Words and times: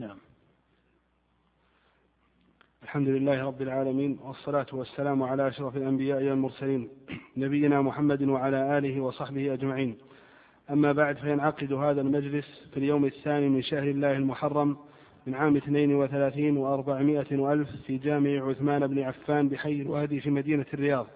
نعم. 0.00 0.16
الحمد 2.82 3.08
لله 3.08 3.44
رب 3.44 3.62
العالمين 3.62 4.18
والصلاة 4.22 4.66
والسلام 4.72 5.22
على 5.22 5.48
أشرف 5.48 5.76
الأنبياء 5.76 6.24
والمرسلين 6.24 6.88
نبينا 7.36 7.82
محمد 7.82 8.22
وعلى 8.22 8.78
آله 8.78 9.00
وصحبه 9.00 9.54
أجمعين. 9.54 9.98
أما 10.70 10.92
بعد 10.92 11.16
فينعقد 11.16 11.72
هذا 11.72 12.00
المجلس 12.00 12.46
في 12.70 12.76
اليوم 12.76 13.04
الثاني 13.04 13.48
من 13.48 13.62
شهر 13.62 13.82
الله 13.82 14.12
المحرم 14.12 14.76
من 15.26 15.34
عام 15.34 15.56
32 15.56 16.54
و400 16.56 17.32
وألف 17.32 17.68
في 17.86 17.98
جامع 17.98 18.48
عثمان 18.48 18.86
بن 18.86 18.98
عفان 18.98 19.48
بحي 19.48 19.82
الوادي 19.82 20.20
في 20.20 20.30
مدينة 20.30 20.66
الرياض. 20.74 21.06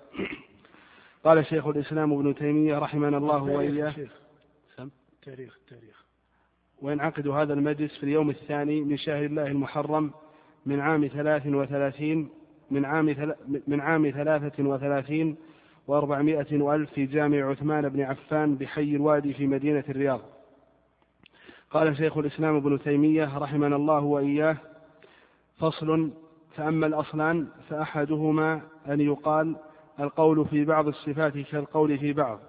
قال 1.24 1.46
شيخ 1.46 1.66
الإسلام 1.66 2.12
ابن 2.12 2.34
تيمية 2.34 2.78
رحمنا 2.78 3.16
الله 3.16 3.42
وإياه. 3.42 3.94
تاريخ 5.22 5.58
تاريخ. 5.68 6.03
وينعقد 6.82 7.28
هذا 7.28 7.54
المجلس 7.54 7.98
في 7.98 8.04
اليوم 8.04 8.30
الثاني 8.30 8.80
من 8.80 8.96
شهر 8.96 9.24
الله 9.24 9.46
المحرم 9.46 10.10
من 10.66 10.80
عام 10.80 11.06
ثلاث 11.06 11.46
وثلاثين 11.46 12.28
من 12.70 12.84
عام 12.84 13.34
من 13.66 13.80
عام 13.80 14.10
ثلاثة 14.10 14.64
وثلاثين 14.64 15.36
وأربعمائة 15.86 16.62
وألف 16.62 16.90
في 16.92 17.06
جامع 17.06 17.50
عثمان 17.50 17.88
بن 17.88 18.00
عفان 18.00 18.56
بحي 18.56 18.96
الوادي 18.96 19.34
في 19.34 19.46
مدينة 19.46 19.84
الرياض. 19.88 20.20
قال 21.70 21.96
شيخ 21.96 22.18
الإسلام 22.18 22.56
ابن 22.56 22.78
تيمية 22.78 23.38
رحمنا 23.38 23.76
الله 23.76 24.00
وإياه 24.00 24.56
فصل 25.58 26.10
فأما 26.56 26.86
الأصلان 26.86 27.48
فأحدهما 27.68 28.60
أن 28.88 29.00
يقال 29.00 29.56
القول 30.00 30.46
في 30.46 30.64
بعض 30.64 30.88
الصفات 30.88 31.38
كالقول 31.38 31.98
في 31.98 32.12
بعض. 32.12 32.40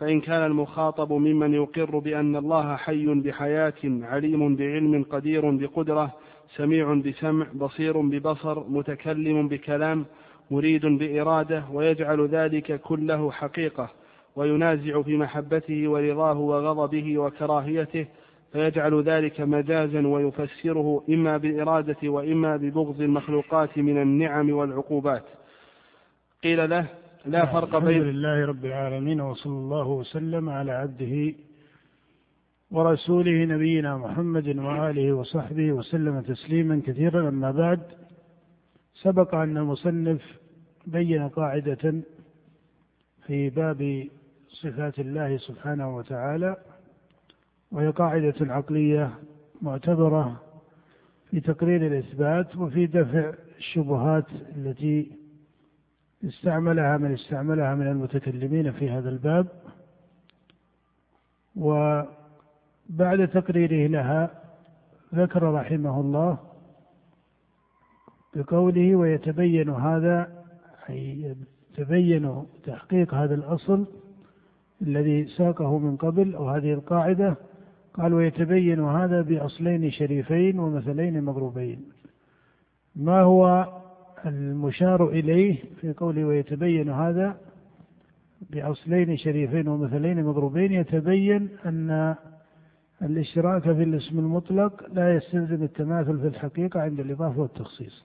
فإن 0.00 0.20
كان 0.20 0.46
المخاطب 0.46 1.12
ممن 1.12 1.54
يقر 1.54 1.98
بأن 1.98 2.36
الله 2.36 2.76
حي 2.76 3.06
بحياة 3.06 3.74
عليم 3.84 4.56
بعلم 4.56 5.04
قدير 5.10 5.50
بقدرة 5.50 6.12
سميع 6.56 6.94
بسمع 6.94 7.46
بصير 7.54 8.00
ببصر 8.00 8.68
متكلم 8.68 9.48
بكلام 9.48 10.06
مريد 10.50 10.86
بإرادة 10.86 11.64
ويجعل 11.72 12.26
ذلك 12.26 12.80
كله 12.80 13.30
حقيقة 13.30 13.90
وينازع 14.36 15.02
في 15.02 15.16
محبته 15.16 15.88
ورضاه 15.88 16.38
وغضبه 16.38 17.18
وكراهيته 17.18 18.06
فيجعل 18.52 19.02
ذلك 19.02 19.40
مجازا 19.40 20.06
ويفسره 20.06 21.04
إما 21.08 21.36
بالإرادة 21.36 22.08
وإما 22.08 22.56
ببغض 22.56 23.00
المخلوقات 23.00 23.78
من 23.78 24.02
النعم 24.02 24.50
والعقوبات. 24.50 25.24
قيل 26.44 26.70
له 26.70 26.86
لا 27.28 27.44
نعم، 27.44 27.52
فرق 27.52 27.78
بين 27.78 27.88
الحمد 27.88 28.14
لله 28.14 28.46
رب 28.46 28.64
العالمين 28.64 29.20
وصلى 29.20 29.52
الله 29.52 29.86
وسلم 29.86 30.48
على 30.48 30.72
عبده 30.72 31.34
ورسوله 32.70 33.44
نبينا 33.44 33.96
محمد 33.96 34.56
وآله 34.58 35.12
وصحبه 35.12 35.72
وسلم 35.72 36.20
تسليما 36.20 36.82
كثيرا. 36.86 37.28
أما 37.28 37.50
بعد 37.50 37.80
سبق 38.94 39.34
أن 39.34 39.56
المصنف 39.56 40.22
بين 40.86 41.28
قاعدة 41.28 41.94
في 43.26 43.50
باب 43.50 44.08
صفات 44.48 44.98
الله 44.98 45.36
سبحانه 45.36 45.96
وتعالى 45.96 46.56
وهي 47.72 47.90
قاعدة 47.90 48.34
عقلية 48.40 49.10
معتبرة 49.62 50.42
في 51.30 51.40
تقرير 51.40 51.86
الإثبات 51.86 52.56
وفي 52.56 52.86
دفع 52.86 53.32
الشبهات 53.58 54.26
التي 54.56 55.17
استعملها 56.24 56.96
من 56.96 57.12
استعملها 57.12 57.74
من 57.74 57.86
المتكلمين 57.86 58.72
في 58.72 58.90
هذا 58.90 59.08
الباب. 59.08 59.46
وبعد 61.56 63.28
تقريره 63.34 63.88
لها 63.90 64.30
ذكر 65.14 65.52
رحمه 65.52 66.00
الله 66.00 66.38
بقوله 68.36 68.96
ويتبين 68.96 69.70
هذا 69.70 70.44
أي 70.90 71.34
يتبين 71.78 72.46
تحقيق 72.64 73.14
هذا 73.14 73.34
الأصل 73.34 73.86
الذي 74.82 75.26
ساقه 75.26 75.78
من 75.78 75.96
قبل 75.96 76.34
أو 76.34 76.48
هذه 76.48 76.72
القاعدة. 76.72 77.36
قال 77.94 78.14
ويتبين 78.14 78.80
هذا 78.80 79.22
بأصلين 79.22 79.90
شريفين 79.90 80.58
ومثلين 80.58 81.24
مضروبين 81.24 81.84
ما 82.96 83.20
هو 83.20 83.66
المشار 84.26 85.08
إليه 85.08 85.56
في 85.80 85.92
قوله 85.92 86.24
ويتبين 86.24 86.88
هذا 86.88 87.36
بأصلين 88.50 89.16
شريفين 89.16 89.68
ومثلين 89.68 90.24
مضروبين. 90.24 90.72
يتبين 90.72 91.48
أن 91.66 92.14
الاشتراك 93.02 93.62
في 93.62 93.82
الاسم 93.82 94.18
المطلق 94.18 94.84
لا 94.92 95.14
يستلزم 95.14 95.62
التماثل 95.62 96.18
في 96.20 96.26
الحقيقة 96.26 96.80
عند 96.80 97.00
الإضافة 97.00 97.40
والتخصيص. 97.40 98.04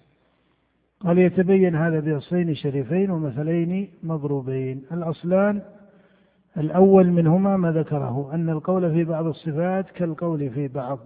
قال 1.00 1.18
يتبين 1.18 1.76
هذا 1.76 2.00
بأصلين 2.00 2.56
شريفين 2.56 3.12
ومثلين 3.12 3.90
مضروبين. 4.04 4.84
الأصلان 4.92 5.62
الأول 6.58 7.12
منهما 7.12 7.58
ما 7.58 7.72
ذكره 7.72 8.30
أن 8.34 8.50
القول 8.50 8.92
في 8.92 9.04
بعض 9.04 9.26
الصفات 9.26 9.92
كالقول 9.92 10.50
في 10.50 10.68
بعض 10.68 11.00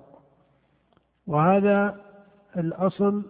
وهذا 1.28 1.95
الأصل 2.57 3.24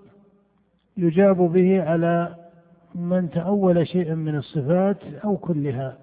يجاب 0.97 1.37
به 1.37 1.83
على 1.83 2.35
من 2.95 3.29
تأول 3.29 3.87
شيئا 3.87 4.15
من 4.15 4.35
الصفات 4.35 5.03
أو 5.23 5.37
كلها. 5.37 5.97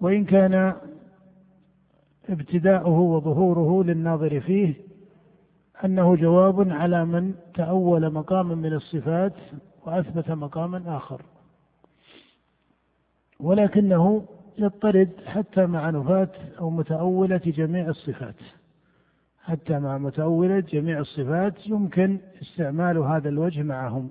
وإن 0.00 0.24
كان 0.24 0.74
ابتداؤه 2.28 2.98
وظهوره 3.00 3.84
للناظر 3.84 4.40
فيه 4.40 4.74
أنه 5.84 6.16
جواب 6.16 6.70
على 6.70 7.04
من 7.04 7.34
تأول 7.54 8.12
مقاما 8.12 8.54
من 8.54 8.72
الصفات 8.72 9.34
وأثبت 9.86 10.30
مقاما 10.30 10.96
آخر. 10.96 11.22
ولكنه 13.40 14.24
يضطرد 14.58 15.10
حتى 15.26 15.66
مع 15.66 15.90
نفاة 15.90 16.30
أو 16.58 16.70
متأولة 16.70 17.40
جميع 17.44 17.88
الصفات. 17.88 18.34
حتى 19.48 19.78
مع 19.78 19.98
متأولة 19.98 20.60
جميع 20.60 20.98
الصفات 20.98 21.66
يمكن 21.66 22.18
استعمال 22.42 22.98
هذا 22.98 23.28
الوجه 23.28 23.62
معهم. 23.62 24.10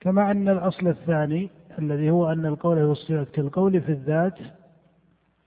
كما 0.00 0.30
أن 0.30 0.48
الأصل 0.48 0.88
الثاني 0.88 1.50
الذي 1.78 2.10
هو 2.10 2.32
أن 2.32 2.46
القول 2.46 2.76
في 2.76 2.82
الصفات 2.82 3.28
كالقول 3.28 3.80
في 3.80 3.92
الذات 3.92 4.38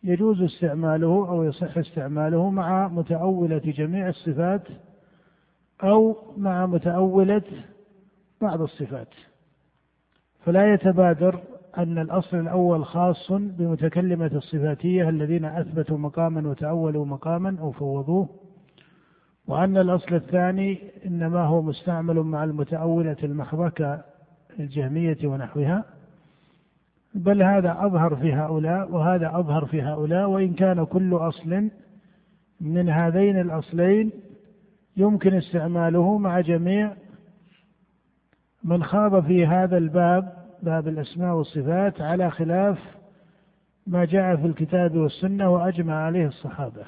يجوز 0.03 0.41
استعماله 0.41 1.29
أو 1.29 1.43
يصح 1.43 1.77
استعماله 1.77 2.49
مع 2.49 2.87
متأولة 2.87 3.57
جميع 3.57 4.09
الصفات 4.09 4.61
أو 5.83 6.17
مع 6.37 6.65
متأولة 6.65 7.43
بعض 8.41 8.61
الصفات. 8.61 9.09
فلا 10.45 10.73
يتبادر 10.73 11.39
أن 11.77 11.97
الأصل 11.97 12.37
الأول 12.37 12.85
خاص 12.85 13.31
بمتكلمة 13.31 14.31
الصفاتية 14.33 15.09
الذين 15.09 15.45
أثبتوا 15.45 15.97
مقاما 15.97 16.49
وتأولوا 16.49 17.05
مقاما 17.05 17.57
أو 17.59 17.71
فوضوه 17.71 18.44
وأن 19.47 19.77
الأصل 19.77 20.15
الثاني 20.15 20.79
إنما 21.05 21.39
هو 21.39 21.61
مستعمل 21.61 22.15
مع 22.15 22.43
المتأولة 22.43 23.17
المحضة 23.23 23.69
كالجهمية 24.57 25.17
ونحوها 25.23 25.83
بل 27.15 27.43
هذا 27.43 27.77
أظهر 27.79 28.15
في 28.15 28.33
هؤلاء 28.33 28.91
وهذا 28.91 29.31
أظهر 29.39 29.65
في 29.65 29.81
هؤلاء 29.81 30.29
وإن 30.29 30.53
كان 30.53 30.85
كل 30.85 31.13
أصل 31.13 31.69
من 32.61 32.89
هذين 32.89 33.39
الأصلين 33.39 34.11
يمكن 34.97 35.33
استعماله 35.33 36.17
مع 36.17 36.39
جميع 36.39 36.93
من 38.63 38.83
خاض 38.83 39.25
في 39.25 39.45
هذا 39.45 39.77
الباب 39.77 40.33
باب 40.63 40.87
الأسماء 40.87 41.35
والصفات 41.35 42.01
على 42.01 42.31
خلاف 42.31 42.77
ما 43.87 44.05
جاء 44.05 44.35
في 44.35 44.47
الكتاب 44.47 44.97
والسنة 44.97 45.49
وأجمع 45.49 45.93
عليه 45.93 46.27
الصحابة. 46.27 46.85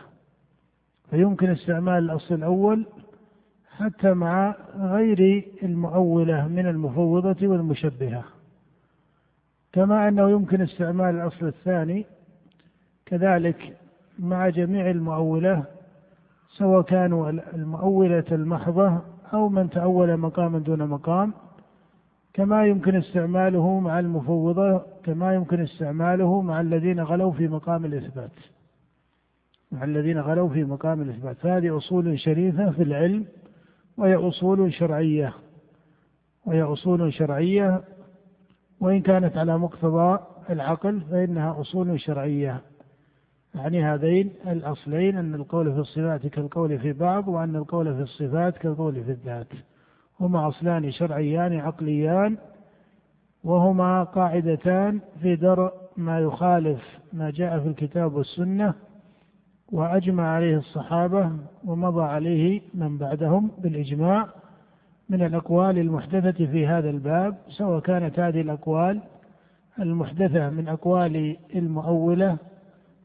فيمكن 1.09 1.50
استعمال 1.50 2.04
الأصل 2.04 2.36
الأول 2.36 2.86
حتى 3.77 4.13
مع 4.13 4.56
غير 4.77 5.48
المؤولة 5.63 6.48
من 6.48 6.68
المفوضة 6.68 7.48
والمشبهة. 7.48 8.24
كما 9.74 10.07
أنه 10.07 10.30
يمكن 10.30 10.62
استعمال 10.62 11.15
الأصل 11.15 11.48
الثاني 11.48 12.06
كذلك 13.06 13.77
مع 14.19 14.50
جميع 14.50 14.89
المؤولة 14.89 15.63
سواء 16.50 16.81
كانوا 16.81 17.30
المؤولة 17.30 18.24
المحضة 18.31 19.01
أو 19.33 19.50
من 19.50 19.69
تأول 19.69 20.18
مقاما 20.18 20.59
دون 20.59 20.88
مقام 20.89 21.33
كما 22.33 22.65
يمكن 22.65 22.95
استعماله 22.95 23.80
مع 23.80 24.00
المفوضة 24.00 24.81
كما 25.04 25.33
يمكن 25.33 25.62
استعماله 25.62 26.42
مع 26.42 26.62
الذين 26.62 27.00
غلوا 27.00 27.31
في 27.31 27.48
مقام 27.48 27.86
الإثبات. 27.86 28.31
مع 29.72 29.84
الذين 29.84 30.19
غلوا 30.19 30.50
في 30.50 30.64
مقام 30.64 31.02
الإثبات. 31.02 31.38
فهذه 31.38 31.78
أصول 31.78 32.19
شريفة 32.19 32.72
في 32.72 32.84
العلم 32.84 33.25
وهي 33.98 34.16
أصول 34.16 34.74
شرعية. 34.74 35.34
وهي 36.46 36.62
أصول 36.62 37.14
شرعية 37.14 37.81
وإن 38.80 39.02
كانت 39.02 39.38
على 39.38 39.58
مقتضى 39.58 40.19
العقل 40.50 41.02
فإنها 41.02 41.62
أصول 41.62 42.00
شرعية. 42.00 42.62
يعني 43.56 43.84
هذين 43.84 44.34
الأصلين 44.48 45.18
أن 45.18 45.36
القول 45.36 45.74
في 45.74 45.80
الصفات 45.80 46.28
كالقول 46.28 46.80
في 46.80 46.94
بعض 46.94 47.28
وأن 47.28 47.56
القول 47.56 47.96
في 47.96 48.02
الصفات 48.02 48.58
كالقول 48.58 49.04
في 49.04 49.12
الذات. 49.12 49.48
هما 50.19 50.48
أصلان 50.48 50.92
شرعيان 50.92 51.54
عقليان 51.54 52.38
وهما 53.44 54.04
قاعدتان 54.04 55.00
في 55.22 55.36
درء 55.36 55.74
ما 55.98 56.19
يخالف 56.19 56.81
ما 57.14 57.30
جاء 57.30 57.60
في 57.60 57.68
الكتاب 57.68 58.14
والسنة. 58.14 58.74
وأجمع 59.72 60.28
عليه 60.28 60.58
الصحابة 60.58 61.31
ومضى 61.66 62.04
عليه 62.04 62.62
من 62.74 62.98
بعدهم 62.98 63.52
بالإجماع 63.58 64.28
من 65.10 65.24
الأقوال 65.24 65.80
المحدثة 65.80 66.46
في 66.46 66.68
هذا 66.68 66.90
الباب 66.90 67.38
سواء 67.50 67.80
كانت 67.80 68.19
هذه 68.19 68.42
الأقوال 68.42 69.02
المحدثة 69.80 70.50
من 70.50 70.68
أقوال 70.68 71.38
المؤولة 71.56 72.38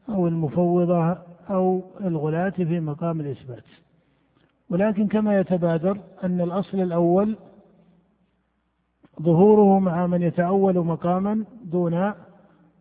أو 0.09 0.27
المفوضة 0.27 1.17
أو 1.49 1.81
الغلاة 2.01 2.49
في 2.49 2.79
مقام 2.79 3.19
الإثبات. 3.19 3.63
ولكن 4.69 5.07
كما 5.07 5.39
يتبادر 5.39 5.97
أن 6.23 6.41
الأصل 6.41 6.79
الأول 6.79 7.37
ظهوره 9.21 9.79
مع 9.79 10.07
من 10.07 10.21
يتأول 10.21 10.77
مقاما 10.77 11.45
دون 11.63 12.13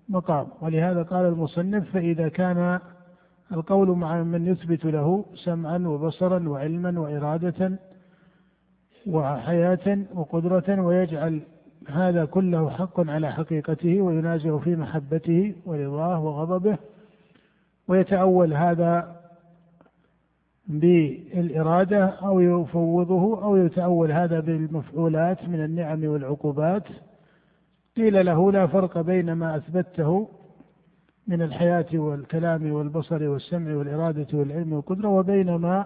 مقام. 0.08 0.46
ولهذا 0.60 1.02
قال 1.02 1.26
المصنف 1.26 1.90
فإذا 1.90 2.28
كان 2.28 2.80
القول 3.52 3.88
مع 3.88 4.22
من 4.22 4.46
يثبت 4.46 4.84
له 4.84 5.24
سمعا 5.34 5.78
وبصرا 5.78 6.48
وعلما 6.48 7.00
وإرادة 7.00 7.78
وحياة 9.06 9.98
وقدرة 10.14 10.80
ويجعل 10.80 11.40
هذا 11.88 12.24
كله 12.24 12.70
حق 12.70 13.00
على 13.10 13.32
حقيقته 13.32 14.00
وينازع 14.00 14.58
في 14.58 14.76
محبته 14.76 15.54
ورضاه 15.66 16.24
وغضبه 16.24 16.78
ويتأول 17.88 18.54
هذا 18.54 19.22
بالإرادة 20.66 22.04
أو 22.04 22.40
يفوضه 22.40 23.44
أو 23.44 23.56
يتأول 23.56 24.12
هذا 24.12 24.40
بالمفعولات 24.40 25.48
من 25.48 25.64
النعم 25.64 26.04
والعقوبات. 26.04 26.84
قيل 27.96 28.26
له 28.26 28.52
لا 28.52 28.66
فرق 28.66 29.00
بين 29.00 29.32
ما 29.32 29.56
أثبته 29.56 30.28
من 31.26 31.42
الحياة 31.42 31.86
والكلام 31.94 32.72
والبصر 32.72 33.28
والسمع 33.28 33.74
والإرادة 33.76 34.26
والعلم 34.32 34.72
والقدرة 34.72 35.08
وبين 35.08 35.54
ما 35.54 35.84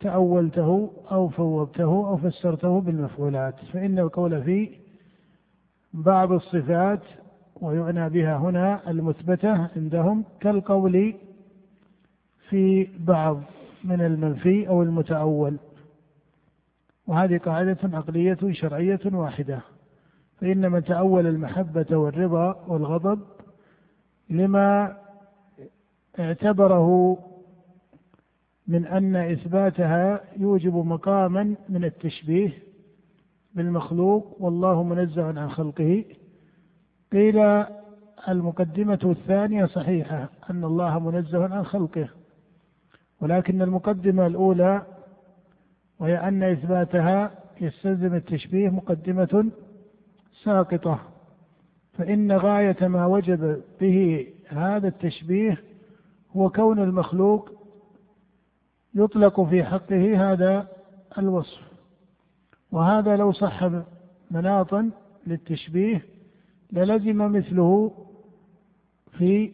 تأولته 0.00 0.90
أو 1.10 1.28
فوضته 1.28 1.84
أو 1.84 2.16
فسرته 2.16 2.80
بالمفعولات. 2.80 3.54
فإن 3.72 3.98
القول 3.98 4.42
في 4.42 4.70
بعض 5.94 6.32
الصفات 6.32 7.00
ويعنى 7.60 8.08
بها 8.08 8.36
هنا 8.36 8.90
المثبتة 8.90 9.68
عندهم 9.76 10.24
كالقول 10.40 11.14
في 12.48 12.88
بعض 12.98 13.40
من 13.84 14.00
المنفي 14.00 14.68
أو 14.68 14.82
المتأول. 14.82 15.56
وهذه 17.06 17.38
قاعدة 17.38 17.78
عقلية 17.84 18.38
شرعية 18.52 19.00
واحدة. 19.04 19.60
فإن 20.40 20.72
من 20.72 20.84
تأول 20.84 21.26
المحبة 21.26 21.96
والرضا 21.96 22.64
والغضب 22.68 23.20
لما 24.32 24.96
اعتبره 26.18 27.18
من 28.66 28.86
أن 28.86 29.16
إثباتها 29.16 30.20
يوجب 30.36 30.74
مقاما 30.74 31.54
من 31.68 31.84
التشبيه 31.84 32.52
بالمخلوق 33.54 34.36
والله 34.40 34.82
منزه 34.82 35.26
عن 35.26 35.50
خلقه. 35.50 36.04
قيل 37.12 37.64
المقدمة 38.28 38.98
الثانية 39.04 39.66
صحيحة 39.66 40.28
أن 40.50 40.64
الله 40.64 40.98
منزه 40.98 41.54
عن 41.54 41.64
خلقه. 41.64 42.08
ولكن 43.20 43.62
المقدمة 43.62 44.26
الأولى 44.26 44.82
وهي 45.98 46.28
أن 46.28 46.42
إثباتها 46.42 47.30
يستلزم 47.60 48.14
التشبيه 48.14 48.68
مقدمة 48.68 49.50
ساقطة. 50.44 51.11
فإن 51.92 52.32
غاية 52.32 52.88
ما 52.88 53.06
وجب 53.06 53.62
به 53.80 54.26
هذا 54.46 54.88
التشبيه 54.88 55.62
هو 56.36 56.50
كون 56.50 56.78
المخلوق 56.78 57.50
يطلق 58.94 59.40
في 59.40 59.64
حقه 59.64 60.32
هذا 60.32 60.68
الوصف. 61.18 61.60
وهذا 62.72 63.16
لو 63.16 63.32
صح 63.32 63.70
مناطا 64.30 64.90
للتشبيه 65.26 66.02
للزم 66.72 67.32
مثله 67.32 67.92
في 69.18 69.52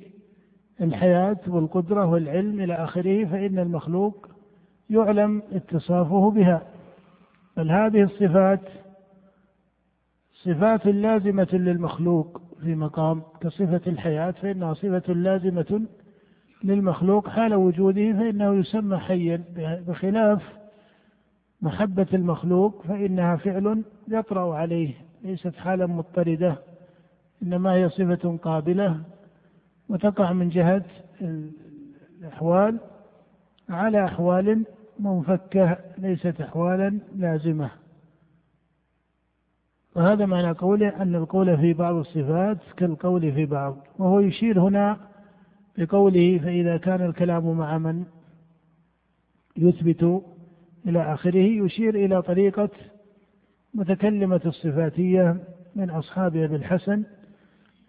الحياة 0.81 1.39
والقدرة 1.47 2.07
والعلم 2.07 2.61
إلى 2.61 2.75
آخره 2.75 3.25
فإن 3.25 3.59
المخلوق 3.59 4.29
يعلم 4.91 5.43
اتصافه 5.53 6.31
بها. 6.31 6.63
بل 7.57 7.71
هذه 7.71 8.03
الصفات 8.03 8.61
صفات 10.45 10.87
لازمة 10.87 11.49
للمخلوق 11.53 12.43
في 12.61 12.75
مقام 12.75 13.23
كصفة 13.41 13.81
الحياة 13.87 14.31
فإنها 14.31 14.75
صفة 14.75 15.13
لازمة 15.13 15.83
للمخلوق 16.65 17.29
حال 17.29 17.55
وجوده 17.55 18.13
فإنه 18.13 18.55
يسمى 18.55 18.99
حيا. 18.99 19.45
بخلاف 19.87 20.43
محبة 21.63 22.07
المخلوق 22.13 22.83
فإنها 22.83 23.37
فعل 23.37 23.83
يطرأ 24.09 24.55
عليه 24.55 24.95
ليست 25.25 25.57
حالا 25.57 25.87
مضطردة 25.87 26.57
إنما 27.43 27.73
هي 27.75 27.89
صفة 27.89 28.37
قابلة 28.43 29.01
وتقع 29.89 30.33
من 30.33 30.49
جهة 30.49 30.85
الأحوال. 32.21 32.79
على 33.69 34.05
أحوال 34.05 34.65
منفكة 34.99 35.79
ليست 35.99 36.41
أحوالا 36.41 36.99
لازمة. 37.17 37.71
وهذا 39.97 40.27
معنى 40.27 40.51
قوله 40.51 41.03
أن 41.03 41.15
القول 41.15 41.59
في 41.59 41.73
بعض 41.73 41.95
الصفات 41.95 42.59
كالقول 42.77 43.33
في 43.33 43.47
بعض 43.47 43.77
وهو 43.99 44.21
يشير 44.21 44.61
هنا 44.61 44.97
بقوله 45.79 46.39
فإذا 46.39 46.77
كان 46.77 47.07
الكلام 47.07 47.57
مع 47.57 47.79
من 47.79 48.05
يثبت 49.57 50.23
إلى 50.87 51.15
آخره 51.15 51.65
يشير 51.65 51.95
إلى 51.95 52.23
طريقة 52.23 52.71
متكلمة 53.75 54.41
الصفاتية 54.47 55.37
من 55.77 55.91
أصحاب 55.91 56.37
أبي 56.37 56.57
الحسن 56.57 57.05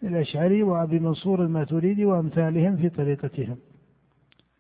الأشعري 0.04 0.64
وأبي 0.64 1.00
منصور 1.00 1.44
الماتريدي 1.44 2.06
وأمثالهم 2.06 2.76
في 2.76 2.90
طريقتهم. 2.90 3.58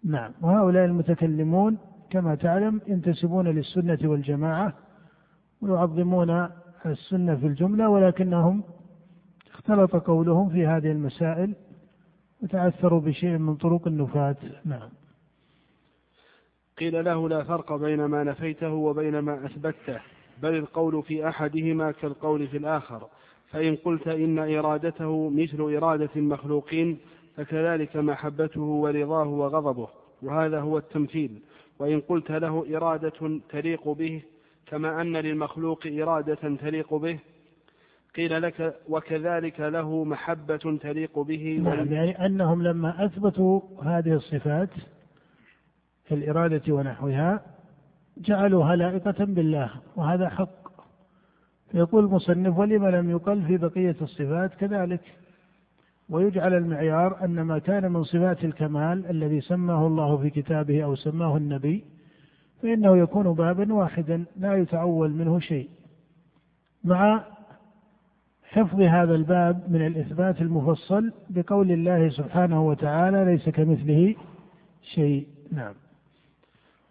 نعم 0.03 0.31
وهؤلاء 0.42 0.85
المتكلمون 0.85 1.78
كما 2.09 2.35
تعلم 2.35 2.81
ينتسبون 2.87 3.47
للسنة 3.47 3.99
والجماعة 4.04 4.73
ويعظمون 5.61 6.49
السنة 6.86 7.36
في 7.36 7.48
الجملة 7.48 7.90
ولكنهم 7.90 8.64
اختلط 9.54 9.95
قولهم 9.95 10.50
في 10.50 10.66
هذه 10.66 10.92
المسائل 10.92 11.56
وتأثروا 12.44 13.00
بشيء 13.00 13.38
من 13.38 13.56
طرق 13.56 13.88
النفاة 13.88 14.36
نعم. 14.66 14.90
قيل 16.78 17.06
له 17.06 17.30
لا 17.30 17.44
فرق 17.44 17.76
بين 17.76 18.06
ما 18.06 18.24
نفيته 18.24 18.69
وبين 18.69 19.19
ما 19.19 19.45
أثبته 19.45 20.00
بل 20.42 20.56
القول 20.56 21.04
في 21.04 21.28
أحدهما 21.28 21.92
كالقول 21.92 22.48
في 22.48 22.57
الآخر. 22.57 23.07
فإن 23.48 23.76
قلت 23.76 24.07
إن 24.07 24.40
إرادته 24.40 25.30
مثل 25.30 25.62
إرادة 25.62 26.09
المخلوقين 26.16 27.00
فكذلك 27.36 27.98
محبته 27.98 28.62
ورضاه 28.62 29.28
وغضبه 29.28 29.88
وهذا 30.21 30.59
هو 30.59 30.78
التمثيل. 30.78 31.42
وإن 31.80 32.00
قلت 32.00 32.31
له 32.31 32.78
إرادة 32.78 33.40
تليق 33.50 33.90
به 33.90 34.21
كما 34.69 35.02
أن 35.02 35.18
للمخلوق 35.18 35.88
إرادة 35.88 36.35
تليق 36.35 36.94
به 36.94 37.19
قيل 38.16 38.42
لك 38.42 38.76
وكذلك 38.90 39.59
له 39.59 40.04
محبة 40.04 40.78
تليق 40.81 41.19
به. 41.19 41.61
نعم 41.64 41.94
يعني 41.94 42.26
أنهم 42.26 42.64
لما 42.64 43.06
أثبتوا 43.06 43.61
هذه 43.83 44.14
الصفات 44.14 44.69
في 46.06 46.16
الإرادة 46.16 46.73
ونحوها 46.73 47.42
جعلوها 48.18 48.76
لائقة 48.76 49.26
بالله 49.26 49.71
وهذا 49.95 50.30
حق. 50.30 50.69
فيقول 51.71 52.06
المصنف 52.06 52.57
ولم 52.57 52.88
لم 52.88 53.09
يقل 53.09 53.42
في 53.42 53.57
بقية 53.57 53.95
الصفات 54.02 54.54
كذلك؟ 54.54 55.02
ويجعل 56.09 56.54
المعيار 56.54 57.26
أن 57.26 57.42
ما 57.42 57.59
كان 57.59 57.92
من 57.92 58.04
صفات 58.04 58.44
الكمال 58.44 59.06
الذي 59.09 59.42
سماه 59.42 59.88
الله 59.88 60.18
في 60.18 60.30
كتابه 60.30 60.83
أو 60.83 60.95
سماه 60.95 61.38
النبي 61.38 61.83
فإنه 62.61 62.97
يكون 62.97 63.33
بابا 63.33 63.73
واحدا 63.73 64.25
لا 64.37 64.57
يتعول 64.57 65.09
منه 65.09 65.39
شيء. 65.39 65.69
مع 66.83 67.23
حفظ 68.44 68.81
هذا 68.81 69.16
الباب 69.16 69.71
من 69.71 69.87
الإثبات 69.87 70.42
المفصل 70.42 71.11
بقول 71.30 71.71
الله 71.71 72.09
سبحانه 72.09 72.68
وتعالى 72.68 73.25
ليس 73.25 73.49
كمثله 73.49 74.16
شيء. 74.83 75.28
نعم. 75.51 75.73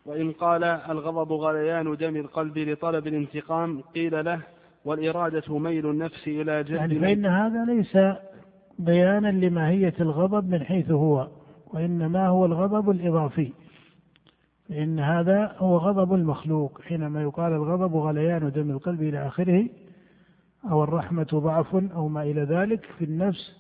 وإن 0.07 0.33
قال 0.33 0.65
الغضب 0.65 1.33
غليان 1.33 1.97
دم 1.97 2.17
القلب 2.17 2.59
لطلب 2.59 3.07
الانتقام 3.07 3.81
قيل 3.81 4.25
له 4.25 4.41
والإرادة 4.85 5.59
ميل 5.59 5.91
النفس 5.91 6.29
إلى 6.29 6.65
جلب 6.65 6.77
يعني 6.77 7.01
فإن 7.01 7.27
هذا 7.27 7.65
ليس 7.65 7.99
بيانا 8.79 9.29
لماهية 9.29 9.95
الغضب 10.01 10.51
من 10.51 10.65
حيث 10.65 10.91
هو 10.91 11.29
وإنما 11.75 12.29
هو 12.29 12.47
الغضب 12.47 12.91
الإضافي. 12.91 13.53
فإن 14.69 15.01
هذا 15.01 15.55
هو 15.59 15.77
غضب 15.77 16.15
المخلوق. 16.15 16.81
حينما 16.81 17.23
يقال 17.23 17.53
الغضب 17.53 17.97
غليان 17.97 18.53
دم 18.53 18.71
القلب 18.71 19.03
إلى 19.03 19.27
آخره 19.27 19.69
أو 20.71 20.85
الرحمة 20.85 21.27
ضعف 21.35 21.75
أو 21.75 22.09
ما 22.09 22.23
إلى 22.23 22.43
ذلك 22.43 22.85
في 22.99 23.05
النفس 23.05 23.57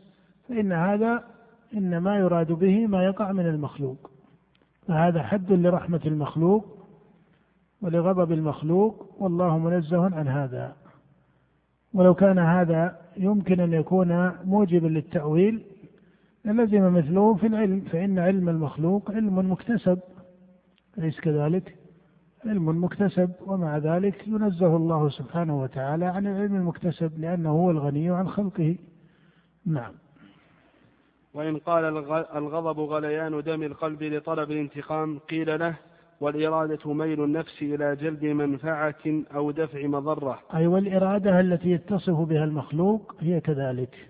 فإن 0.49 0.73
هذا 0.73 1.25
إنما 1.75 2.17
يراد 2.17 2.53
به 2.53 2.87
ما 2.87 3.05
يقع 3.05 3.33
من 3.33 3.47
المخلوق. 3.47 4.11
فهذا 4.87 5.23
حد 5.23 5.53
لرحمة 5.53 6.01
المخلوق 6.07 6.79
ولغضب 7.83 8.33
المخلوق 8.33 9.07
والله 9.19 9.59
منزه 9.59 10.05
عن 10.17 10.29
هذا. 10.29 10.77
ولو 11.95 12.15
كان 12.15 12.39
هذا 12.39 12.99
يمكن 13.17 13.61
أن 13.61 13.73
يكون 13.73 14.33
موجبا 14.45 14.87
للتأويل 14.87 15.63
للزم 16.45 16.95
مثله 16.95 17.35
في 17.35 17.47
العلم 17.47 17.81
فإن 17.81 18.19
علم 18.19 18.49
المخلوق 18.49 19.11
علم 19.11 19.53
مكتسب. 19.53 19.99
أليس 20.99 21.21
كذلك؟ 21.21 21.77
علم 22.47 22.85
مكتسب 22.85 23.31
ومع 23.47 23.79
ذلك 23.79 24.29
ينزه 24.29 24.77
الله 24.77 25.09
سبحانه 25.09 25.63
وتعالى 25.63 26.05
عن 26.05 26.27
العلم 26.27 26.55
المكتسب 26.55 27.19
لأنه 27.19 27.51
هو 27.51 27.71
الغني 27.71 28.11
عن 28.11 28.29
خلقه. 28.29 28.77
نعم. 29.67 29.93
وإن 31.35 31.57
قال 31.57 31.85
الغضب 32.37 32.81
غليان 32.81 33.43
دم 33.43 33.63
القلب 33.63 34.03
لطلب 34.03 34.51
الانتقام 34.51 35.19
قيل 35.19 35.61
له 35.61 35.75
والإرادة 36.21 36.93
ميل 36.93 37.25
النفس 37.25 37.63
إلى 37.63 37.97
جلب 37.97 38.25
منفعة 38.25 39.05
أو 39.35 39.51
دفع 39.51 39.87
مضرة. 39.87 40.39
أي 40.55 40.67
والإرادة 40.67 41.41
التي 41.41 41.71
يتصف 41.71 42.21
بها 42.21 42.45
المخلوق 42.45 43.15
هي 43.21 43.41
كذلك. 43.41 44.09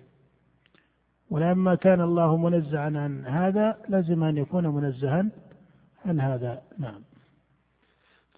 ولما 1.29 1.75
كان 1.75 2.01
الله 2.01 2.37
منزها 2.37 2.79
عن 2.79 3.25
هذا 3.25 3.77
لازم 3.89 4.23
أن 4.23 4.37
يكون 4.37 4.67
منزها 4.67 5.25
عن 6.05 6.19
هذا 6.19 6.61
نعم. 6.77 7.01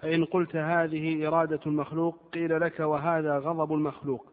فإن 0.02 0.26
قلت 0.26 0.56
هذه 0.56 1.28
إرادة 1.28 1.60
المخلوق 1.66 2.18
قيل 2.34 2.62
لك 2.62 2.80
وهذا 2.80 3.38
غضب 3.38 3.74
المخلوق. 3.74 4.26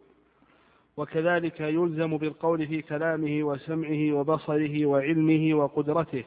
وكذلك 0.96 1.60
يلزم 1.60 2.16
بالقول 2.16 2.66
في 2.66 2.82
كلامه 2.82 3.42
وسمعه 3.42 4.12
وبصره 4.12 4.86
وعلمه 4.86 5.54
وقدرته 5.54 6.24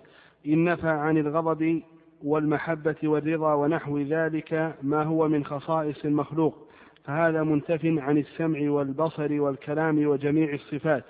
إن 0.47 0.63
نفى 0.63 0.89
عن 0.89 1.17
الغضب 1.17 1.81
والمحبة 2.23 2.95
والرضا 3.03 3.53
ونحو 3.53 3.99
ذلك 3.99 4.75
ما 4.81 5.03
هو 5.03 5.27
من 5.27 5.45
خصائص 5.45 6.05
المخلوق. 6.05 6.67
فهذا 7.03 7.43
منتف 7.43 7.85
عن 7.85 8.17
السمع 8.17 8.71
والبصر 8.71 9.41
والكلام 9.41 10.07
وجميع 10.07 10.53
الصفات. 10.53 11.03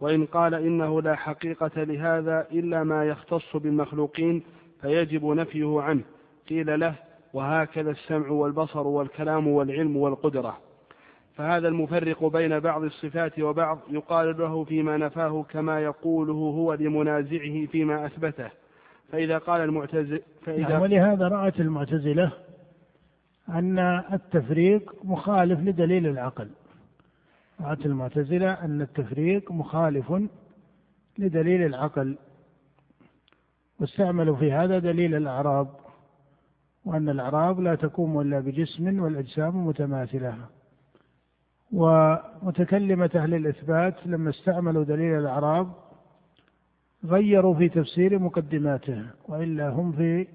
وإن 0.00 0.26
قال 0.26 0.54
إنه 0.54 1.02
لا 1.02 1.16
حقيقة 1.16 1.82
لهذا 1.82 2.46
إلا 2.52 2.84
ما 2.84 3.04
يختص 3.04 3.56
بالمخلوقين 3.56 4.42
فيجب 4.82 5.24
نفيه 5.24 5.80
عنه. 5.80 6.02
قيل 6.48 6.80
له 6.80 6.94
وهكذا 7.32 7.90
السمع 7.90 8.28
والبصر 8.28 8.86
والكلام 8.86 9.48
والعلم 9.48 9.96
والقدرة. 9.96 10.58
فهذا 11.34 11.68
المفرق 11.68 12.24
بين 12.24 12.60
بعض 12.60 12.82
الصفات 12.82 13.38
وبعض 13.38 13.78
يقال 13.90 14.38
له 14.38 14.64
فيما 14.64 14.96
نفاه 14.96 15.42
كما 15.42 15.80
يقوله 15.80 16.32
هو 16.32 16.74
لمنازعه 16.74 17.66
فيما 17.66 18.06
أثبته. 18.06 18.50
فإذا 19.12 19.38
قال 19.38 19.60
المعتزل 19.60 20.22
فإذا 20.46 20.60
يعني 20.70 20.82
ولهذا 20.82 21.28
رأت 21.28 21.60
المعتزلة 21.60 22.32
أن 23.48 23.78
التفريق 24.12 24.94
مخالف 25.04 25.60
لدليل 25.60 26.06
العقل. 26.06 26.48
رأت 27.60 27.86
المعتزلة 27.86 28.52
أن 28.52 28.82
التفريق 28.82 29.52
مخالف 29.52 30.12
لدليل 31.18 31.66
العقل. 31.66 32.16
واستعملوا 33.82 34.36
في 34.36 34.52
هذا 34.52 34.78
دليل 34.78 35.14
الأعراب 35.14 35.68
وأن 36.84 37.08
الأعراب 37.08 37.60
لا 37.60 37.74
تقوم 37.74 38.20
إلا 38.20 38.40
بجسم 38.40 39.02
والأجسام 39.02 39.66
متماثلة. 39.66 40.34
ومتكلمة 41.72 43.10
أهل 43.14 43.34
الإثبات 43.34 44.06
لما 44.06 44.30
استعملوا 44.30 44.84
دليل 44.84 45.18
الأعراب 45.18 45.72
غيروا 47.04 47.54
في 47.54 47.68
تفسير 47.68 48.18
مقدماته 48.18 49.06
وإلا 49.28 49.68
هم 49.68 49.92
في 49.92 50.26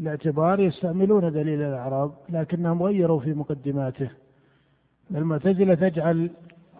الاعتبار 0.00 0.60
يستعملون 0.60 1.32
دليل 1.32 1.62
الأعراب 1.62 2.12
لكنهم 2.28 2.82
غيروا 2.82 3.20
في 3.20 3.34
مقدماته. 3.34 4.10
المعتزلة 5.10 5.74
تجعل 5.74 6.30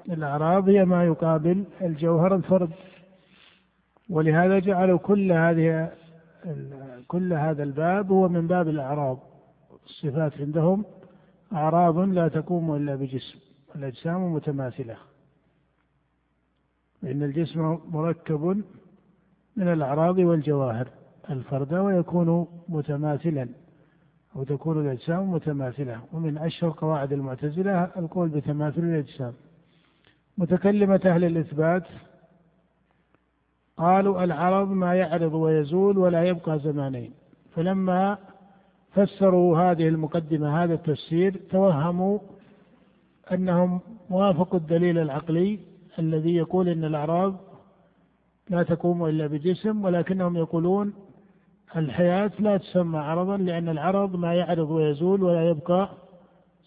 الأعراب 0.08 0.68
هي 0.68 0.84
ما 0.84 1.04
يقابل 1.04 1.64
الجوهر 1.82 2.34
الفرد. 2.34 2.70
ولهذا 4.10 4.58
جعلوا 4.58 4.98
كل 4.98 5.32
هذه 5.32 5.92
كل 7.06 7.32
هذا 7.32 7.62
الباب 7.62 8.12
هو 8.12 8.28
من 8.28 8.46
باب 8.46 8.68
الأعراب 8.68 9.18
الصفات 9.86 10.40
عندهم 10.40 10.84
أعراض 11.52 11.98
لا 11.98 12.28
تقوم 12.28 12.74
إلا 12.74 12.94
بجسم. 12.94 13.38
الأجسام 13.76 14.32
متماثلة. 14.34 14.96
فإن 17.02 17.22
الجسم 17.22 17.78
مركب 17.90 18.62
من 19.56 19.68
الأعراض 19.72 20.18
والجواهر 20.18 20.88
الفردة 21.30 21.82
ويكون 21.82 22.48
متماثلا 22.68 23.48
أو 24.36 24.44
تكون 24.44 24.86
الأجسام 24.86 25.32
متماثلة. 25.32 26.00
ومن 26.12 26.38
أشهر 26.38 26.70
قواعد 26.70 27.12
المعتزلة 27.12 27.84
القول 27.84 28.28
بتماثل 28.28 28.80
الأجسام. 28.80 29.32
متكلمة 30.38 31.00
أهل 31.04 31.24
الإثبات 31.24 31.84
قالوا 33.78 34.25
العرض 34.25 34.68
ما 34.68 34.94
يعرض 34.94 35.35
ويزول 35.35 35.99
ولا 35.99 36.25
يبقى 36.25 36.58
زمانين. 36.58 37.11
فلما 37.54 38.18
فسروا 38.92 39.58
هذه 39.58 39.88
المقدمة 39.88 40.64
هذا 40.64 40.75
التفسير 40.75 41.40
توهموا 41.50 42.18
أنهم 43.32 43.80
وافقوا 44.11 44.58
الدليل 44.61 44.99
العقلي 44.99 45.58
الذي 45.99 46.35
يقول 46.37 46.68
أن 46.68 46.85
الأعراض 46.85 47.35
لا 48.50 48.62
تقوم 48.62 49.04
إلا 49.06 49.26
بجسم 49.26 49.85
ولكنهم 49.85 50.37
يقولون 50.37 50.92
الحياة 51.76 52.30
لا 52.38 52.56
تسمى 52.56 52.99
عرضا 52.99 53.37
لأن 53.37 53.68
العرض 53.68 54.16
ما 54.16 54.35
يعرض 54.35 54.70
ويزول 54.70 55.23
ولا 55.23 55.49
يبقى 55.49 55.88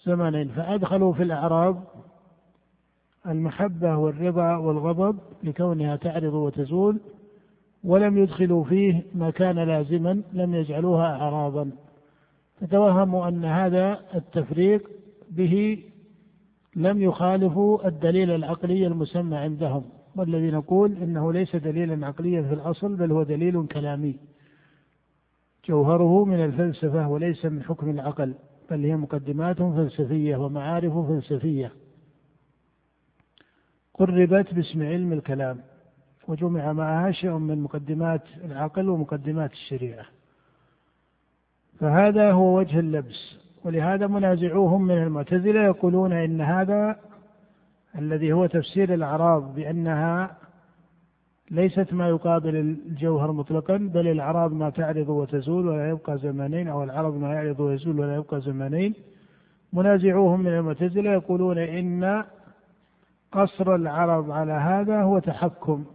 زمانين. 0.05 0.47
فأدخلوا 0.47 1.13
في 1.13 1.23
الأعراض 1.23 1.83
المحبة 3.27 3.97
والرضا 3.97 4.55
والغضب 4.55 5.19
لكونها 5.43 5.95
تعرض 5.95 6.33
وتزول 6.33 6.99
ولم 7.83 8.17
يدخلوا 8.17 8.63
فيه 8.63 9.03
ما 9.15 9.29
كان 9.29 9.59
لازما 9.59 10.21
لم 10.33 10.55
يجعلوها 10.55 11.15
أعراضا. 11.15 11.71
فتوهموا 12.61 13.27
أن 13.27 13.45
هذا 13.45 13.99
التفريق 14.15 14.89
به 15.31 15.83
لم 16.75 17.01
يخالفوا 17.01 17.87
الدليل 17.87 18.31
العقلي 18.31 18.87
المسمى 18.87 19.37
عندهم 19.37 19.83
والذي 20.15 20.51
نقول 20.51 20.97
إنه 20.97 21.33
ليس 21.33 21.55
دليلا 21.55 22.07
عقليا 22.07 22.41
في 22.41 22.53
الأصل 22.53 22.95
بل 22.95 23.11
هو 23.11 23.23
دليل 23.23 23.67
كلامي. 23.67 24.15
جوهره 25.69 26.25
من 26.25 26.45
الفلسفة 26.45 27.09
وليس 27.09 27.45
من 27.45 27.63
حكم 27.63 27.89
العقل 27.89 28.33
بل 28.71 28.85
هي 28.85 28.95
مقدمات 28.95 29.57
فلسفية 29.57 30.35
ومعارف 30.35 30.97
فلسفية. 30.97 31.71
قربت 34.01 34.53
باسم 34.53 34.83
علم 34.83 35.13
الكلام 35.13 35.57
وجمع 36.27 36.73
معها 36.73 37.11
شيء 37.11 37.31
من 37.37 37.61
مقدمات 37.61 38.21
العقل 38.45 38.89
ومقدمات 38.89 39.51
الشريعة. 39.51 40.05
فهذا 41.79 42.31
هو 42.31 42.57
وجه 42.57 42.79
اللبس 42.79 43.37
ولهذا 43.63 44.07
منازعوهم 44.07 44.81
من 44.81 44.97
المعتزلة 44.97 45.63
يقولون 45.63 46.13
إن 46.13 46.41
هذا 46.41 46.99
الذي 47.97 48.33
هو 48.33 48.45
تفسير 48.45 48.93
الأعراض 48.93 49.55
بأنها 49.55 50.37
ليست 51.51 51.93
ما 51.93 52.09
يقابل 52.09 52.55
الجوهر 52.55 53.31
مطلقا 53.31 53.77
بل 53.77 54.07
الأعراض 54.07 54.53
ما 54.53 54.69
تعرض 54.69 55.09
وتزول 55.09 55.67
ولا 55.67 55.89
يبقى 55.89 56.17
زمانين 56.17 56.67
أو 56.67 56.83
العرض 56.83 57.15
ما 57.17 57.33
يعرض 57.33 57.59
ويزول 57.59 57.99
ولا 57.99 58.15
يبقى 58.15 58.41
زمانين. 58.41 58.93
منازعوهم 59.73 60.39
من 60.39 60.47
المعتزلة 60.47 61.11
يقولون 61.11 61.57
إن 61.57 62.23
قصر 63.31 63.75
العرض 63.75 64.31
على 64.31 64.51
هذا 64.51 65.01
هو 65.01 65.19
تحكم. 65.19 65.85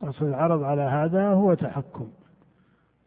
قصر 0.00 0.26
العرض 0.26 0.62
على 0.62 0.82
هذا 0.82 1.28
هو 1.28 1.54
تحكم. 1.54 2.08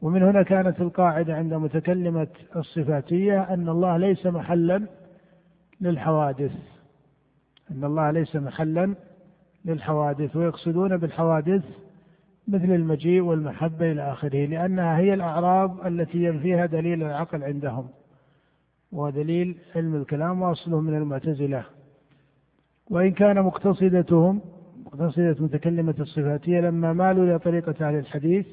ومن 0.02 0.24
هنا 0.24 0.44
كانت 0.44 0.82
القاعدة 0.82 1.36
عند 1.36 1.54
متكلمة 1.54 2.28
الصفاتية 2.56 3.42
أن 3.42 3.70
الله 3.70 3.98
ليس 3.98 4.26
محلا 4.26 4.88
للحوادث. 5.82 6.52
أن 7.72 7.84
الله 7.84 8.12
ليس 8.12 8.36
محلا 8.36 8.96
للحوادث 9.66 10.36
ويقصدون 10.36 10.98
بالحوادث 10.98 11.64
مثل 12.48 12.72
المجيء 12.72 13.22
والمحبة 13.22 13.92
إلى 13.92 14.12
آخره 14.12 14.46
لأنها 14.46 14.98
هي 14.98 15.14
الأعراض 15.14 15.86
التي 15.86 16.24
ينفيها 16.24 16.66
دليل 16.66 17.04
العقل 17.04 17.44
عندهم 17.44 17.88
ودليل 18.92 19.58
علم 19.76 19.96
الكلام 19.96 20.42
وأصله 20.42 20.82
من 20.82 20.96
المعتزلة. 20.96 21.64
وإن 22.90 23.12
كان 23.12 23.42
مقتصدتهم 23.42 24.42
معتصلة 24.86 25.36
متكلمة 25.40 25.96
الصفاتية 26.00 26.60
لما 26.60 26.94
مالوا 26.94 27.24
إلى 27.24 27.40
طريقة 27.40 27.88
أهل 27.88 27.96
الحديث 27.96 28.46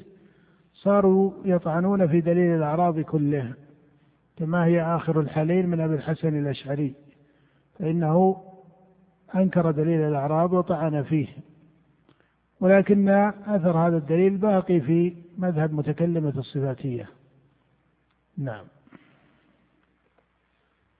صاروا 0.73 1.31
يطعنون 1.45 2.07
في 2.07 2.21
دليل 2.21 2.55
الأعراب 2.55 3.01
كله 3.01 3.53
كما 4.37 4.65
هي 4.65 4.81
آخر 4.81 5.19
الحالين 5.19 5.69
من 5.69 5.79
أبي 5.79 5.95
الحسن 5.95 6.39
الأشعري 6.39 6.93
فإنه 7.79 8.41
أنكر 9.35 9.71
دليل 9.71 10.01
الأعراب 10.01 10.53
وطعن 10.53 11.03
فيه. 11.03 11.27
ولكن 12.59 13.09
أثر 13.47 13.77
هذا 13.77 13.97
الدليل 13.97 14.37
باقي 14.37 14.81
في 14.81 15.15
مذهب 15.37 15.73
متكلمة 15.73 16.33
الصفاتية. 16.37 17.09
نعم. 18.37 18.65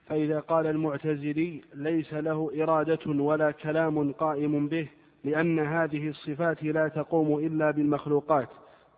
فإذا 0.06 0.40
قال 0.40 0.66
المعتزلي 0.66 1.60
ليس 1.74 2.14
له 2.14 2.50
إرادة 2.62 3.10
ولا 3.22 3.50
كلام 3.50 4.12
قائم 4.12 4.68
به 4.68 4.88
لأن 5.24 5.58
هذه 5.58 6.08
الصفات 6.08 6.62
لا 6.62 6.88
تقوم 6.88 7.38
إلا 7.38 7.70
بالمخلوقات 7.70 8.48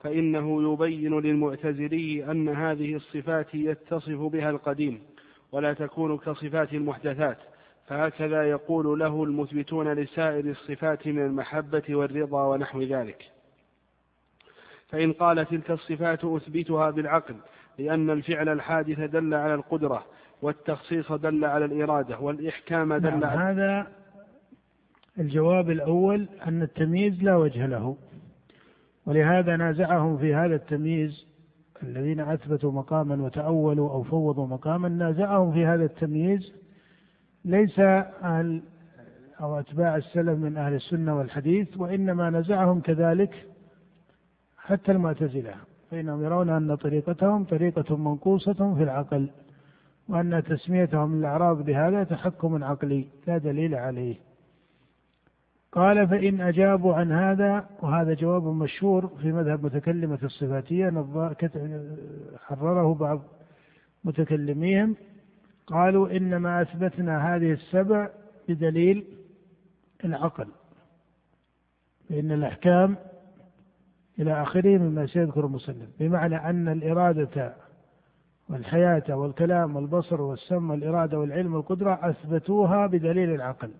فإنه 0.02 0.72
يبين 0.72 1.20
للمعتزلي 1.20 2.30
أن 2.30 2.48
هذه 2.48 2.94
الصفات 2.94 3.54
يتصف 3.54 4.18
بها 4.20 4.50
القديم 4.50 5.02
ولا 5.52 5.72
تكون 5.72 6.18
كصفات 6.18 6.72
المحدثات 6.72 7.38
فهكذا 7.86 8.50
يقول 8.50 8.98
له 8.98 9.24
المثبتون 9.24 9.92
لسائر 9.92 10.44
الصفات 10.44 11.06
من 11.06 11.26
المحبة 11.26 11.82
والرضا 11.88 12.46
ونحو 12.46 12.82
ذلك. 12.82 13.30
فإن 14.88 15.12
قال 15.12 15.46
تلك 15.46 15.70
الصفات 15.70 16.24
أثبتها 16.24 16.90
بالعقل 16.90 17.36
لأن 17.78 18.10
الفعل 18.10 18.48
الحادث 18.48 19.00
دل 19.00 19.34
على 19.34 19.54
القدرة 19.54 20.04
والتخصيص 20.42 21.12
دل 21.12 21.44
على 21.44 21.64
الإرادة 21.64 22.18
والإحكام 22.20 22.94
دل 22.94 23.10
نعم 23.10 23.24
على 23.24 23.40
هذا 23.40 23.86
الجواب 25.18 25.70
الأول 25.70 26.28
أن 26.46 26.62
التمييز 26.62 27.22
لا 27.22 27.36
وجه 27.36 27.66
له. 27.66 27.96
ولهذا 29.06 29.56
نازعهم 29.56 30.18
في 30.18 30.34
هذا 30.34 30.54
التمييز 30.54 31.26
الذين 31.82 32.20
أثبتوا 32.20 32.72
مقاما 32.72 33.22
وتأولوا 33.22 33.90
أو 33.90 34.02
فوضوا 34.02 34.46
مقاما 34.46 34.88
نازعهم 34.88 35.52
في 35.52 35.66
هذا 35.66 35.84
التمييز 35.84 36.52
ليس 37.44 37.78
أهل 37.78 38.62
أو 39.40 39.58
أتباع 39.58 39.96
السلف 39.96 40.38
من 40.38 40.56
أهل 40.56 40.74
السنة 40.74 41.18
والحديث 41.18 41.76
وإنما 41.76 42.30
نزعهم 42.30 42.80
كذلك 42.80 43.46
حتى 44.58 44.92
المعتزلة 44.92 45.54
فإنهم 45.90 46.24
يرون 46.24 46.48
أن 46.50 46.74
طريقتهم 46.74 47.44
طريقة 47.44 47.96
منقوصة 47.96 48.74
في 48.74 48.82
العقل. 48.82 49.30
وأن 50.08 50.42
تسميتهم 50.44 51.18
الأعراب 51.18 51.64
بهذا 51.64 52.04
تحكم 52.04 52.64
عقلي 52.64 53.06
لا 53.26 53.38
دليل 53.38 53.74
عليه. 53.74 54.16
قال 55.72 56.08
فإن 56.08 56.40
أجابوا 56.40 56.94
عن 56.94 57.12
هذا 57.12 57.66
وهذا 57.82 58.14
جواب 58.14 58.44
مشهور 58.44 59.06
في 59.06 59.32
مذهب 59.32 59.64
متكلمة 59.64 60.18
الصفاتية 60.22 60.90
حرره 62.46 62.94
بعض 62.94 63.20
متكلميهم. 64.04 64.96
قالوا 65.66 66.16
إنما 66.16 66.62
أثبتنا 66.62 67.36
هذه 67.36 67.52
السبع 67.52 68.08
بدليل 68.48 69.04
العقل 70.04 70.48
فإن 72.08 72.32
الأحكام 72.32 72.96
إلى 74.18 74.42
آخره 74.42 74.78
مما 74.78 75.06
سيذكر 75.06 75.46
المسلم 75.46 75.88
بمعنى 76.00 76.36
أن 76.36 76.68
الإرادة 76.68 77.54
والحياة 78.48 79.16
والكلام 79.16 79.76
والبصر 79.76 80.20
والسم 80.20 80.70
والإرادة 80.70 81.18
والعلم 81.18 81.54
والقدرة 81.54 81.98
أثبتوها 82.02 82.86
بدليل 82.86 83.34
العقل. 83.34 83.70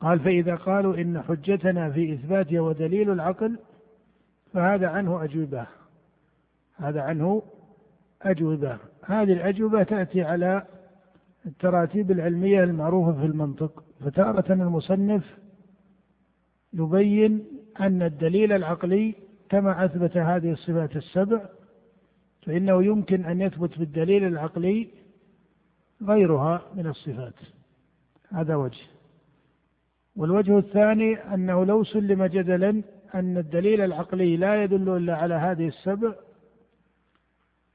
قال 0.00 0.20
فإذا 0.20 0.54
قالوا 0.54 0.96
إن 0.96 1.22
حجتنا 1.22 1.90
في 1.90 2.14
إثباتها 2.14 2.60
ودليل 2.60 3.10
العقل 3.10 3.58
فهذا 4.52 4.88
عنه 4.88 5.24
أجوبة. 5.24 5.66
هذا 6.76 7.00
عنه 7.00 7.42
أجوبة. 8.22 8.78
هذه 9.04 9.32
الأجوبة 9.32 9.82
تأتي 9.82 10.22
على 10.22 10.62
التراتيب 11.46 12.10
العلمية 12.10 12.64
المعروفة 12.64 13.20
في 13.20 13.26
المنطق. 13.26 13.84
فتارة 14.00 14.52
المصنف 14.52 15.38
يبين 16.72 17.44
أن 17.80 18.02
الدليل 18.02 18.52
العقلي 18.52 19.14
كما 19.48 19.84
أثبت 19.84 20.16
هذه 20.16 20.52
الصفات 20.52 20.96
السبع 20.96 21.40
فإنه 22.46 22.84
يمكن 22.84 23.24
أن 23.24 23.40
يثبت 23.40 23.78
بالدليل 23.78 24.24
العقلي 24.24 24.88
غيرها 26.02 26.62
من 26.74 26.86
الصفات. 26.86 27.34
هذا 28.32 28.56
وجه. 28.56 28.82
والوجه 30.16 30.58
الثاني 30.58 31.14
أنه 31.34 31.64
لو 31.64 31.84
سلم 31.84 32.24
جدلا 32.24 32.82
أن 33.14 33.38
الدليل 33.38 33.80
العقلي 33.80 34.36
لا 34.36 34.62
يدل 34.62 34.96
إلا 34.96 35.16
على 35.16 35.34
هذه 35.34 35.68
السبع 35.68 36.14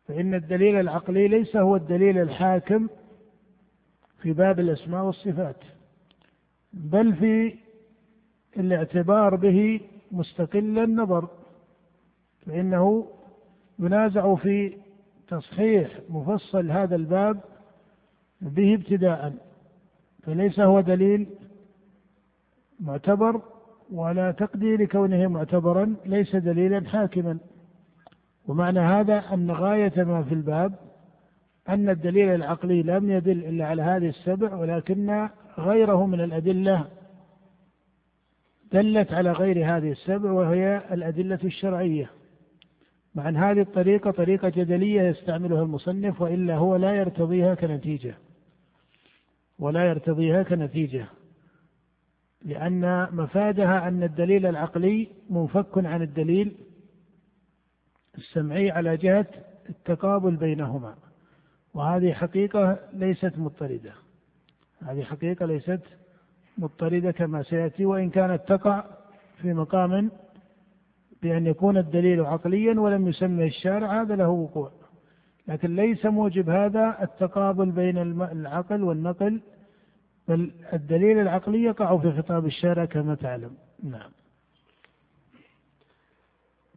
فإن 0.07 0.33
الدليل 0.33 0.75
العقلي 0.75 1.27
ليس 1.27 1.55
هو 1.55 1.75
الدليل 1.75 2.17
الحاكم 2.17 2.87
في 4.21 4.33
باب 4.33 4.59
الأسماء 4.59 5.03
والصفات 5.03 5.55
بل 6.73 7.15
في 7.15 7.55
الاعتبار 8.57 9.35
به 9.35 9.81
مستقل 10.11 10.79
النظر 10.79 11.27
فإنه 12.45 13.07
ينازع 13.79 14.35
في 14.35 14.77
تصحيح 15.27 15.99
مفصل 16.09 16.71
هذا 16.71 16.95
الباب 16.95 17.39
به 18.41 18.73
ابتداء 18.73 19.33
فليس 20.23 20.59
هو 20.59 20.81
دليل 20.81 21.27
معتبر 22.79 23.41
ولا 23.91 24.31
تقدير 24.31 24.85
كونه 24.85 25.27
معتبرا 25.27 25.95
ليس 26.05 26.35
دليلا 26.35 26.89
حاكما. 26.89 27.37
ومعنى 28.47 28.79
هذا 28.79 29.33
أن 29.33 29.51
غاية 29.51 30.03
ما 30.03 30.23
في 30.23 30.33
الباب 30.33 30.73
أن 31.69 31.89
الدليل 31.89 32.29
العقلي 32.29 32.83
لم 32.83 33.11
يدل 33.11 33.45
إلا 33.45 33.65
على 33.65 33.81
هذه 33.81 34.09
السبع 34.09 34.55
ولكن 34.55 35.29
غيره 35.57 36.05
من 36.05 36.21
الأدلة 36.21 36.87
دلت 38.71 39.13
على 39.13 39.31
غير 39.31 39.77
هذه 39.77 39.91
السبع 39.91 40.31
وهي 40.31 40.81
الأدلة 40.91 41.39
الشرعية. 41.43 42.09
مع 43.15 43.29
أن 43.29 43.37
هذه 43.37 43.61
الطريقة 43.61 44.11
طريقة 44.11 44.49
جدلية 44.49 45.01
يستعملها 45.01 45.63
المصنف 45.63 46.21
وإلا 46.21 46.55
هو 46.55 46.75
لا 46.75 46.95
يرتضيها 46.95 47.55
كنتيجة. 47.55 48.15
ولا 49.59 49.89
يرتضيها 49.89 50.43
كنتيجة. 50.43 51.05
لأن 52.45 53.07
مفادها 53.11 53.87
أن 53.87 54.03
الدليل 54.03 54.45
العقلي 54.45 55.07
منفك 55.29 55.85
عن 55.85 56.01
الدليل 56.01 56.55
السمعي 58.17 58.71
على 58.71 58.97
جهة 58.97 59.27
التقابل 59.69 60.35
بينهما. 60.35 60.95
وهذه 61.73 62.13
حقيقة 62.13 62.79
ليست 62.93 63.33
مضطردة. 63.37 63.93
هذه 64.81 65.03
حقيقة 65.03 65.45
ليست 65.45 65.81
مضطردة 66.57 67.11
كما 67.11 67.43
سيأتي 67.43 67.85
وإن 67.85 68.09
كانت 68.09 68.41
تقع 68.47 68.85
في 69.41 69.53
مقام 69.53 70.11
بأن 71.23 71.47
يكون 71.47 71.77
الدليل 71.77 72.21
عقليا 72.21 72.79
ولم 72.79 73.07
يسمه 73.07 73.45
الشارع 73.45 74.01
هذا 74.01 74.15
له 74.15 74.29
وقوع. 74.29 74.71
لكن 75.47 75.75
ليس 75.75 76.05
موجب 76.05 76.49
هذا 76.49 76.97
التقابل 77.01 77.71
بين 77.71 77.97
العقل 78.21 78.83
والنقل 78.83 79.41
بل 80.27 80.51
الدليل 80.73 81.19
العقلي 81.19 81.63
يقع 81.63 81.97
في 81.97 82.11
خطاب 82.11 82.45
الشارع 82.45 82.85
كما 82.85 83.15
تعلم. 83.15 83.51
نعم. 83.83 84.11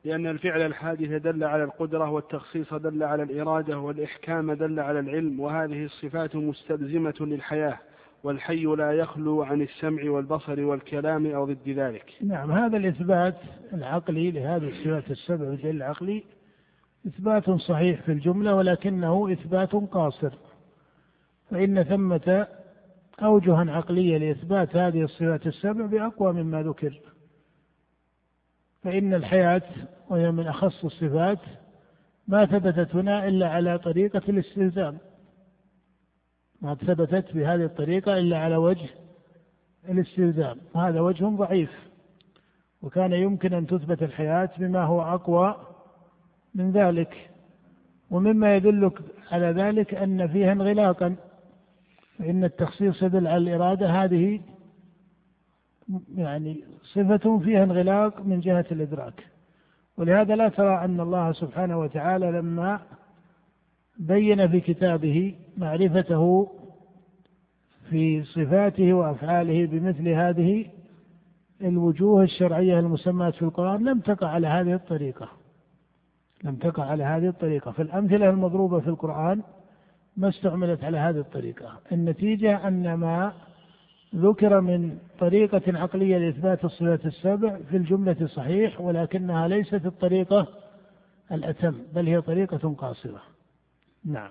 لأن 0.05 0.27
الفعل 0.27 0.61
الحادث 0.61 1.23
دل 1.23 1.45
على 1.45 1.65
القدرة 1.65 2.11
والتخصيص 2.11 2.75
دل 2.75 3.03
على 3.03 3.23
الإرادة 3.23 3.79
والإحكام 3.79 4.53
دل 4.53 4.81
على 4.81 5.01
العلم 5.01 5.41
وهذه 5.41 5.85
الصفات 5.85 6.37
مستلزمة 6.37 7.15
للحياة. 7.21 7.79
والحي 8.23 8.65
لا 8.65 8.93
يخلو 8.93 9.43
عن 9.43 9.63
السمع 9.63 10.11
والبصر 10.11 10.61
والكلام 10.61 11.27
أو 11.27 11.45
ضد 11.45 11.69
ذلك. 11.69 12.13
نعم 12.21 12.53
هذا 12.53 12.77
الإثبات 12.77 13.37
العقلي 13.73 14.31
لهذه 14.31 14.69
الصفات 14.69 15.11
السبع 15.11 15.49
والدليل 15.49 15.77
العقلي 15.77 16.25
إثبات 17.07 17.51
صحيح 17.51 18.03
في 18.03 18.13
الجملة 18.13 18.55
ولكنه 18.55 19.33
إثبات 19.33 19.73
قاصر. 19.73 20.33
فإن 21.51 21.83
ثمة 21.83 22.47
أوجها 23.23 23.73
عقلية 23.73 24.19
لإثبات 24.19 24.77
هذه 24.77 25.03
الصفات 25.03 25.47
السبع 25.47 25.87
بأقوى 25.87 26.33
مما 26.33 26.63
ذكر. 26.63 27.01
فإن 28.83 29.15
الحياة 29.15 29.63
وهي 30.11 30.31
من 30.31 30.47
أخص 30.47 30.85
الصفات 30.85 31.39
ما 32.29 32.47
ثبتت 32.47 32.95
هنا 32.95 33.29
إلا 33.29 33.49
على 33.49 33.79
طريقة 33.79 34.23
الاستلزام. 34.29 34.99
ما 36.63 36.75
ثبتت 36.75 37.35
بهذه 37.35 37.65
الطريقة 37.65 38.19
إلا 38.19 38.39
على 38.39 38.57
وجه 38.57 38.89
الاستلزام 39.89 40.59
وهذا 40.75 41.01
وجه 41.01 41.25
ضعيف 41.25 41.71
وكان 42.83 43.13
يمكن 43.13 43.55
أن 43.55 43.67
تثبت 43.67 44.03
الحياة 44.03 44.51
بما 44.59 44.85
هو 44.85 45.03
أقوى 45.03 45.57
من 46.55 46.73
ذلك 46.73 47.31
ومما 48.11 48.57
يدلك 48.57 48.99
على 49.31 49.47
ذلك 49.47 49.95
أن 49.95 50.29
فيها 50.29 50.53
انغلاقا 50.53 51.17
فإن 52.19 52.45
التخصيص 52.45 53.03
يدل 53.03 53.27
على 53.27 53.39
الإرادة 53.39 53.91
هذه 53.91 54.41
يعني 56.17 56.65
صفة 56.83 57.39
فيها 57.39 57.65
انغلاق 57.65 58.21
من 58.21 58.41
جهة 58.41 58.67
الإدراك 58.73 59.27
ولهذا 59.97 60.37
لا 60.37 60.49
ترى 60.49 60.85
أن 60.85 61.01
الله 61.01 61.33
سبحانه 61.33 61.79
وتعالى 61.79 62.31
لما 62.31 62.81
بين 63.99 64.49
في 64.49 64.61
كتابه 64.61 65.35
معرفته 65.57 66.49
في 67.91 68.23
صفاته 68.25 68.93
وأفعاله 68.93 69.67
بمثل 69.67 70.09
هذه 70.09 70.67
الوجوه 71.63 72.23
الشرعية 72.23 72.79
المسماة 72.79 73.31
في 73.31 73.43
القرآن 73.43 73.85
لم 73.85 74.01
تقع 74.01 74.29
على 74.29 74.47
هذه 74.47 74.75
الطريقة. 74.75 75.29
لم 76.45 76.57
تقع 76.57 76.85
على 76.85 77.05
هذه 77.05 77.29
الطريقة، 77.29 77.71
فالأمثلة 77.71 78.31
المضروبة 78.31 78.81
في 78.81 78.87
القرآن 78.87 79.43
ما 80.17 80.29
استعملت 80.29 80.85
على 80.85 80.99
هذه 80.99 81.19
الطريقة، 81.19 81.81
النتيجة 81.93 82.69
أن 82.69 82.95
ما 82.95 83.33
ذكر 84.15 84.61
من 84.61 84.99
طريقة 85.19 85.79
عقلية 85.79 86.19
لإثبات 86.19 86.65
الصفات 86.65 87.07
السبع 87.07 87.59
في 87.71 87.77
الجملة 87.77 88.27
صحيح 88.27 88.81
ولكنها 88.81 89.49
ليست 89.49 89.87
الطريقة 89.87 90.47
الأتم 91.33 91.75
بل 91.95 92.07
هي 92.07 92.21
طريقة 92.21 92.75
قاصرة. 92.75 93.32
نعم. 94.05 94.31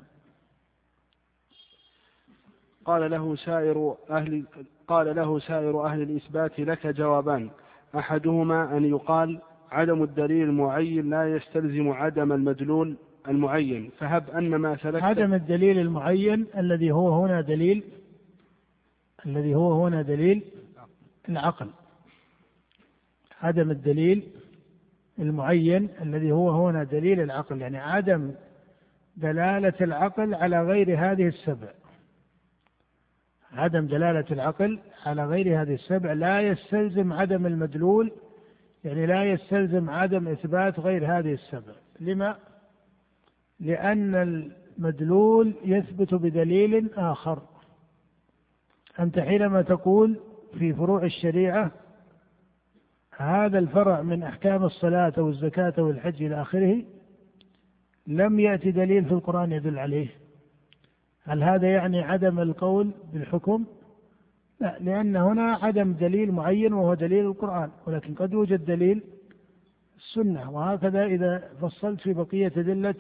قال 2.86 3.12
له 3.12 3.36
سائر 3.36 3.96
أهل 4.10 4.46
قال 4.88 5.16
له 5.16 5.40
سائر 5.40 5.86
أهل 5.86 6.02
الإثبات 6.02 6.60
لك 6.60 6.88
جوابان. 6.88 7.50
أحدهما 7.96 8.78
أن 8.78 8.86
يقال 8.86 9.42
عدم 9.72 10.04
الدليل 10.04 10.44
المعين 10.44 11.10
لا 11.10 11.36
يستلزم 11.36 11.90
عدم 11.90 12.32
المدلول 12.32 12.98
المعين. 13.28 13.92
فهب 14.00 14.30
أن 14.30 14.56
ما 14.56 14.78
سلكت 14.78 15.04
عدم 15.04 15.34
الدليل 15.34 15.80
المعين 15.80 16.48
الذي 16.58 16.92
هو 16.92 17.24
هنا 17.24 17.42
دليل 17.42 17.84
الذي 19.26 19.56
هو 19.56 19.86
هنا 19.86 20.02
دليل 20.02 20.44
العقل. 21.30 21.70
عدم 23.42 23.72
الدليل 23.72 24.24
المعين 25.20 25.90
الذي 26.02 26.32
هو 26.32 26.68
هنا 26.68 26.84
دليل 26.84 27.20
العقل. 27.22 27.62
يعني 27.62 27.78
عدم 27.78 28.32
دلالة 29.22 29.74
العقل 29.82 30.36
على 30.36 30.64
غير 30.64 31.00
هذه 31.00 31.28
السبع. 31.28 31.68
عدم 33.52 33.88
دلالة 33.88 34.26
العقل 34.32 34.80
على 35.06 35.26
غير 35.26 35.62
هذه 35.62 35.74
السبع 35.74 36.14
لا 36.14 36.42
يستلزم 36.42 37.14
عدم 37.14 37.46
المدلول 37.46 38.12
يعني 38.84 39.06
لا 39.06 39.24
يستلزم 39.24 39.90
عدم 39.90 40.28
إثبات 40.28 40.80
غير 40.80 41.18
هذه 41.18 41.34
السبع. 41.34 41.74
لما؟ 42.00 42.38
لأن 43.60 44.16
المدلول 44.16 45.54
يثبت 45.66 46.14
بدليل 46.14 46.90
آخر. 46.98 47.42
أنت 49.00 49.20
حينما 49.20 49.62
تقول 49.62 50.20
في 50.60 50.74
فروع 50.74 51.04
الشريعة 51.04 51.72
هذا 53.18 53.60
الفرع 53.60 54.02
من 54.02 54.24
أحكام 54.24 54.64
الصلاة 54.64 55.14
والزكاة 55.18 55.74
والحج 55.78 56.24
إلى 56.24 56.42
آخره 56.42 56.84
لم 58.08 58.40
يأتي 58.40 58.72
دليل 58.72 59.06
في 59.06 59.12
القرآن 59.12 59.52
يدل 59.52 59.80
عليه. 59.80 60.08
هل 61.24 61.44
هذا 61.44 61.68
يعني 61.68 62.02
عدم 62.02 62.40
القول 62.40 62.92
بالحكم؟ 63.14 63.66
لا 64.60 64.78
لأن 64.80 65.16
هنا 65.16 65.54
عدم 65.62 65.94
دليل 65.94 66.32
معين 66.32 66.74
وهو 66.74 66.94
دليل 66.94 67.26
القرآن 67.26 67.70
ولكن 67.88 68.14
قد 68.14 68.34
يوجد 68.34 68.66
دليل 68.66 69.04
السنة. 69.98 70.52
وهكذا 70.52 71.06
إذا 71.06 71.50
فصلت 71.62 72.02
في 72.02 72.14
بقية 72.14 72.54
أدلة 72.58 72.96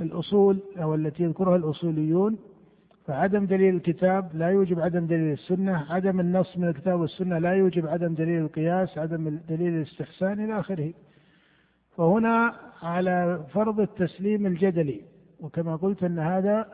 الأصول 0.00 0.58
أو 0.76 0.94
التي 0.94 1.22
يذكرها 1.22 1.56
الأصوليون 1.56 2.38
فعدم 3.06 3.46
دليل 3.46 3.74
الكتاب 3.74 4.30
لا 4.34 4.48
يوجب 4.48 4.80
عدم 4.80 5.06
دليل 5.06 5.32
السنة. 5.32 5.86
عدم 5.90 6.20
النص 6.20 6.58
من 6.58 6.68
الكتاب 6.68 7.00
والسنة 7.00 7.38
لا 7.38 7.52
يوجب 7.52 7.86
عدم 7.86 8.14
دليل 8.14 8.42
القياس 8.42 8.98
عدم 8.98 9.38
دليل 9.48 9.74
الاستحسان 9.74 10.44
إلى 10.44 10.60
آخره. 10.60 10.92
فهنا 11.96 12.54
على 12.82 13.44
فرض 13.52 13.80
التسليم 13.80 14.46
الجدلي 14.46 15.00
وكما 15.40 15.76
قلت 15.76 16.02
أن 16.04 16.18
هذا 16.18 16.66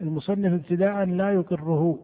المصنف 0.00 0.52
ابتداء 0.52 1.04
لا 1.04 1.32
يقره 1.32 1.98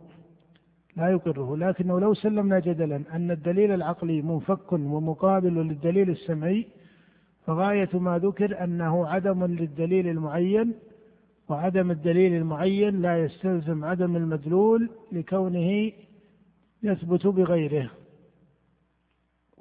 لا 0.96 1.08
يقره 1.08 1.56
لكنه 1.56 2.00
لو 2.00 2.14
سلمنا 2.14 2.58
جدلا 2.58 3.02
أن 3.12 3.30
الدليل 3.30 3.70
العقلي 3.72 4.22
منفك 4.22 4.72
ومقابل 4.72 5.54
للدليل 5.54 6.10
السمعي 6.10 6.66
فغاية 7.46 7.88
ما 7.94 8.18
ذكر 8.18 8.64
أنه 8.64 9.06
عدم 9.06 9.44
للدليل 9.44 10.08
المعين 10.08 10.74
وعدم 11.48 11.90
الدليل 11.90 12.34
المعين 12.34 13.02
لا 13.02 13.24
يستلزم 13.24 13.84
عدم 13.84 14.16
المدلول 14.16 14.90
لكونه 15.12 15.92
يثبت 16.82 17.26
بغيره. 17.26 17.90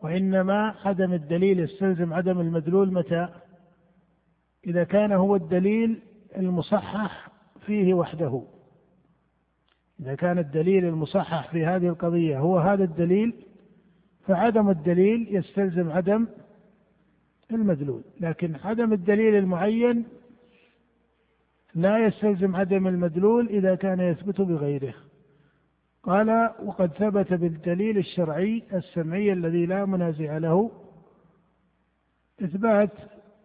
وإنما 0.01 0.75
عدم 0.85 1.13
الدليل 1.13 1.59
يستلزم 1.59 2.13
عدم 2.13 2.39
المدلول 2.39 2.93
متى؟ 2.93 3.29
إذا 4.67 4.83
كان 4.83 5.11
هو 5.11 5.35
الدليل 5.35 5.99
المصحح 6.37 7.29
فيه 7.65 7.93
وحده. 7.93 8.43
إذا 9.99 10.15
كان 10.15 10.37
الدليل 10.37 10.85
المصحح 10.85 11.51
في 11.51 11.65
هذه 11.65 11.87
القضية 11.87 12.39
هو 12.39 12.59
هذا 12.59 12.83
الدليل 12.83 13.33
فعدم 14.27 14.69
الدليل 14.69 15.27
يستلزم 15.35 15.91
عدم 15.91 16.27
المدلول. 17.51 18.03
لكن 18.19 18.55
عدم 18.63 18.93
الدليل 18.93 19.35
المعين 19.35 20.05
لا 21.75 22.05
يستلزم 22.05 22.55
عدم 22.55 22.87
المدلول 22.87 23.47
إذا 23.49 23.75
كان 23.75 23.99
يثبت 23.99 24.41
بغيره. 24.41 24.93
قال 26.03 26.53
وقد 26.63 26.93
ثبت 26.93 27.33
بالدليل 27.33 27.97
الشرعي 27.97 28.63
السمعي 28.73 29.33
الذي 29.33 29.65
لا 29.65 29.85
منازع 29.85 30.37
له 30.37 30.71
إثبات 32.43 32.91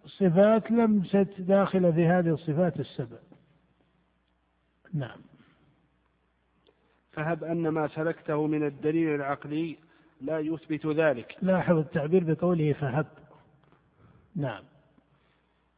صفات 0.06 0.70
لمست 0.70 1.34
داخلة 1.38 1.90
في 1.92 2.06
هذه 2.06 2.28
الصفات 2.28 2.80
السبع. 2.80 3.16
نعم. 4.94 5.18
فهب 7.12 7.44
أن 7.44 7.68
ما 7.68 7.88
سلكته 7.88 8.46
من 8.46 8.66
الدليل 8.66 9.14
العقلي 9.14 9.76
لا 10.20 10.38
يثبت 10.38 10.86
ذلك. 10.86 11.36
لاحظ 11.42 11.76
التعبير 11.76 12.34
بقوله 12.34 12.72
فهب. 12.72 13.06
نعم. 14.36 14.62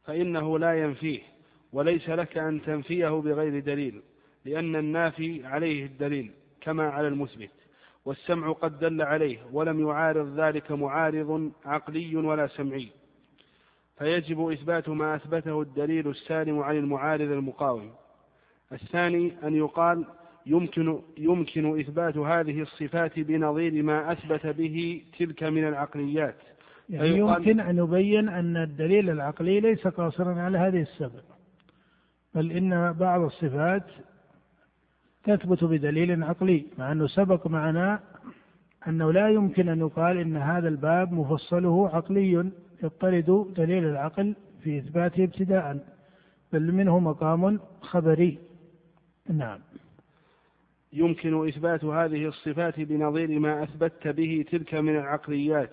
فإنه 0.03 0.59
لا 0.59 0.83
ينفيه 0.83 1.21
وليس 1.73 2.09
لك 2.09 2.37
أن 2.37 2.61
تنفيه 2.61 3.09
بغير 3.09 3.59
دليل 3.59 4.01
لأن 4.45 4.75
النافي 4.75 5.45
عليه 5.45 5.85
الدليل. 5.85 6.31
كما 6.61 6.89
على 6.89 7.07
المثبت 7.07 7.49
والسمع 8.05 8.51
قد 8.51 8.79
دل 8.79 9.01
عليه 9.01 9.37
ولم 9.51 9.87
يعارض 9.87 10.39
ذلك 10.39 10.71
معارض 10.71 11.51
عقلي 11.65 12.15
ولا 12.15 12.47
سمعي. 12.47 12.87
فيجب 13.97 14.49
إثبات 14.49 14.89
ما 14.89 15.15
أثبته 15.15 15.61
الدليل 15.61 16.07
السالم 16.07 16.59
عن 16.59 16.77
المعارض 16.77 17.31
المقاوم. 17.31 17.91
الثاني 18.71 19.33
أن 19.43 19.55
يقال 19.55 20.05
يمكن 20.45 21.01
يمكن 21.17 21.79
إثبات 21.79 22.17
هذه 22.17 22.61
الصفات 22.61 23.19
بنظير 23.19 23.83
ما 23.83 24.11
أثبت 24.11 24.47
به 24.47 25.03
تلك 25.19 25.43
من 25.43 25.67
العقليات. 25.67 26.37
يعني 26.89 27.17
يمكن 27.17 27.59
أن 27.59 27.77
يبين 27.77 28.29
أن 28.29 28.57
الدليل 28.57 29.09
العقلي 29.09 29.59
ليس 29.59 29.87
قاصرا 29.87 30.41
على 30.41 30.57
هذه 30.57 30.81
السبب 30.81 31.23
بل 32.35 32.51
إن 32.51 32.93
بعض 32.93 33.21
الصفات 33.21 33.85
تثبت 35.35 35.63
بدليل 35.63 36.23
عقلي 36.23 36.65
مع 36.77 36.91
أنه 36.91 37.07
سبق 37.07 37.47
معنا 37.47 37.99
أنه 38.87 39.11
لا 39.11 39.29
يمكن 39.29 39.69
أن 39.69 39.79
يقال 39.79 40.17
إن 40.17 40.37
هذا 40.37 40.67
الباب 40.67 41.13
مفصله 41.13 41.89
عقلي 41.95 42.51
يضطرد 42.83 43.53
دليل 43.57 43.85
العقل 43.85 44.35
في 44.63 44.77
إثباته 44.77 45.23
ابتداء 45.23 45.77
بل 46.53 46.71
منه 46.71 46.99
مقام 46.99 47.59
خبري. 47.81 48.37
نعم. 49.29 49.59
يمكن 50.93 51.47
إثبات 51.47 51.83
هذه 51.85 52.27
الصفات 52.27 52.79
بنظير 52.79 53.39
ما 53.39 53.63
أثبت 53.63 54.07
به 54.07 54.45
تلك 54.51 54.73
من 54.73 54.95
العقليات 54.95 55.69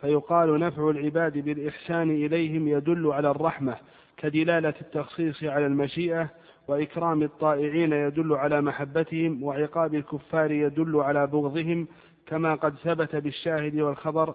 فيقال 0.00 0.60
نفع 0.60 0.90
العباد 0.90 1.38
بالإحسان 1.38 2.10
إليهم 2.10 2.68
يدل 2.68 3.06
على 3.06 3.30
الرحمة 3.30 3.76
كدلالة 4.16 4.74
التخصيص 4.80 5.44
على 5.44 5.66
المشيئة 5.66 6.30
وإكرام 6.70 7.22
الطائعين 7.22 7.92
يدل 7.92 8.32
على 8.32 8.60
محبتهم 8.60 9.42
وعقاب 9.42 9.94
الكفار 9.94 10.50
يدل 10.50 10.96
على 10.96 11.26
بغضهم 11.26 11.86
كما 12.26 12.54
قد 12.54 12.74
ثبت 12.84 13.16
بالشاهد 13.16 13.80
والخبر 13.80 14.34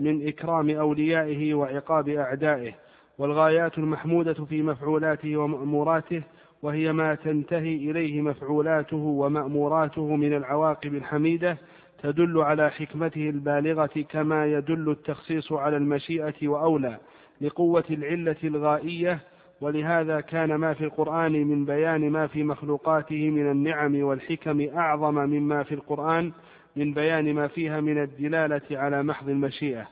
من 0.00 0.28
إكرام 0.28 0.70
أوليائه 0.70 1.54
وعقاب 1.54 2.08
أعدائه. 2.08 2.74
والغايات 3.18 3.78
المحمودة 3.78 4.34
في 4.44 4.62
مفعولاته 4.62 5.36
ومأموراته 5.36 6.22
وهي 6.62 6.92
ما 6.92 7.14
تنتهي 7.14 7.76
إليه 7.76 8.20
مفعولاته 8.22 8.96
ومأموراته 8.96 10.16
من 10.16 10.36
العواقب 10.36 10.94
الحميدة 10.94 11.58
تدل 12.02 12.38
على 12.40 12.70
حكمته 12.70 13.30
البالغة 13.30 14.04
كما 14.08 14.46
يدل 14.46 14.90
التخصيص 14.90 15.52
على 15.52 15.76
المشيئة 15.76 16.48
وأولى 16.48 16.98
لقوة 17.40 17.84
العلة 17.90 18.36
الغائية 18.44 19.20
ولهذا 19.60 20.20
كان 20.20 20.54
ما 20.54 20.74
في 20.74 20.84
القرآن 20.84 21.32
من 21.32 21.64
بيان 21.64 22.10
ما 22.10 22.26
في 22.26 22.42
مخلوقاته 22.42 23.30
من 23.30 23.50
النعم 23.50 24.02
والحكم 24.02 24.68
أعظم 24.76 25.14
مما 25.14 25.62
في 25.62 25.74
القرآن 25.74 26.32
من 26.76 26.94
بيان 26.94 27.34
ما 27.34 27.48
فيها 27.48 27.80
من 27.80 28.02
الدلالة 28.02 28.62
على 28.70 29.02
محض 29.02 29.28
المشيئة. 29.28 29.86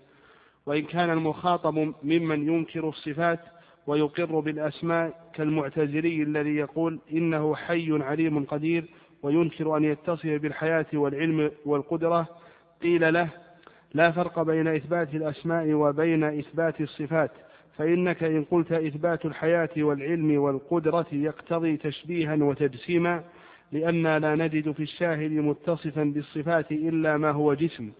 وإن 0.66 0.82
كان 0.82 1.10
المخاطب 1.10 1.92
ممن 2.02 2.48
ينكر 2.48 2.88
الصفات 2.88 3.40
ويقر 3.86 4.40
بالأسماء 4.40 5.30
كالمعتزلي 5.34 6.22
الذي 6.22 6.56
يقول 6.56 6.98
إنه 7.12 7.54
حي 7.54 8.02
عليم 8.02 8.44
قدير 8.44 8.84
وينكر 9.22 9.76
أن 9.76 9.84
يتصف 9.84 10.26
بالحياة 10.26 10.86
والعلم 10.94 11.50
والقدرة 11.66 12.26
قيل 12.82 13.14
له 13.14 13.28
لا 13.94 14.10
فرق 14.10 14.42
بين 14.42 14.68
إثبات 14.68 15.14
الأسماء 15.14 15.72
وبين 15.72 16.24
إثبات 16.24 16.80
الصفات. 16.80 17.30
فإنك 17.78 18.24
إن 18.24 18.44
قلت 18.44 18.72
إثبات 18.72 19.26
الحياة 19.26 19.70
والعلم 19.76 20.38
والقدرة 20.38 21.06
يقتضي 21.12 21.76
تشبيها 21.76 22.34
وتجسيما 22.34 23.24
لأن 23.72 24.02
لا 24.16 24.34
نجد 24.34 24.72
في 24.72 24.82
الشاهد 24.82 25.30
متصفا 25.32 26.04
بالصفات 26.04 26.72
إلا 26.72 27.16
ما 27.16 27.30
هو 27.30 27.54
جسم. 27.54 27.92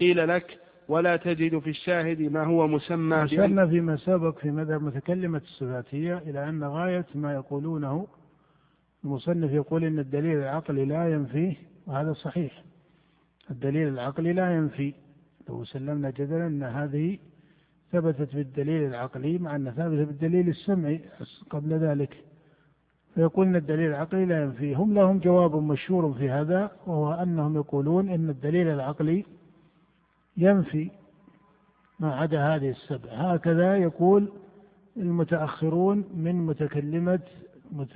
قيل 0.00 0.28
لك 0.28 0.58
ولا 0.88 1.16
تجد 1.16 1.58
في 1.58 1.70
الشاهد 1.70 2.22
ما 2.22 2.44
هو 2.44 2.66
مسمى 2.66 3.24
أشرنا 3.24 3.66
فيما 3.66 3.96
سبق 3.96 4.38
في 4.38 4.50
مذهب 4.50 4.82
متكلمة 4.82 5.38
الصفاتية 5.44 6.18
إلى 6.18 6.48
أن 6.48 6.64
غاية 6.64 7.06
ما 7.14 7.34
يقولونه 7.34 8.06
المصنف 9.04 9.52
يقول 9.52 9.84
إن 9.84 9.98
الدليل 9.98 10.38
العقلي 10.38 10.84
لا 10.84 11.12
ينفيه 11.12 11.54
وهذا 11.86 12.12
صحيح. 12.12 12.62
الدليل 13.50 13.88
العقلي 13.88 14.32
لا 14.32 14.56
ينفي. 14.56 14.94
لو 15.48 15.64
سلمنا 15.64 16.10
جدلا 16.10 16.46
أن 16.46 16.62
هذه 16.62 17.18
ثبتت 17.92 18.34
بالدليل 18.34 18.88
العقلي 18.88 19.38
مع 19.38 19.56
أنها 19.56 19.72
ثابتة 19.72 20.04
بالدليل 20.04 20.48
السمعي 20.48 21.00
قبل 21.50 21.74
ذلك. 21.74 22.24
فيقول 23.14 23.46
أن 23.46 23.56
الدليل 23.56 23.90
العقلي 23.90 24.24
لا 24.24 24.42
ينفي 24.42 24.74
هم 24.74 24.94
لهم 24.94 25.18
جواب 25.18 25.56
مشهور 25.56 26.14
في 26.14 26.30
هذا 26.30 26.70
وهو 26.86 27.12
أنهم 27.12 27.56
يقولون 27.56 28.08
إن 28.08 28.30
الدليل 28.30 28.68
العقلي 28.68 29.24
ينفي 30.36 30.90
ما 32.00 32.14
عدا 32.14 32.54
هذه 32.54 32.70
السبع. 32.70 33.10
هكذا 33.12 33.76
يقول 33.76 34.32
المتأخرون 34.96 36.04
من 36.14 36.46
متكلمة 36.46 37.20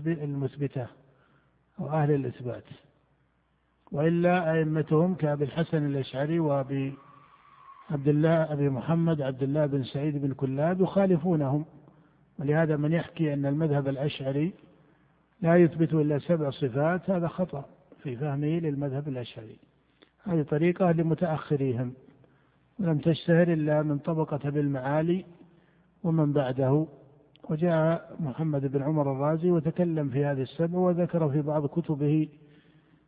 المثبتة 0.06 0.86
أو 1.80 1.88
أهل 1.88 2.10
الإثبات. 2.10 2.64
وإلا 3.92 4.52
أئمتهم 4.52 5.14
كأبي 5.14 5.44
الحسن 5.44 5.86
الأشعري 5.86 6.38
وأبي 6.38 6.94
عبد 7.92 8.08
الله 8.08 8.52
أبي 8.52 8.70
محمد 8.70 9.22
عبد 9.22 9.42
الله 9.42 9.66
بن 9.66 9.84
سعيد 9.84 10.22
بن 10.22 10.32
كلاب 10.32 10.80
يخالفونهم. 10.80 11.64
ولهذا 12.38 12.76
من 12.76 12.92
يحكي 12.92 13.34
أن 13.34 13.46
المذهب 13.46 13.88
الأشعري 13.88 14.52
لا 15.40 15.56
يثبت 15.56 15.94
إلا 15.94 16.18
سبع 16.18 16.50
صفات 16.50 17.10
هذا 17.10 17.28
خطأ 17.28 17.64
في 18.02 18.16
فهمه 18.16 18.58
للمذهب 18.58 19.08
الأشعري. 19.08 19.58
هذه 20.22 20.42
طريقة 20.42 20.92
لمتأخريهم. 20.92 21.92
ولم 22.80 22.98
تشتهر 22.98 23.52
إلا 23.52 23.82
من 23.82 23.98
طبقة 23.98 24.50
بالمعالي 24.50 25.24
ومن 26.04 26.32
بعده. 26.32 26.86
وجاء 27.50 28.16
محمد 28.20 28.66
بن 28.66 28.82
عمر 28.82 29.12
الرازي 29.12 29.50
وتكلم 29.50 30.08
في 30.08 30.24
هذه 30.24 30.42
السبع 30.42 30.78
وذكر 30.78 31.28
في 31.30 31.42
بعض 31.42 31.66
كتبه 31.66 32.28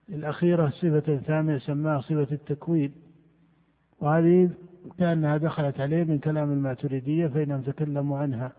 الأخيرة 0.09 0.68
صفة 0.68 1.16
ثانية 1.16 1.59
سماها 1.59 2.01
صفة 2.01 2.29
التكوين. 2.33 2.92
وهذه 4.01 4.51
كأنها 4.99 5.37
دخلت 5.37 5.81
عليه 5.81 6.05
من 6.05 6.18
كلام 6.18 6.53
الماتريدية 6.53 7.27
فإنهم 7.27 7.61
تكلموا 7.62 8.18
عنها 8.18 8.53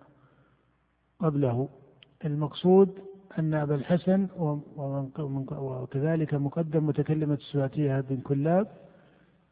قبله. 1.20 1.70
المقصود 2.26 3.00
أن 3.40 3.54
أبا 3.54 3.76
الحسن 3.76 4.28
وكذلك 5.52 6.34
مقدم 6.34 6.86
متكلمة 6.88 7.34
السواتية 7.34 8.02
بن 8.02 8.18
كلاب 8.18 8.68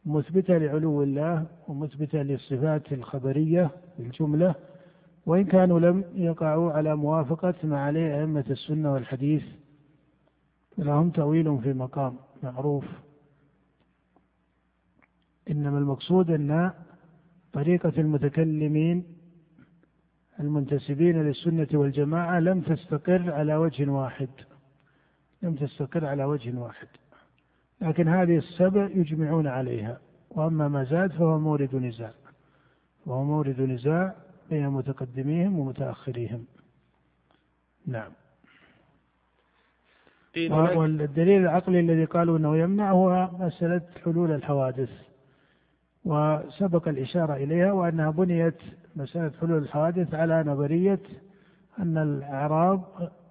مثبتة 0.05 0.57
لعلو 0.57 1.03
الله 1.03 1.45
ومثبتة 1.67 2.21
للصفات 2.21 2.93
الخبرية 2.93 3.71
بالجملة 3.99 4.55
وإن 5.25 5.45
كانوا 5.45 5.79
لم 5.79 6.03
يقعوا 6.15 6.71
على 6.71 6.95
موافقة 6.95 7.53
ما 7.63 7.79
عليه 7.81 8.19
أئمة 8.21 8.45
السنة 8.49 8.93
والحديث 8.93 9.43
لهم 10.77 11.09
تأويل 11.09 11.59
في 11.63 11.73
مقام 11.73 12.15
معروف. 12.43 12.85
إنما 15.51 15.77
المقصود 15.77 16.31
أن 16.31 16.71
طريقة 17.53 17.93
المتكلمين 17.97 19.03
المنتسبين 20.39 21.21
للسنة 21.21 21.67
والجماعة 21.73 22.39
لم 22.39 22.61
تستقر 22.61 23.31
على 23.31 23.55
وجه 23.55 23.89
واحد. 23.89 24.29
لم 25.41 25.55
تستقر 25.55 26.05
على 26.05 26.23
وجه 26.23 26.57
واحد. 26.57 26.87
لكن 27.81 28.07
هذه 28.07 28.37
السبع 28.37 28.89
يجمعون 28.95 29.47
عليها. 29.47 29.99
وأما 30.29 30.67
ما 30.67 30.83
زاد 30.83 31.11
فهو 31.11 31.39
مورد 31.39 31.75
نزاع. 31.75 32.13
وهو 33.05 33.23
مورد 33.23 33.61
نزاع 33.61 34.15
بين 34.49 34.69
متقدميهم 34.69 35.59
ومتأخريهم. 35.59 36.45
نعم. 37.87 38.11
والدليل 40.77 41.41
العقلي 41.41 41.79
الذي 41.79 42.05
قالوا 42.05 42.37
إنه 42.37 42.57
يمنع 42.57 42.91
هو 42.91 43.29
مسألة 43.39 43.81
حلول 44.03 44.31
الحوادث. 44.31 45.12
وسبق 46.05 46.87
الإشارة 46.87 47.33
إليها 47.33 47.71
وأنها 47.71 48.09
بنيت 48.09 48.57
مسألة 48.95 49.31
حلول 49.41 49.57
الحوادث 49.57 50.13
على 50.13 50.43
نظرية 50.43 50.99
أن 51.79 51.97
الأعراض 51.97 52.81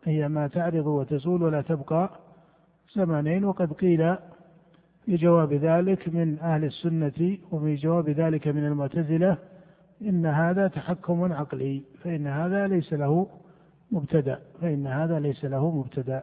هي 0.04 0.28
ما 0.28 0.46
تعرض 0.46 0.86
وتزول 0.86 1.42
ولا 1.42 1.62
تبقى 1.62 2.10
زمانين 2.94 3.44
وقد 3.44 3.72
قيل 3.72 4.16
في 5.04 5.16
جواب 5.16 5.52
ذلك 5.52 6.08
من 6.08 6.38
أهل 6.38 6.64
السنة 6.64 7.38
وفي 7.50 7.74
جواب 7.74 8.10
ذلك 8.10 8.48
من 8.48 8.66
المعتزلة 8.66 9.36
إن 10.02 10.26
هذا 10.26 10.68
تحكم 10.68 11.32
عقلي 11.32 11.82
فإن 12.04 12.26
هذا 12.26 12.66
ليس 12.66 12.92
له 12.92 13.26
مبتدأ 13.92 14.38
فإن 14.60 14.86
هذا 14.86 15.20
ليس 15.20 15.44
له 15.44 15.70
مبتدأ 15.70 16.22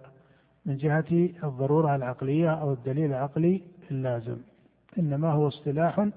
من 0.65 0.77
جهة 0.77 1.29
الضرورة 1.43 1.95
العقلية 1.95 2.49
أو 2.49 2.73
الدليل 2.73 3.05
العقلي 3.05 3.61
اللازم 3.91 4.37
إنما 4.99 5.31
هو 5.31 5.47
اصطلاح 5.47 6.09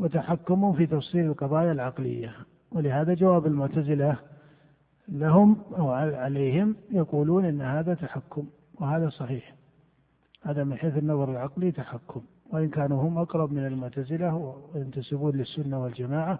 وتحكم 0.00 0.72
في 0.72 0.86
تفصيل 0.86 1.26
القضايا 1.26 1.72
العقلية 1.72 2.36
ولهذا 2.72 3.14
جواب 3.14 3.46
المعتزلة 3.46 4.16
لهم 5.08 5.62
أو 5.78 5.90
عليهم 5.90 6.76
يقولون 6.90 7.44
إن 7.44 7.60
هذا 7.60 7.94
تحكم 7.94 8.46
وهذا 8.74 9.08
صحيح. 9.08 9.54
هذا 10.42 10.64
من 10.64 10.76
حيث 10.76 10.98
النظر 10.98 11.30
العقلي 11.30 11.72
تحكم. 11.72 12.22
وإن 12.52 12.68
كانوا 12.68 13.02
هم 13.02 13.18
أقرب 13.18 13.52
من 13.52 13.66
المعتزلة 13.66 14.56
وينتسبون 14.74 15.36
للسنة 15.36 15.82
والجماعة 15.82 16.38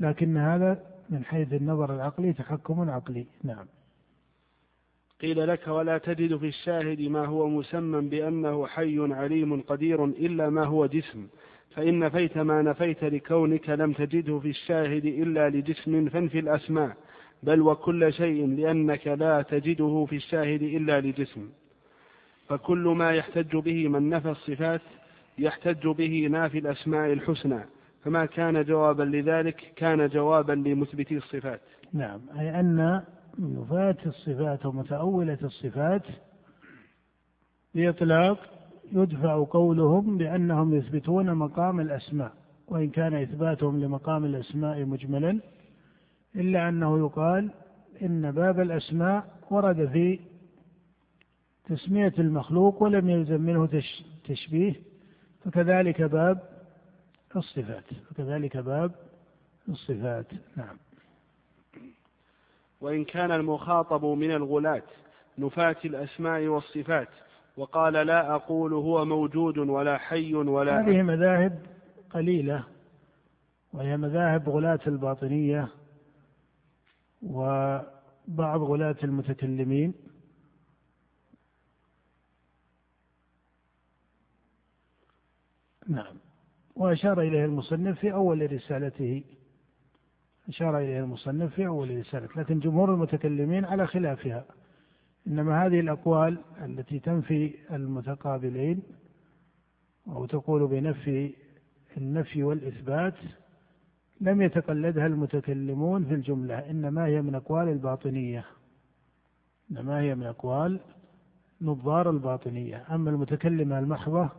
لكن 0.00 0.36
هذا 0.36 0.82
من 1.10 1.24
حيث 1.24 1.52
النظر 1.52 1.94
العقلي 1.94 2.32
تحكم 2.32 2.90
عقلي. 2.90 3.26
نعم. 3.42 3.66
قيل 5.20 5.48
لك 5.48 5.68
ولا 5.68 5.98
تجد 5.98 6.36
في 6.36 6.48
الشاهد 6.48 7.00
ما 7.00 7.26
هو 7.26 7.48
مسمى 7.48 8.00
بأنه 8.08 8.66
حي 8.66 9.12
عليم 9.14 9.60
قدير 9.60 10.04
إلا 10.04 10.50
ما 10.50 10.64
هو 10.64 10.86
جسم. 10.86 11.26
فإن 11.76 11.98
نفيت 11.98 12.38
ما 12.38 12.62
نفيت 12.62 13.04
لكونك 13.04 13.70
لم 13.70 13.92
تجده 13.92 14.38
في 14.38 14.50
الشاهد 14.50 15.04
إلا 15.04 15.50
لجسم 15.50 16.08
فانفي 16.08 16.38
الأسماء 16.38 16.96
بل 17.42 17.60
وكل 17.60 18.12
شيء 18.12 18.46
لأنك 18.46 19.06
لا 19.06 19.42
تجده 19.42 20.06
في 20.10 20.16
الشاهد 20.16 20.62
إلا 20.62 21.00
لجسم. 21.00 21.48
فكل 22.48 22.94
ما 22.98 23.10
يحتج 23.10 23.56
به 23.56 23.88
من 23.88 24.08
نفى 24.10 24.30
الصفات 24.30 24.80
يحتج 25.38 25.86
به 25.88 26.28
نافي 26.30 26.58
الأسماء 26.58 27.12
الحسنى. 27.12 27.60
فما 28.04 28.26
كان 28.26 28.64
جوابا 28.64 29.02
لذلك 29.02 29.72
كان 29.76 30.08
جوابا 30.08 30.52
لمثبتي 30.52 31.16
الصفات. 31.16 31.60
نعم 31.92 32.20
أي 32.38 32.60
أن 32.60 33.02
نفاة 33.38 33.96
الصفات 34.06 34.66
ومتأولة 34.66 35.38
الصفات 35.42 36.02
بإطلاق 37.74 38.53
يدفع 38.92 39.44
قولهم 39.50 40.18
بأنهم 40.18 40.74
يثبتون 40.74 41.34
مقام 41.34 41.80
الأسماء 41.80 42.32
وإن 42.68 42.90
كان 42.90 43.14
إثباتهم 43.14 43.80
لمقام 43.80 44.24
الأسماء 44.24 44.84
مجملا 44.84 45.40
إلا 46.36 46.68
أنه 46.68 46.98
يقال 46.98 47.50
إن 48.02 48.32
باب 48.32 48.60
الأسماء 48.60 49.24
ورد 49.50 49.88
في 49.92 50.20
تسمية 51.64 52.12
المخلوق 52.18 52.82
ولم 52.82 53.10
يلزم 53.10 53.40
منه 53.40 53.82
تشبيه 54.24 54.74
فكذلك 55.44 56.02
باب 56.02 56.40
الصفات 57.36 57.84
فكذلك 58.10 58.56
باب 58.56 58.92
الصفات. 59.68 60.26
نعم. 60.56 60.76
وإن 62.80 63.04
كان 63.04 63.30
المخاطب 63.30 64.04
من 64.04 64.30
الغلاة 64.30 64.82
نفاة 65.38 65.76
الأسماء 65.84 66.46
والصفات 66.46 67.08
وقال 67.56 67.92
لا 67.92 68.34
أقول 68.34 68.72
هو 68.72 69.04
موجود 69.04 69.58
ولا 69.58 69.98
حي 69.98 70.34
ولا 70.34 70.80
هذه 70.80 71.02
مذاهب 71.02 71.66
قليلة 72.10 72.64
وهي 73.72 73.96
مذاهب 73.96 74.48
غلاة 74.48 74.80
الباطنية 74.86 75.68
وبعض 77.22 78.62
غلاة 78.62 78.96
المتكلمين. 79.04 79.94
نعم. 85.88 86.16
وأشار 86.76 87.20
إليه 87.20 87.44
المصنف 87.44 87.98
في 87.98 88.12
أول 88.12 88.52
رسالته 88.52 89.24
أشار 90.48 90.78
إليه 90.78 91.00
المصنف 91.00 91.54
في 91.54 91.66
أول 91.66 91.98
رسالته 91.98 92.40
لكن 92.40 92.58
جمهور 92.58 92.94
المتكلمين 92.94 93.64
على 93.64 93.86
خلافها. 93.86 94.44
إنما 95.26 95.66
هذه 95.66 95.80
الأقوال 95.80 96.38
التي 96.64 96.98
تنفي 96.98 97.54
المتقابلين 97.70 98.82
أو 100.08 100.26
تقول 100.26 100.66
بنفي 100.66 101.34
النفي 101.96 102.42
والإثبات 102.42 103.14
لم 104.20 104.42
يتقلدها 104.42 105.06
المتكلمون 105.06 106.04
في 106.04 106.14
الجملة 106.14 106.70
إنما 106.70 107.06
هي 107.06 107.22
من 107.22 107.34
أقوال 107.34 107.68
الباطنية. 107.68 108.44
إنما 109.70 110.00
هي 110.00 110.14
من 110.14 110.26
أقوال 110.26 110.80
نظار 111.60 112.10
الباطنية. 112.10 112.84
أما 112.90 113.10
المتكلمة 113.10 113.78
المحضة 113.78 114.30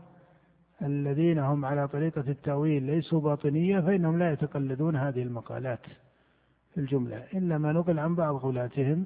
الذين 0.81 1.39
هم 1.39 1.65
على 1.65 1.87
طريقة 1.87 2.23
التأويل 2.27 2.83
ليسوا 2.83 3.21
باطنية 3.21 3.79
فإنهم 3.79 4.19
لا 4.19 4.31
يتقلدون 4.31 4.95
هذه 4.95 5.23
المقالات 5.23 5.85
في 6.73 6.77
الجملة 6.81 7.23
إلا 7.33 7.57
ما 7.57 7.71
نقل 7.71 7.99
عن 7.99 8.15
بعض 8.15 8.35
غلاتهم 8.35 9.05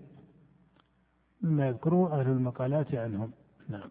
مما 1.42 1.68
يذكره 1.68 2.20
أهل 2.20 2.28
المقالات 2.32 2.96
عنهم. 2.96 3.32
نعم. 3.70 3.90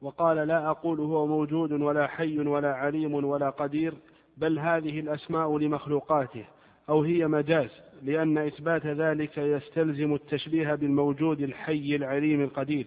وقال 0.00 0.36
لا 0.36 0.70
أقول 0.70 1.00
هو 1.00 1.26
موجود 1.26 1.72
ولا 1.72 2.06
حي 2.06 2.38
ولا 2.38 2.74
عليم 2.74 3.14
ولا 3.14 3.50
قدير 3.50 3.94
بل 4.36 4.58
هذه 4.58 5.00
الأسماء 5.00 5.58
لمخلوقاته 5.58 6.44
أو 6.88 7.02
هي 7.02 7.26
مجاز 7.26 7.70
لأن 8.02 8.38
إثبات 8.38 8.86
ذلك 8.86 9.38
يستلزم 9.38 10.14
التشبيه 10.14 10.74
بالموجود 10.74 11.40
الحي 11.40 11.96
العليم 11.96 12.40
القدير. 12.40 12.86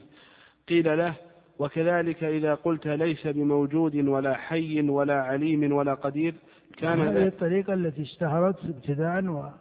قيل 0.70 0.98
له 0.98 1.16
وكذلك 1.60 2.24
إذا 2.24 2.56
قلت 2.56 2.88
ليس 2.88 3.28
بموجود 3.28 3.96
ولا 3.96 4.34
حي 4.34 4.90
ولا 4.90 5.22
عليم 5.22 5.74
ولا 5.74 5.94
قدير 5.94 6.34
كان 6.78 7.02
هذه 7.02 7.28
الطريقة 7.28 7.74
التي 7.74 8.02
اشتهرت 8.02 8.66
ابتداء 8.66 9.52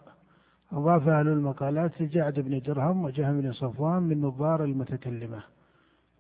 وأضافها 0.72 1.20
أهل 1.20 1.29
المقالات 1.29 2.02
لجعد 2.02 2.40
بن 2.40 2.59
درهم 2.59 3.05
وجهم 3.05 3.40
بن 3.40 3.52
صفوان 3.52 4.02
من 4.02 4.20
نظار 4.20 4.64
المتكلمة 4.64 5.42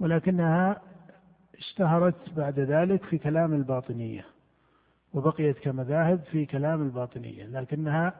ولكنها 0.00 0.80
اشتهرت 1.58 2.34
بعد 2.36 2.60
ذلك 2.60 3.04
في 3.04 3.18
كلام 3.18 3.54
الباطنية 3.54 4.24
وبقيت 5.14 5.58
كمذاهب 5.58 6.20
في 6.20 6.46
كلام 6.46 6.82
الباطنية 6.82 7.46
لكنها 7.46 8.14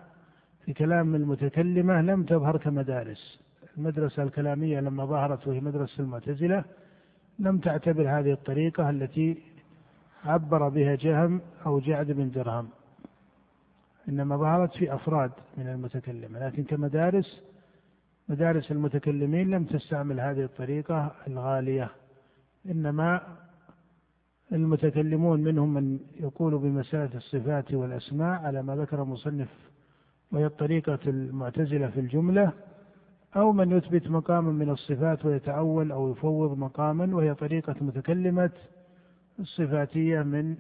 في 0.65 0.73
كلام 0.73 1.15
المتكلمة 1.15 2.01
لم 2.01 2.25
تظهر 2.25 2.57
كمدارس. 2.57 3.41
المدرسة 3.79 4.23
الكلامية 4.23 4.81
لما 4.81 5.05
ظهرت 5.05 5.47
وهي 5.47 5.61
مدرسة 5.61 6.03
المعتزلة 6.03 6.65
لم 7.39 7.59
تعتبر 7.59 8.19
هذه 8.19 8.33
الطريقة 8.33 8.91
التي 8.91 9.43
عبر 10.25 10.69
بها 10.69 10.95
جهم 10.95 11.41
أو 11.67 11.81
جعد 11.81 12.07
بن 12.07 12.31
درهم. 12.31 12.69
إنما 14.09 14.37
ظهرت 14.37 14.77
في 14.77 14.95
أفراد 14.95 15.31
من 15.57 15.69
المتكلمة 15.69 16.47
لكن 16.47 16.65
كمدارس 16.65 17.43
مدارس 18.29 18.73
المتكلمين 18.73 19.51
لم 19.51 19.65
تستعمل 19.65 20.21
هذه 20.21 20.45
الطريقة 20.45 21.13
الغالية 21.27 21.91
إنما 22.71 23.21
المتكلمون 24.53 25.41
منهم 25.41 25.75
من 25.75 25.99
يقول 26.21 26.59
بمسألة 26.59 27.11
الصفات 27.15 27.75
والأسماء 27.75 28.41
على 28.41 28.63
ما 28.63 28.77
ذكر 28.77 29.03
المصنف 29.03 29.49
وهي 30.33 30.47
الطريقة 30.47 30.99
المعتزلة 31.07 31.89
في 31.89 32.01
الجملة 32.01 32.53
أو 33.37 33.53
من 33.53 33.73
يثبت 33.73 34.11
مقاما 34.11 34.53
من 34.53 34.71
الصفات 34.71 35.25
ويتأول 35.25 35.93
أو 35.93 36.11
يفوض 36.11 36.59
مقاما 36.59 37.17
وهي 37.17 37.35
طريقة 37.35 37.75
متكلمة 37.81 38.51
الصفاتية 39.41 40.23
من 40.23 40.57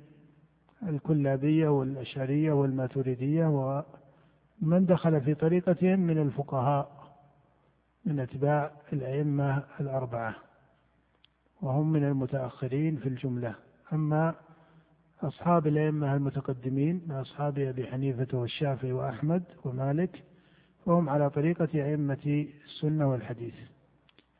الكلابية 0.82 1.68
والأشعرية 1.68 2.52
والماتريدية 2.52 3.46
ومن 3.46 4.86
دخل 4.86 5.20
في 5.20 5.34
طريقتهم 5.34 6.00
من 6.00 6.18
الفقهاء 6.18 6.96
من 8.04 8.20
أتباع 8.20 8.70
الأئمة 8.92 9.62
الأربعة 9.80 10.34
وهم 11.62 11.92
من 11.92 12.04
المتأخرين 12.04 12.96
في 12.96 13.08
الجملة. 13.08 13.54
أما 13.92 14.34
أصحاب 15.22 15.66
الأئمة 15.66 16.14
المتقدمين 16.16 17.02
من 17.06 17.14
أصحاب 17.14 17.58
أبي 17.58 17.86
حنيفة 17.86 18.38
والشافعي 18.38 18.92
وأحمد 18.92 19.42
ومالك 19.64 20.22
فهم 20.86 21.08
على 21.08 21.30
طريقة 21.30 21.68
أئمة 21.74 22.46
السنة 22.64 23.10
والحديث. 23.10 23.54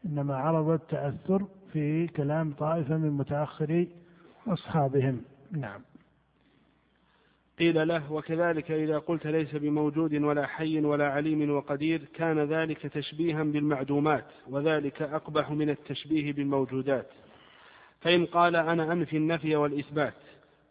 إنما 0.07 0.37
عرض 0.37 0.69
التأثر 0.69 1.47
في 1.73 2.07
كلام 2.07 2.53
طائفة 2.53 2.97
من 2.97 3.11
متأخري 3.11 3.89
أصحابهم. 4.47 5.21
نعم. 5.51 5.81
قيل 7.59 7.89
له 7.89 8.13
وكذلك 8.13 8.71
إذا 8.71 8.99
قلت 8.99 9.27
ليس 9.27 9.55
بموجود 9.55 10.15
ولا 10.15 10.47
حي 10.47 10.81
ولا 10.81 11.09
عليم 11.09 11.51
وقدير 11.51 12.03
كان 12.15 12.39
ذلك 12.39 12.87
تشبيها 12.87 13.43
بالمعدومات 13.43 14.27
وذلك 14.49 15.03
أقبح 15.03 15.51
من 15.51 15.71
التشبيه 15.71 16.33
بالموجودات. 16.33 17.07
فإن 18.01 18.27
قال 18.27 18.57
أنا 18.57 18.93
أنفي 18.93 19.17
النفي 19.17 19.57
والإثبات 19.57 20.15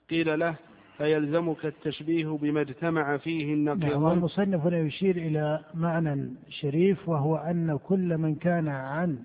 قيل 0.10 0.39
له 0.39 0.56
فيلزمك 0.98 1.65
التشبيه 1.65 2.28
بما 2.28 2.62
اجتمع 2.62 3.17
فيه 3.17 3.54
النقيضان 3.54 3.89
نعم 3.89 4.04
والمصنف 4.04 4.62
هنا 4.62 4.78
يشير 4.78 5.17
إلى 5.17 5.60
معنى 5.74 6.34
شريف 6.50 7.10
وهو 7.10 7.36
أن 7.36 7.78
كل 7.78 8.17
من 8.17 8.36
كان 8.36 8.67
عن 8.67 9.19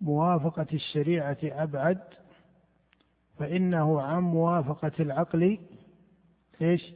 موافقة 0.00 0.66
الشريعة 0.72 1.38
أبعد 1.42 2.00
فإنه 3.38 4.00
عن 4.00 4.22
موافقة 4.22 4.92
العقل 5.00 5.58
إيش؟ 6.62 6.94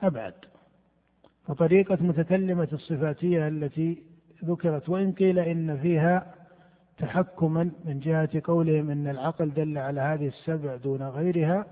أبعد 0.00 0.34
فطريقة 1.46 1.98
متكلمة 2.00 2.68
الصفاتية 2.72 3.48
التي 3.48 4.02
ذكرت 4.44 4.88
وإن 4.88 5.12
قيل 5.12 5.38
إن 5.38 5.76
فيها 5.76 6.34
تحكما 6.98 7.70
من 7.84 8.00
جهة 8.00 8.28
قولهم 8.44 8.90
أن 8.90 9.08
العقل 9.08 9.54
دل 9.54 9.78
على 9.78 10.00
هذه 10.00 10.26
السبع 10.26 10.76
دون 10.76 11.02
غيرها 11.02 11.66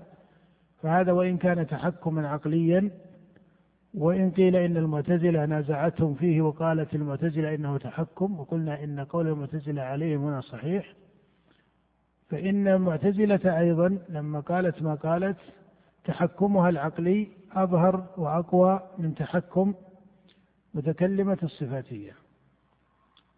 فهذا 0.81 1.11
وإن 1.11 1.37
كان 1.37 1.67
تحكما 1.67 2.27
عقليا 2.29 2.91
وإن 3.93 4.31
قيل 4.31 4.55
إن 4.55 4.77
المعتزلة 4.77 5.45
نازعتهم 5.45 6.15
فيه 6.15 6.41
وقالت 6.41 6.95
المعتزلة 6.95 7.55
إنه 7.55 7.77
تحكم 7.77 8.39
وقلنا 8.39 8.83
إن 8.83 8.99
قول 8.99 9.27
المعتزلة 9.27 9.81
عليهم 9.81 10.23
هنا 10.23 10.41
صحيح 10.41 10.93
فإن 12.29 12.67
المعتزلة 12.67 13.59
أيضا 13.59 13.97
لما 14.09 14.39
قالت 14.39 14.81
ما 14.81 14.95
قالت 14.95 15.37
تحكمها 16.05 16.69
العقلي 16.69 17.27
أظهر 17.51 18.05
وأقوى 18.17 18.81
من 18.97 19.15
تحكم 19.15 19.73
متكلمة 20.73 21.37
الصفاتية. 21.43 22.11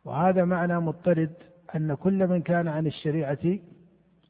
وهذا 0.06 0.46
معنى 0.46 0.80
مضطرد 0.80 1.32
أن 1.76 1.94
كل 1.94 2.28
من 2.28 2.42
كان 2.42 2.68
عن 2.68 2.88
الشريعة 2.88 3.58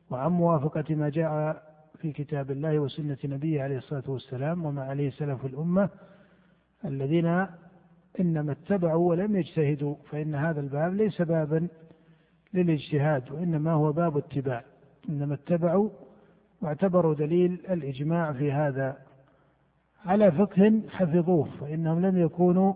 وعن 0.09 0.31
موافقة 0.31 0.95
ما 0.95 1.09
جاء 1.09 1.63
في 1.97 2.11
كتاب 2.11 2.51
الله 2.51 2.79
وسنة 2.79 3.17
نبيه 3.23 3.63
عليه 3.63 3.77
الصلاة 3.77 4.03
والسلام 4.07 4.65
وما 4.65 4.83
عليه 4.83 5.09
سلف 5.11 5.45
الأمة 5.45 5.89
الذين 6.85 7.45
إنما 8.19 8.51
اتبعوا 8.51 9.09
ولم 9.09 9.35
يجتهدوا 9.35 9.95
فإن 10.11 10.35
هذا 10.35 10.59
الباب 10.59 10.93
ليس 10.93 11.21
بابا 11.21 11.67
للاجتهاد 12.53 13.31
وإنما 13.31 13.71
هو 13.71 13.91
باب 13.91 14.17
اتباع. 14.17 14.63
إنما 15.09 15.33
اتبعوا 15.33 15.89
واعتبروا 16.61 17.13
دليل 17.13 17.51
الإجماع 17.69 18.33
في 18.33 18.51
هذا. 18.51 18.97
على 20.05 20.31
فقه 20.31 20.81
حفظوه 20.89 21.47
فإنهم 21.59 22.05
لم 22.05 22.17
يكونوا 22.17 22.73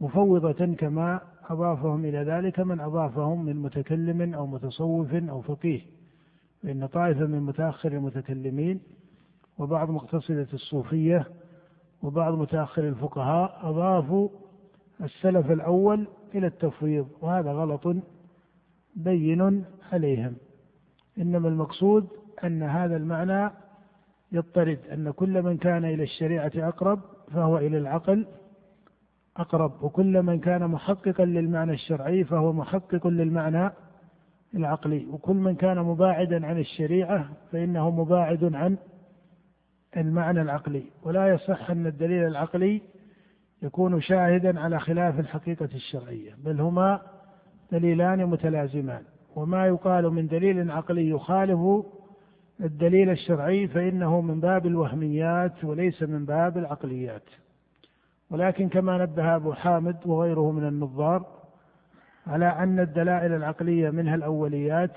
مفوضة 0.00 0.74
كما 0.74 1.20
أضافهم 1.50 2.04
إلى 2.04 2.18
ذلك 2.18 2.60
من 2.60 2.80
أضافهم 2.80 3.44
من 3.44 3.56
متكلم 3.56 4.34
أو 4.34 4.46
متصوف 4.46 5.14
أو 5.14 5.40
فقيه. 5.40 5.80
فإن 6.62 6.86
طائفة 6.86 7.26
من 7.26 7.40
متأخر 7.40 7.92
المتكلمين 7.92 8.80
وبعض 9.58 9.90
مقتصدة 9.90 10.46
الصوفية 10.52 11.26
وبعض 12.02 12.34
متأخر 12.34 12.88
الفقهاء 12.88 13.60
أضافوا 13.62 14.28
السلف 15.02 15.50
الأول 15.50 16.06
إلى 16.34 16.46
التفويض 16.46 17.08
وهذا 17.20 17.52
غلط 17.52 17.96
بين 18.96 19.64
عليهم. 19.92 20.34
إنما 21.18 21.48
المقصود 21.48 22.08
أن 22.44 22.62
هذا 22.62 22.96
المعنى 22.96 23.50
يضطرد 24.32 24.78
أن 24.92 25.10
كل 25.10 25.42
من 25.42 25.56
كان 25.56 25.84
إلى 25.84 26.02
الشريعة 26.02 26.52
أقرب 26.56 27.00
فهو 27.32 27.58
إلى 27.58 27.78
العقل 27.78 28.26
أقرب 29.36 29.82
وكل 29.82 30.22
من 30.22 30.40
كان 30.40 30.68
محققا 30.68 31.24
للمعنى 31.24 31.72
الشرعي 31.72 32.24
فهو 32.24 32.52
محقق 32.52 33.06
للمعنى 33.06 33.70
العقلي 34.54 35.06
وكل 35.06 35.36
من 35.36 35.54
كان 35.54 35.78
مباعدا 35.78 36.46
عن 36.46 36.58
الشريعة 36.58 37.28
فإنه 37.52 37.90
مباعد 37.90 38.54
عن 38.54 38.76
المعنى 39.96 40.42
العقلي. 40.42 40.84
ولا 41.02 41.28
يصح 41.28 41.70
أن 41.70 41.86
الدليل 41.86 42.26
العقلي 42.26 42.82
يكون 43.62 44.00
شاهدا 44.00 44.60
على 44.60 44.80
خلاف 44.80 45.20
الحقيقة 45.20 45.68
الشرعية 45.74 46.34
بل 46.44 46.60
هما 46.60 47.00
دليلان 47.72 48.26
متلازمان. 48.26 49.02
وما 49.36 49.66
يقال 49.66 50.10
من 50.10 50.26
دليل 50.26 50.70
عقلي 50.70 51.08
يخالف 51.08 51.84
الدليل 52.62 53.10
الشرعي 53.10 53.68
فإنه 53.68 54.20
من 54.20 54.40
باب 54.40 54.66
الوهميات 54.66 55.64
وليس 55.64 56.02
من 56.02 56.24
باب 56.24 56.58
العقليات. 56.58 57.22
ولكن 58.30 58.68
كما 58.68 58.98
نبه 58.98 59.36
أبو 59.36 59.52
حامد 59.52 59.96
وغيره 60.06 60.50
من 60.50 60.68
النظار 60.68 61.26
على 62.26 62.46
أن 62.46 62.80
الدلائل 62.80 63.32
العقلية 63.32 63.90
منها 63.90 64.14
الأوليات 64.14 64.96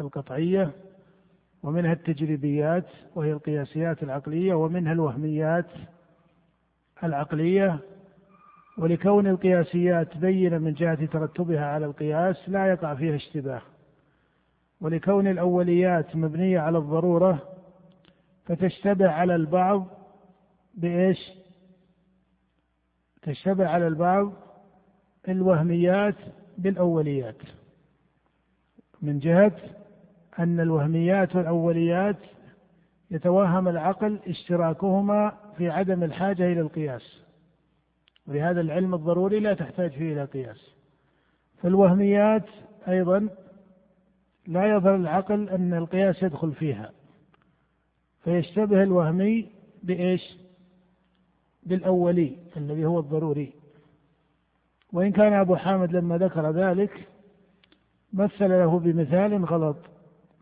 القطعية 0.00 0.70
ومنها 1.62 1.92
التجريبيات 1.92 2.86
وهي 3.14 3.32
القياسيات 3.32 4.02
العقلية 4.02 4.54
ومنها 4.54 4.92
الوهميات 4.92 5.70
العقلية. 7.04 7.78
ولكون 8.78 9.26
القياسيات 9.26 10.16
بينة 10.16 10.58
من 10.58 10.72
جهة 10.72 11.06
ترتبها 11.06 11.66
على 11.66 11.86
القياس 11.86 12.48
لا 12.48 12.66
يقع 12.66 12.94
فيها 12.94 13.16
اشتباه. 13.16 13.62
ولكون 14.82 15.26
الأوليات 15.26 16.16
مبنية 16.16 16.60
على 16.60 16.78
الضرورة 16.78 17.42
فتشتبه 18.44 19.10
على 19.10 19.34
البعض 19.34 19.86
بإيش؟ 20.74 21.18
تشتبه 23.22 23.66
على 23.66 23.86
البعض 23.86 24.32
الوهميات 25.28 26.14
بالأوليات. 26.58 27.36
من 29.02 29.18
جهة 29.18 29.52
أن 30.38 30.60
الوهميات 30.60 31.36
والأوليات 31.36 32.18
يتوهم 33.10 33.68
العقل 33.68 34.18
اشتراكهما 34.26 35.32
في 35.56 35.70
عدم 35.70 36.02
الحاجة 36.02 36.52
إلى 36.52 36.60
القياس. 36.60 37.22
ولهذا 38.26 38.60
العلم 38.60 38.94
الضروري 38.94 39.40
لا 39.40 39.54
تحتاج 39.54 39.90
فيه 39.90 40.12
إلى 40.12 40.24
قياس. 40.24 40.74
فالوهميات 41.62 42.46
أيضا 42.88 43.28
لا 44.46 44.76
يظهر 44.76 44.94
العقل 44.94 45.48
أن 45.48 45.74
القياس 45.74 46.22
يدخل 46.22 46.52
فيها. 46.52 46.90
فيشتبه 48.24 48.82
الوهمي 48.82 49.48
بإيش؟ 49.82 50.36
بالأولي 51.62 52.36
الذي 52.56 52.84
هو 52.84 52.98
الضروري. 52.98 53.52
وإن 54.92 55.12
كان 55.12 55.32
أبو 55.32 55.56
حامد 55.56 55.92
لما 55.96 56.18
ذكر 56.18 56.50
ذلك 56.50 57.08
مثل 58.12 58.50
له 58.50 58.78
بمثال 58.78 59.44
غلط 59.44 59.76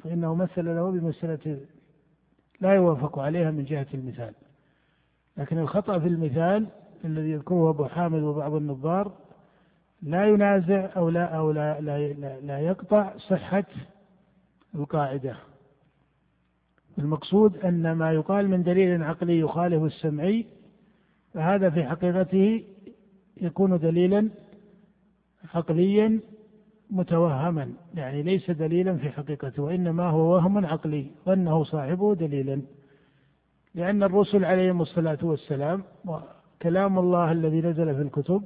فإنه 0.05 0.35
مثل 0.35 0.65
له 0.65 0.91
بمسألة 0.91 1.61
لا 2.61 2.75
يوافق 2.75 3.19
عليها 3.19 3.51
من 3.51 3.65
جهة 3.65 3.87
المثال. 3.95 4.35
لكن 5.37 5.59
الخطأ 5.59 5.99
في 5.99 6.09
المثال 6.09 6.67
الذي 7.05 7.31
يذكره 7.31 7.71
أبو 7.71 7.85
حامد 7.85 8.23
وبعض 8.23 8.55
النظار 8.55 9.13
لا 10.03 10.27
ينازع 10.27 10.91
أو 10.97 11.09
لا 11.09 11.25
أو 11.25 11.51
لا 11.51 11.81
لا, 11.81 12.13
لا, 12.13 12.41
لا 12.41 12.59
يقطع 12.61 13.17
صحة 13.19 13.65
القاعدة. 14.75 15.37
المقصود 16.99 17.57
أن 17.57 17.93
ما 17.93 18.13
يقال 18.13 18.49
من 18.49 18.63
دليل 18.63 19.03
عقلي 19.03 19.39
يخالف 19.39 19.83
السمعي 19.83 20.47
فهذا 21.35 21.71
في 21.71 21.85
حقيقته 21.85 22.65
يكون 23.41 23.79
دليلا 23.79 24.29
عقليا 25.55 26.21
متوهما 26.91 27.73
يعني 27.95 28.23
ليس 28.23 28.51
دليلا 28.51 28.97
في 28.97 29.11
حقيقته 29.11 29.63
وإنما 29.63 30.05
هو 30.05 30.35
وهم 30.35 30.67
عقلي 30.67 31.07
ظنه 31.27 31.65
صاحبه 31.65 32.15
دليلا. 32.15 32.63
لأن 33.75 34.03
الرسل 34.03 34.45
عليهم 34.45 34.83
الصلاة 34.83 35.19
والسلام 35.23 35.83
وكلام 36.05 36.99
الله 36.99 37.33
الذي 37.33 37.61
نزل 37.61 37.95
في 37.95 38.03
الكتب 38.03 38.43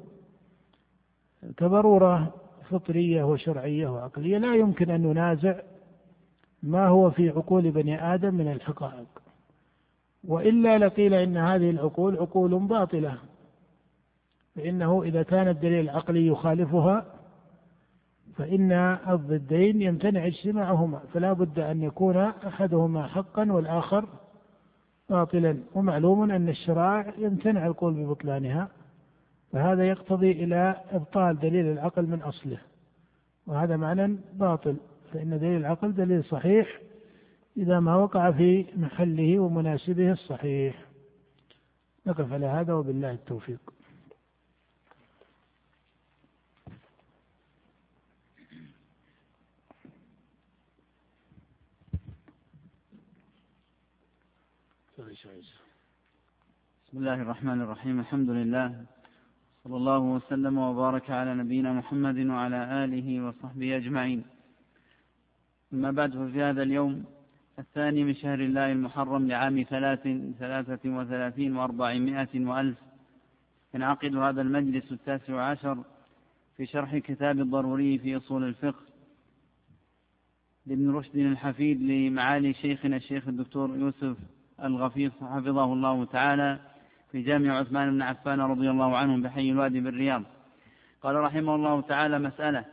كضرورة 1.57 2.35
فطرية 2.71 3.25
وشرعية 3.25 3.89
وعقلية 3.89 4.39
لا 4.39 4.55
يمكن 4.55 4.91
أن 4.91 5.03
ننازع 5.03 5.61
ما 6.63 6.87
هو 6.87 7.11
في 7.11 7.31
عقول 7.31 7.71
بني 7.71 8.15
آدم 8.15 8.35
من 8.35 8.53
الحقائق. 8.53 9.07
وإلا 10.25 10.79
لقيل 10.79 11.15
إن 11.15 11.37
هذه 11.37 11.71
العقول 11.71 12.17
عقول 12.17 12.59
باطلة 12.59 13.19
فإنه 14.57 15.03
إذا 15.03 15.23
كان 15.23 15.49
الدليل 15.49 15.85
العقلي 15.85 16.27
يخالفها 16.27 17.07
فإن 18.37 18.73
الضدين 19.09 19.83
يمتنع 19.83 20.27
اجتماعهما 20.27 20.99
فلا 21.13 21.33
بد 21.33 21.59
أن 21.59 21.83
يكون 21.83 22.17
أحدهما 22.17 23.07
حقا 23.07 23.53
والآخر 23.53 24.09
باطلا. 25.11 25.59
ومعلوم 25.75 26.31
أن 26.31 26.49
الشرائع 26.49 27.15
يمتنع 27.19 27.67
القول 27.67 27.95
ببطلانها. 27.95 28.69
فهذا 29.55 29.89
يقتضي 29.89 30.33
إلى 30.33 30.85
إبطال 30.91 31.39
دليل 31.39 31.67
العقل 31.67 32.07
من 32.07 32.23
أصله. 32.23 32.59
وهذا 33.47 33.77
معنى 33.77 34.19
باطل 34.33 34.77
فإن 35.13 35.39
دليل 35.39 35.57
العقل 35.57 35.95
دليل 35.95 36.25
صحيح 36.25 36.81
إذا 37.57 37.81
ما 37.81 37.97
وقع 37.97 38.31
في 38.31 38.67
محله 38.77 39.39
ومناسبه 39.39 40.13
الصحيح. 40.13 40.85
نقف 42.07 42.33
على 42.33 42.47
هذا 42.47 42.73
وبالله 42.73 43.11
التوفيق. 43.11 43.61
بسم 56.87 56.99
الله 56.99 57.15
الرحمن 57.15 57.61
الرحيم. 57.61 58.01
الحمد 58.01 58.31
لله 58.31 58.94
صلى 59.65 59.77
الله 59.77 59.99
وسلم 59.99 60.59
وبارك 60.59 61.11
على 61.11 61.35
نبينا 61.35 61.73
محمد 61.73 62.19
وعلى 62.19 62.85
آله 62.85 63.27
وصحبه 63.27 63.77
أجمعين. 63.77 64.25
أما 65.73 65.91
بعد 65.91 66.11
ففي 66.11 66.43
هذا 66.43 66.63
اليوم 66.63 67.05
الثاني 67.59 68.05
من 68.05 68.15
شهر 68.15 68.41
الله 68.41 68.73
المحرم 68.73 69.29
لعام 69.29 69.63
ثلاث 69.63 70.03
ثلاثة 70.39 70.91
وثلاثين 70.97 71.57
وأربعمائة 71.57 72.47
وألف. 72.47 72.79
ينعقد 73.75 74.17
هذا 74.17 74.43
المجلس 74.43 74.93
التاسع 74.93 75.43
عشر 75.43 75.85
في 76.57 76.67
شرح 76.67 76.97
كتاب 76.99 77.41
الضروري 77.41 77.99
في 77.99 78.17
أصول 78.17 78.45
الفقه. 78.45 78.85
لابن 80.67 80.91
رشد 80.91 81.17
الحفيد 81.17 81.83
لمعالي 81.83 82.55
شيخنا 82.55 82.97
الشيخ 82.97 83.29
الدكتور 83.29 83.77
يوسف 83.77 84.17
الغفير 84.63 85.11
حفظه 85.11 85.73
الله 85.73 86.05
تعالى. 86.05 86.74
في 87.15 87.23
جامع 87.23 87.59
عثمان 87.59 87.91
بن 87.91 88.03
عفان 88.03 88.41
رضي 88.41 88.71
الله 88.71 88.97
عنه 88.97 89.23
بحي 89.23 89.51
الوادي 89.51 89.81
بالرياض. 89.81 90.23
قال 91.03 91.17
رحمه 91.17 91.55
الله 91.55 91.81
تعالى 91.81 92.19
مسألة 92.19 92.65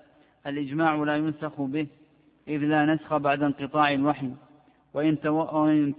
الإجماع 0.48 0.96
لا 0.96 1.16
ينسخ 1.16 1.62
به 1.62 1.88
إذ 2.48 2.58
لا 2.58 2.86
نسخ 2.86 3.18
بعد 3.18 3.44
انقطاع 3.44 3.94
الوحي. 3.94 4.32
وإن 4.94 5.20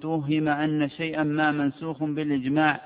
توهم 0.01 0.49
أن 0.49 0.89
شيئا 0.89 1.23
ما 1.23 1.51
منسوخ 1.53 2.05
بالإجماع 2.05 2.81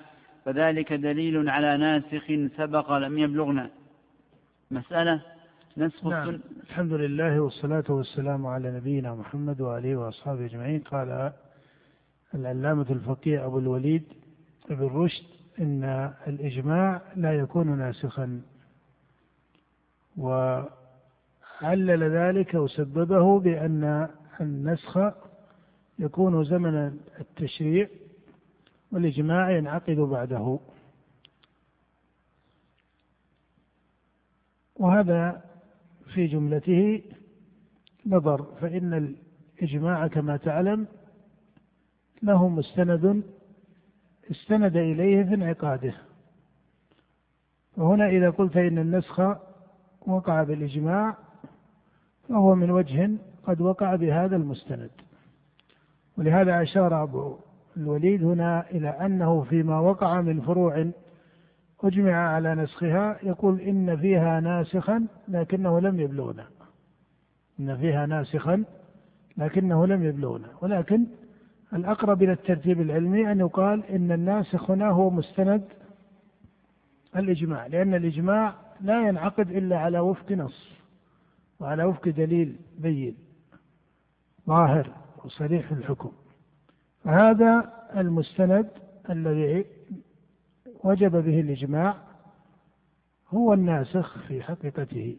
فذلك 0.44 0.92
دليل 0.92 1.48
على 1.48 1.76
ناسخ 1.76 2.26
سبق 2.56 2.92
لم 2.92 3.18
يبلغنا. 3.18 3.70
مسألة 4.70 5.22
نسخ 5.76 6.06
نعم. 6.06 6.40
الحمد 6.68 6.92
لله 6.92 7.40
والصلاة 7.40 7.84
والسلام 7.88 8.46
على 8.46 8.76
نبينا 8.76 9.14
محمد 9.14 9.60
وآله 9.60 9.96
وأصحابه 9.96 10.44
أجمعين. 10.46 10.80
قال 10.80 11.32
العلامة 12.34 12.86
الفقيه 12.90 13.46
أبو 13.46 13.58
الوليد 13.58 14.04
ابن 14.70 14.86
رشد 14.86 15.35
إن 15.60 15.84
الإجماع 16.26 17.02
لا 17.16 17.32
يكون 17.32 17.78
ناسخا. 17.78 18.42
وعلل 20.16 22.02
ذلك 22.02 22.54
وسببه 22.54 23.40
بأن 23.40 24.08
النسخ 24.40 24.98
يكون 25.98 26.44
زمن 26.44 26.98
التشريع 27.20 27.88
والإجماع 28.92 29.50
ينعقد 29.50 29.96
بعده. 29.96 30.58
وهذا 34.76 35.44
في 36.14 36.26
جملته 36.26 37.02
نظر 38.06 38.42
فإن 38.42 39.14
الإجماع 39.62 40.06
كما 40.06 40.36
تعلم 40.36 40.86
له 42.22 42.48
مستند 42.48 43.22
استند 44.30 44.76
إليه 44.76 45.24
في 45.24 45.34
انعقاده. 45.34 45.94
وهنا 47.76 48.08
إذا 48.08 48.30
قلت 48.30 48.56
إن 48.56 48.78
النسخ 48.78 49.20
وقع 50.06 50.42
بالإجماع 50.42 51.16
فهو 52.28 52.54
من 52.54 52.70
وجه 52.70 53.10
قد 53.46 53.60
وقع 53.60 53.94
بهذا 53.94 54.36
المستند. 54.36 54.90
ولهذا 56.18 56.62
أشار 56.62 57.02
أبو 57.02 57.36
الوليد 57.76 58.24
هنا 58.24 58.70
إلى 58.70 58.88
أنه 58.88 59.42
فيما 59.42 59.80
وقع 59.80 60.20
من 60.20 60.40
فروع 60.40 60.90
أجمع 61.84 62.12
على 62.12 62.54
نسخها 62.54 63.18
يقول 63.22 63.60
إن 63.60 63.96
فيها 63.96 64.40
ناسخا 64.40 65.06
لكنه 65.28 65.80
لم 65.80 66.00
يبلغنا. 66.00 66.46
إن 67.60 67.76
فيها 67.76 68.06
ناسخا 68.06 68.64
لكنه 69.36 69.86
لم 69.86 70.04
يبلغنا. 70.04 70.48
ولكن 70.60 71.06
الأقرب 71.76 72.22
إلى 72.22 72.32
الترتيب 72.32 72.80
العلمي 72.80 73.32
أن 73.32 73.40
يقال 73.40 73.84
إن 73.84 74.12
الناسخ 74.12 74.70
هنا 74.70 74.88
هو 74.88 75.10
مستند 75.10 75.64
الإجماع 77.16 77.66
لأن 77.66 77.94
الإجماع 77.94 78.54
لا 78.80 79.08
ينعقد 79.08 79.50
إلا 79.50 79.78
على 79.78 79.98
وفق 79.98 80.32
نص 80.32 80.70
وعلى 81.60 81.84
وفق 81.84 82.08
دليل 82.08 82.56
بين 82.78 83.16
ظاهر 84.46 84.90
وصريح 85.24 85.72
الحكم. 85.72 86.12
هذا 87.06 87.72
المستند 87.96 88.68
الذي 89.10 89.64
وجب 90.84 91.10
به 91.10 91.40
الإجماع 91.40 91.96
هو 93.28 93.52
الناسخ 93.52 94.18
في 94.18 94.42
حقيقته 94.42 95.16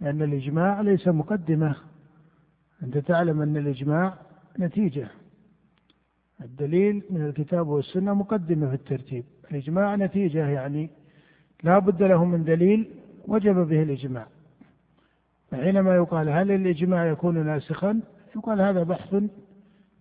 لأن 0.00 0.22
الإجماع 0.22 0.80
ليس 0.80 1.08
مقدمة. 1.08 1.76
أنت 2.82 2.98
تعلم 2.98 3.42
أن 3.42 3.56
الإجماع 3.56 4.25
نتيجة. 4.58 5.08
الدليل 6.40 7.02
من 7.10 7.26
الكتاب 7.26 7.68
والسنة 7.68 8.14
مقدمة 8.14 8.68
في 8.68 8.74
الترتيب. 8.74 9.24
الإجماع 9.50 9.96
نتيجة 9.96 10.48
يعني 10.48 10.90
لا 11.62 11.78
بد 11.78 12.02
له 12.02 12.24
من 12.24 12.44
دليل 12.44 12.90
وجب 13.28 13.54
به 13.54 13.82
الإجماع. 13.82 14.26
فحينما 15.50 15.94
يقال 15.94 16.28
هل 16.28 16.50
الإجماع 16.50 17.06
يكون 17.06 17.46
ناسخا 17.46 18.00
يقال 18.36 18.60
هذا 18.60 18.82
بحث 18.82 19.16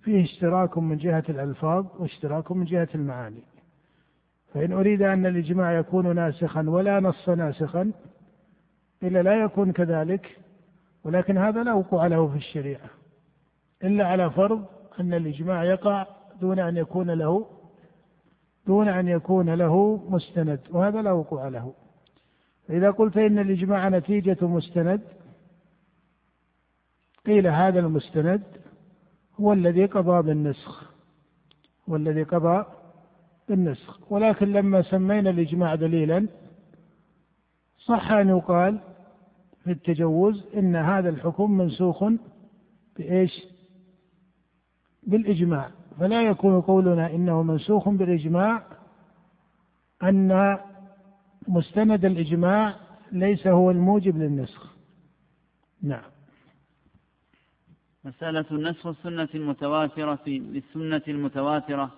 فيه 0.01 0.23
اشتراك 0.23 0.77
من 0.77 0.97
جهة 0.97 1.23
الألفاظ 1.29 1.85
واشتراك 1.99 2.51
من 2.51 2.65
جهة 2.65 2.89
المعاني. 2.95 3.43
فإن 4.53 4.71
أريد 4.71 5.01
أن 5.01 5.25
الإجماع 5.25 5.79
يكون 5.79 6.15
ناسخا 6.15 6.69
ولا 6.69 6.99
نص 6.99 7.29
ناسخا 7.29 7.91
إلا 9.03 9.23
لا 9.23 9.43
يكون 9.43 9.71
كذلك 9.71 10.37
ولكن 11.03 11.37
هذا 11.37 11.63
لا 11.63 11.73
وقوع 11.73 12.07
له 12.07 12.27
في 12.27 12.37
الشريعة. 12.37 12.89
إلا 13.83 14.07
على 14.07 14.31
فرض 14.31 14.65
أن 14.99 15.13
الإجماع 15.13 15.63
يقع 15.63 16.07
دون 16.41 16.59
أن 16.59 16.77
يكون 16.77 17.11
له 17.11 17.45
دون 18.67 18.87
أن 18.87 19.07
يكون 19.07 19.49
له 19.49 20.05
مستند 20.09 20.59
وهذا 20.69 21.01
لا 21.01 21.11
وقوع 21.11 21.47
له 21.47 21.73
فإذا 22.67 22.91
قلت 22.91 23.17
إن 23.17 23.39
الإجماع 23.39 23.89
نتيجة 23.89 24.37
مستند 24.41 25.01
قيل 27.25 27.47
هذا 27.47 27.79
المستند 27.79 28.43
هو 29.39 29.53
الذي 29.53 29.85
قضى 29.85 30.21
بالنسخ 30.21 30.91
هو 31.89 31.95
الذي 31.95 32.23
قضى 32.23 32.65
بالنسخ 33.49 34.11
ولكن 34.11 34.53
لما 34.53 34.81
سمينا 34.81 35.29
الإجماع 35.29 35.75
دليلا 35.75 36.27
صح 37.77 38.11
أن 38.11 38.29
يقال 38.29 38.79
في 39.63 39.71
التجوز 39.71 40.45
إن 40.55 40.75
هذا 40.75 41.09
الحكم 41.09 41.51
منسوخ 41.51 42.03
بإيش؟ 42.97 43.54
بالإجماع. 45.07 45.69
فلا 45.99 46.21
يكون 46.21 46.61
قولنا 46.61 47.11
إنه 47.11 47.43
منسوخ 47.43 47.89
بالإجماع 47.89 48.63
أن 50.03 50.57
مستند 51.47 52.05
الإجماع 52.05 52.75
ليس 53.11 53.47
هو 53.47 53.71
الموجب 53.71 54.17
للنسخ. 54.17 54.75
نعم. 55.83 56.03
مسألة 58.05 58.45
النسخ 58.51 58.87
السنة 58.87 59.29
المتواترة 59.35 60.19
بالسنة 60.25 61.01
المتواترة 61.07 61.91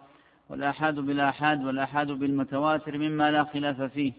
والآحاد 0.50 0.96
بالآحاد 0.96 1.64
والآحاد 1.64 2.08
بالمتواتر 2.08 2.98
مما 2.98 3.32
لا 3.32 3.44
خلاف 3.44 3.82
فيه. 3.82 4.14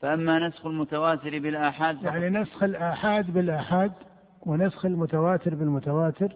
فأما 0.00 0.48
نسخ 0.48 0.66
المتواتر 0.66 1.38
بالآحاد 1.38 2.02
يعني 2.02 2.28
نسخ 2.30 2.62
الآحاد 2.62 3.30
بالآحاد 3.30 3.92
ونسخ 4.42 4.86
المتواتر 4.86 5.54
بالمتواتر 5.54 6.32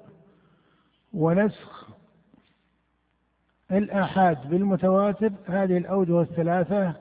ونسخ 1.15 1.89
الآحاد 3.73 4.49
بالمتواتر 4.49 5.33
هذه 5.47 5.79
الأوجه 5.79 6.21
الثلاثة 6.21 6.95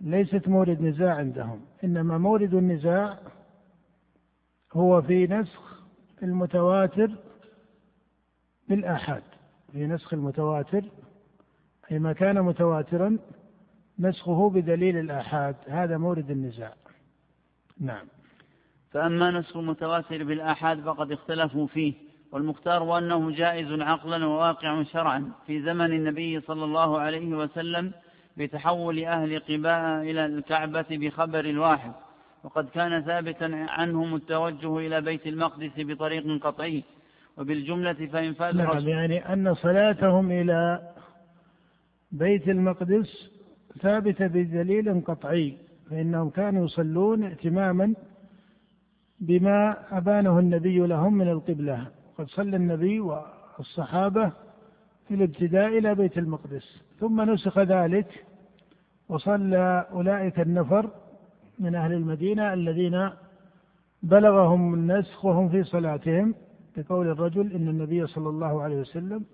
ليست 0.00 0.48
مورد 0.48 0.80
نزاع 0.80 1.14
عندهم 1.14 1.60
إنما 1.84 2.18
مورد 2.18 2.54
النزاع 2.54 3.18
هو 4.72 5.02
في 5.02 5.26
نسخ 5.26 5.82
المتواتر 6.22 7.10
بالآحاد. 8.68 9.22
في 9.72 9.86
نسخ 9.86 10.14
المتواتر 10.14 10.84
أي 11.92 11.98
ما 11.98 12.12
كان 12.12 12.42
متواترا 12.42 13.18
نسخه 13.98 14.50
بدليل 14.50 14.96
الآحاد 14.96 15.56
هذا 15.68 15.98
مورد 15.98 16.30
النزاع. 16.30 16.74
نعم. 17.80 18.06
فأما 18.90 19.30
نسخ 19.30 19.56
المتواتر 19.56 20.24
بالآحاد 20.24 20.80
فقد 20.80 21.12
اختلفوا 21.12 21.66
فيه. 21.66 22.03
والمختار 22.34 22.98
أنه 22.98 23.30
جائز 23.30 23.80
عقلا 23.80 24.26
وواقع 24.26 24.82
شرعا 24.82 25.32
في 25.46 25.62
زمن 25.62 25.92
النبي 25.92 26.40
صلى 26.40 26.64
الله 26.64 26.98
عليه 26.98 27.36
وسلم 27.36 27.92
بتحول 28.36 29.04
أهل 29.04 29.38
قباء 29.38 30.02
إلى 30.02 30.26
الكعبة 30.26 30.86
بخبر 30.90 31.44
الواحد 31.44 31.92
وقد 32.44 32.68
كان 32.68 33.02
ثابتا 33.02 33.66
عنهم 33.68 34.14
التوجه 34.14 34.78
إلى 34.78 35.00
بيت 35.00 35.26
المقدس 35.26 35.70
بطريق 35.78 36.44
قطعي. 36.44 36.82
وبالجملة 37.36 38.06
فإنفاذ 38.12 38.56
نعم 38.56 38.88
يعني 38.88 39.32
أن 39.32 39.54
صلاتهم 39.54 40.30
إلى 40.30 40.80
بيت 42.12 42.48
المقدس 42.48 43.30
ثابتة 43.80 44.26
بدليل 44.26 45.04
قطعي 45.04 45.56
فإنهم 45.90 46.30
كانوا 46.30 46.64
يصلون 46.64 47.24
ائتماما 47.24 47.94
بما 49.20 49.76
أبانه 49.98 50.38
النبي 50.38 50.78
لهم 50.78 51.14
من 51.14 51.28
القبلة. 51.28 51.86
قد 52.18 52.26
صلى 52.28 52.56
النبي 52.56 53.00
والصحابة 53.00 54.32
في 55.08 55.14
الابتداء 55.14 55.78
إلى 55.78 55.94
بيت 55.94 56.18
المقدس 56.18 56.82
ثم 57.00 57.30
نسخ 57.30 57.58
ذلك 57.58 58.24
وصلى 59.08 59.86
أولئك 59.92 60.40
النفر 60.40 60.90
من 61.58 61.74
أهل 61.74 61.92
المدينة 61.92 62.52
الذين 62.52 63.10
بلغهم 64.02 64.74
النسخ 64.74 65.24
وهم 65.24 65.48
في 65.48 65.64
صلاتهم 65.64 66.34
بقول 66.76 67.08
الرجل 67.10 67.52
إن 67.52 67.68
النبي 67.68 68.06
صلى 68.06 68.28
الله 68.28 68.62
عليه 68.62 68.80
وسلم 68.80 69.24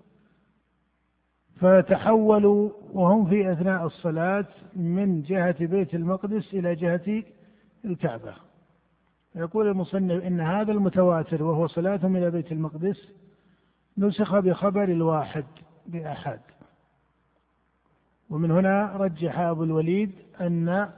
فتحولوا 1.55 2.69
وهم 2.93 3.29
في 3.29 3.51
أثناء 3.51 3.85
الصلاة 3.85 4.45
من 4.75 5.21
جهة 5.21 5.65
بيت 5.65 5.93
المقدس 5.95 6.53
إلى 6.53 6.75
جهة 6.75 7.23
الكعبة. 7.85 8.33
يقول 9.35 9.67
المصنف 9.67 10.23
إن 10.23 10.41
هذا 10.41 10.71
المتواتر 10.71 11.43
وهو 11.43 11.67
صلاتهم 11.67 12.15
إلى 12.15 12.31
بيت 12.31 12.51
المقدس 12.51 13.07
نسخ 13.97 14.39
بخبر 14.39 14.83
الواحد 14.83 15.45
بأحد. 15.85 16.39
ومن 18.29 18.51
هنا 18.51 18.95
رجح 18.95 19.39
أبو 19.39 19.63
الوليد 19.63 20.11
أن 20.41 20.89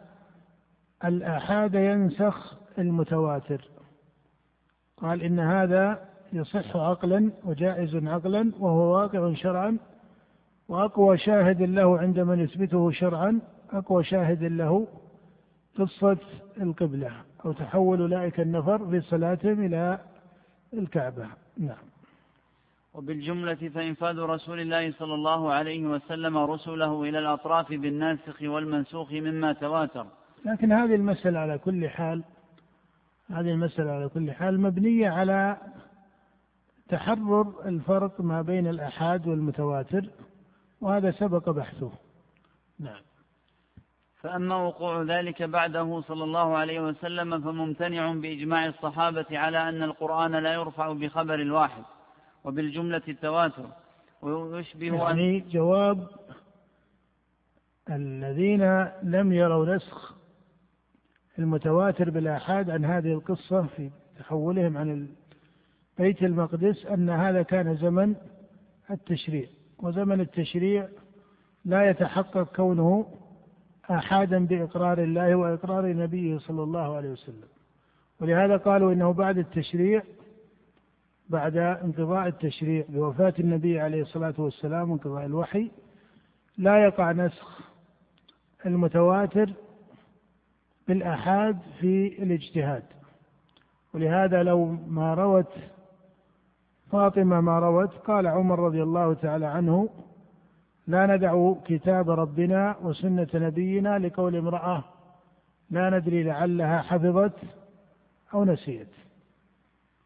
الآحاد 1.05 1.73
ينسخ 1.75 2.57
المتواتر. 2.77 3.69
قال 4.97 5.21
إن 5.21 5.39
هذا 5.39 6.13
يصح 6.33 6.75
عقلا 6.75 7.31
وجائز 7.43 7.95
عقلا 7.95 8.51
وهو 8.59 8.95
واقع 8.95 9.33
شرعا 9.33 9.77
وأقوى 10.67 11.17
شاهد 11.17 11.61
له 11.61 11.99
عند 11.99 12.19
من 12.19 12.39
يثبته 12.39 12.91
شرعا 12.91 13.41
أقوى 13.71 14.03
شاهد 14.03 14.43
له 14.43 14.87
قصة 15.79 16.17
القبلة 16.61 17.11
أو 17.45 17.51
تحول 17.51 18.01
أولئك 18.01 18.39
النفر 18.39 18.89
في 18.89 19.01
صلاتهم 19.01 19.65
إلى 19.65 19.99
الكعبة. 20.73 21.27
نعم. 21.57 21.77
وبالجملة 22.93 23.69
فإنفاذ 23.69 24.19
رسول 24.19 24.59
الله 24.59 24.91
صلى 24.91 25.13
الله 25.13 25.53
عليه 25.53 25.85
وسلم 25.85 26.37
رسله 26.37 27.03
إلى 27.03 27.19
الأطراف 27.19 27.73
بالناسخ 27.73 28.41
والمنسوخ 28.41 29.11
مما 29.11 29.53
تواتر. 29.53 30.05
لكن 30.45 30.71
هذه 30.71 30.95
المسألة 30.95 31.39
على 31.39 31.57
كل 31.57 31.89
حال 31.89 32.23
هذه 33.29 33.51
المسألة 33.51 33.91
على 33.91 34.09
كل 34.09 34.31
حال 34.31 34.59
مبنية 34.59 35.09
على 35.09 35.57
تحرر 36.89 37.53
الفرق 37.65 38.21
ما 38.21 38.41
بين 38.41 38.67
الآحاد 38.67 39.27
والمتواتر 39.27 40.05
وهذا 40.81 41.11
سبق 41.11 41.49
بحثه. 41.49 41.91
نعم. 42.79 43.01
فأما 44.23 44.55
وقوع 44.55 45.01
ذلك 45.01 45.43
بعده 45.43 46.01
صلى 46.01 46.23
الله 46.23 46.57
عليه 46.57 46.79
وسلم 46.79 47.41
فممتنع 47.41 48.13
بإجماع 48.13 48.65
الصحابة 48.65 49.25
على 49.31 49.69
أن 49.69 49.83
القرآن 49.83 50.31
لا 50.31 50.53
يرفع 50.53 50.93
بخبر 50.93 51.33
الواحد 51.33 51.83
وبالجملة 52.43 53.01
التواتر 53.07 53.69
ويشبه 54.21 55.03
يعني 55.03 55.39
جواب 55.39 56.07
الذين 57.89 58.83
لم 59.03 59.33
يروا 59.33 59.75
نسخ 59.75 60.15
المتواتر 61.39 62.09
بالآحاد 62.09 62.69
عن 62.69 62.85
هذه 62.85 63.13
القصة 63.13 63.67
في 63.67 63.89
تحولهم 64.19 64.77
عن 64.77 65.07
بيت 65.97 66.23
المقدس 66.23 66.85
أن 66.85 67.09
هذا 67.09 67.41
كان 67.41 67.75
زمن 67.75 68.15
التشريع 68.91 69.47
وزمن 69.79 70.21
التشريع 70.21 70.87
لا 71.65 71.89
يتحقق 71.89 72.55
كونه 72.55 73.22
آحادا 73.89 74.45
بإقرار 74.45 75.03
الله 75.03 75.35
وإقرار 75.35 75.87
نبيه 75.87 76.37
صلى 76.37 76.63
الله 76.63 76.95
عليه 76.95 77.09
وسلم. 77.09 77.47
ولهذا 78.21 78.57
قالوا 78.57 78.93
إنه 78.93 79.13
بعد 79.13 79.37
التشريع 79.37 80.03
بعد 81.29 81.57
انقضاء 81.57 82.27
التشريع 82.27 82.85
بوفاة 82.89 83.33
النبي 83.39 83.79
عليه 83.79 84.01
الصلاة 84.01 84.33
والسلام 84.37 84.91
وانقضاء 84.91 85.25
الوحي 85.25 85.71
لا 86.57 86.83
يقع 86.83 87.11
نسخ 87.11 87.59
المتواتر 88.65 89.53
بالآحاد 90.87 91.57
في 91.79 92.23
الاجتهاد. 92.23 92.83
ولهذا 93.93 94.43
لو 94.43 94.65
ما 94.87 95.13
روت 95.13 95.53
فاطمة 96.91 97.41
ما 97.41 97.59
روت 97.59 97.93
قال 97.93 98.27
عمر 98.27 98.59
رضي 98.59 98.83
الله 98.83 99.13
تعالى 99.13 99.45
عنه 99.45 99.89
لا 100.87 101.15
ندع 101.15 101.53
كتاب 101.65 102.09
ربنا 102.09 102.75
وسنة 102.81 103.27
نبينا 103.33 103.99
لقول 103.99 104.35
امرأة 104.35 104.83
لا 105.69 105.89
ندري 105.89 106.23
لعلها 106.23 106.81
حفظت 106.81 107.33
أو 108.33 108.45
نسيت. 108.45 108.87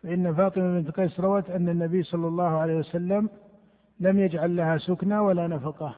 فإن 0.04 0.34
فاطمة 0.34 0.80
بنت 0.80 0.92
قيس 0.92 1.20
روت 1.20 1.50
أن 1.50 1.70
النبي 1.70 2.04
صلى 2.04 2.28
الله 2.28 2.58
عليه 2.58 2.76
وسلم 2.78 3.30
لم 4.00 4.20
يجعل 4.20 4.56
لها 4.56 4.78
سكنى 4.78 5.18
ولا 5.18 5.48
نفقة. 5.48 5.96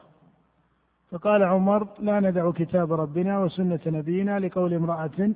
فقال 1.10 1.42
عمر 1.42 1.88
لا 1.98 2.20
ندع 2.20 2.50
كتاب 2.50 2.92
ربنا 2.92 3.38
وسنة 3.38 3.80
نبينا 3.86 4.38
لقول 4.38 4.74
امرأة 4.74 5.32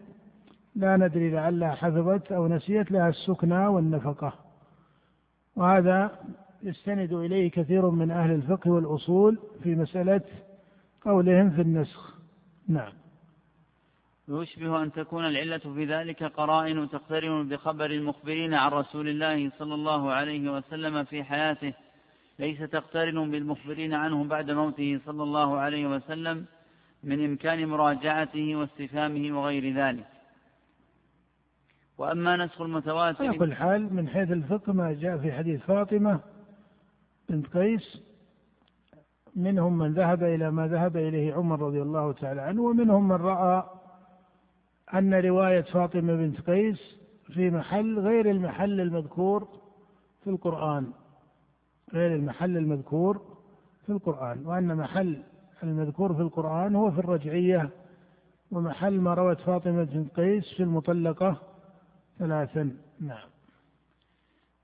لا 0.74 0.96
ندري 0.96 1.30
لعلها 1.30 1.74
حفظت 1.74 2.32
أو 2.32 2.48
نسيت 2.48 2.92
لها 2.92 3.08
السكنى 3.08 3.66
والنفقة. 3.66 4.32
وهذا 5.56 6.10
يستند 6.64 7.12
إليه 7.12 7.50
كثير 7.50 7.90
من 7.90 8.10
أهل 8.10 8.30
الفقه 8.30 8.70
والأصول 8.70 9.38
في 9.62 9.74
مسألة 9.74 10.20
قولهم 11.04 11.50
في 11.50 11.60
النسخ. 11.60 12.14
نعم. 12.68 12.92
ويشبه 14.28 14.82
أن 14.82 14.92
تكون 14.92 15.26
العلة 15.26 15.58
في 15.58 15.84
ذلك 15.84 16.22
قرائن 16.22 16.88
تقترن 16.88 17.48
بخبر 17.48 17.90
المخبرين 17.90 18.54
عن 18.54 18.70
رسول 18.70 19.08
الله 19.08 19.50
صلى 19.58 19.74
الله 19.74 20.12
عليه 20.12 20.52
وسلم 20.56 21.04
في 21.04 21.24
حياته 21.24 21.74
ليس 22.38 22.58
تقترن 22.58 23.30
بالمخبرين 23.30 23.94
عنه 23.94 24.24
بعد 24.24 24.50
موته 24.50 25.00
صلى 25.06 25.22
الله 25.22 25.58
عليه 25.58 25.86
وسلم 25.86 26.44
من 27.02 27.24
إمكان 27.24 27.68
مراجعته 27.68 28.56
واستفهامه 28.56 29.38
وغير 29.38 29.74
ذلك. 29.74 30.06
وأما 31.98 32.36
نسخ 32.36 32.60
المتواتر 32.60 33.26
على 33.26 33.38
كل 33.38 33.54
حال 33.54 33.94
من 33.94 34.08
حيث 34.08 34.30
الفقه 34.30 34.72
ما 34.72 34.92
جاء 34.92 35.18
في 35.18 35.32
حديث 35.32 35.60
فاطمة 35.60 36.20
بنت 37.28 37.46
قيس 37.46 38.02
منهم 39.36 39.78
من 39.78 39.94
ذهب 39.94 40.22
إلى 40.22 40.50
ما 40.50 40.68
ذهب 40.68 40.96
إليه 40.96 41.34
عمر 41.34 41.60
رضي 41.60 41.82
الله 41.82 42.12
تعالى 42.12 42.40
عنه 42.40 42.62
ومنهم 42.62 43.08
من 43.08 43.16
رأى 43.16 43.64
أن 44.94 45.14
رواية 45.14 45.60
فاطمة 45.60 46.14
بنت 46.16 46.40
قيس 46.40 46.98
في 47.26 47.50
محل 47.50 47.98
غير 47.98 48.30
المحل 48.30 48.80
المذكور 48.80 49.48
في 50.24 50.30
القرآن 50.30 50.92
غير 51.92 52.14
المحل 52.14 52.56
المذكور 52.56 53.22
في 53.86 53.92
القرآن 53.92 54.46
وأن 54.46 54.76
محل 54.76 55.22
المذكور 55.62 56.14
في 56.14 56.20
القرآن 56.20 56.76
هو 56.76 56.90
في 56.90 56.98
الرجعية 56.98 57.70
ومحل 58.50 59.00
ما 59.00 59.14
روت 59.14 59.40
فاطمة 59.40 59.84
بنت 59.84 60.14
قيس 60.16 60.54
في 60.56 60.62
المطلقة 60.62 61.36
ثلاثا. 62.18 62.76
نعم. 63.00 63.33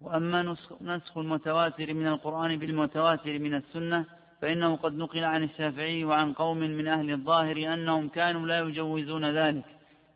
وأما 0.00 0.56
نسخ 0.80 1.18
المتواتر 1.18 1.94
من 1.94 2.06
القرآن 2.06 2.58
بالمتواتر 2.58 3.38
من 3.38 3.54
السنة 3.54 4.04
فإنه 4.40 4.76
قد 4.76 4.94
نقل 4.96 5.24
عن 5.24 5.42
الشافعي 5.42 6.04
وعن 6.04 6.32
قوم 6.32 6.58
من 6.58 6.86
أهل 6.88 7.10
الظاهر 7.10 7.74
أنهم 7.74 8.08
كانوا 8.08 8.46
لا 8.46 8.60
يجوزون 8.60 9.24
ذلك 9.24 9.64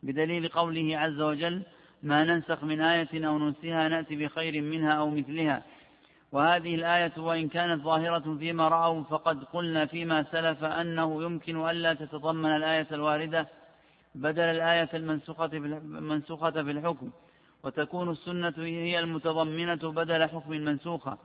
بدليل 0.03 0.47
قوله 0.47 0.97
عز 0.97 1.21
وجل 1.21 1.61
ما 2.03 2.23
ننسخ 2.23 2.63
من 2.63 2.81
آية 2.81 3.27
أو 3.27 3.37
ننسها 3.39 3.87
نأتي 3.87 4.15
بخير 4.15 4.61
منها 4.61 4.91
أو 4.91 5.09
مثلها 5.09 5.63
وهذه 6.31 6.75
الآية 6.75 7.11
وإن 7.17 7.47
كانت 7.47 7.83
ظاهرة 7.83 8.37
فيما 8.39 8.67
رأوا 8.67 9.03
فقد 9.03 9.43
قلنا 9.43 9.85
فيما 9.85 10.25
سلف 10.31 10.63
أنه 10.63 11.23
يمكن 11.23 11.69
ألا 11.69 11.93
تتضمن 11.93 12.55
الآية 12.55 12.87
الواردة 12.91 13.47
بدل 14.15 14.43
الآية 14.43 14.89
المنسوخة 14.93 16.51
في 16.63 16.71
الحكم. 16.71 17.09
وتكون 17.65 18.09
السنة 18.09 18.53
هي 18.57 18.99
المتضمنة 18.99 19.91
بدل 19.91 20.29
حكم 20.29 20.53
المنسوخة 20.53 21.17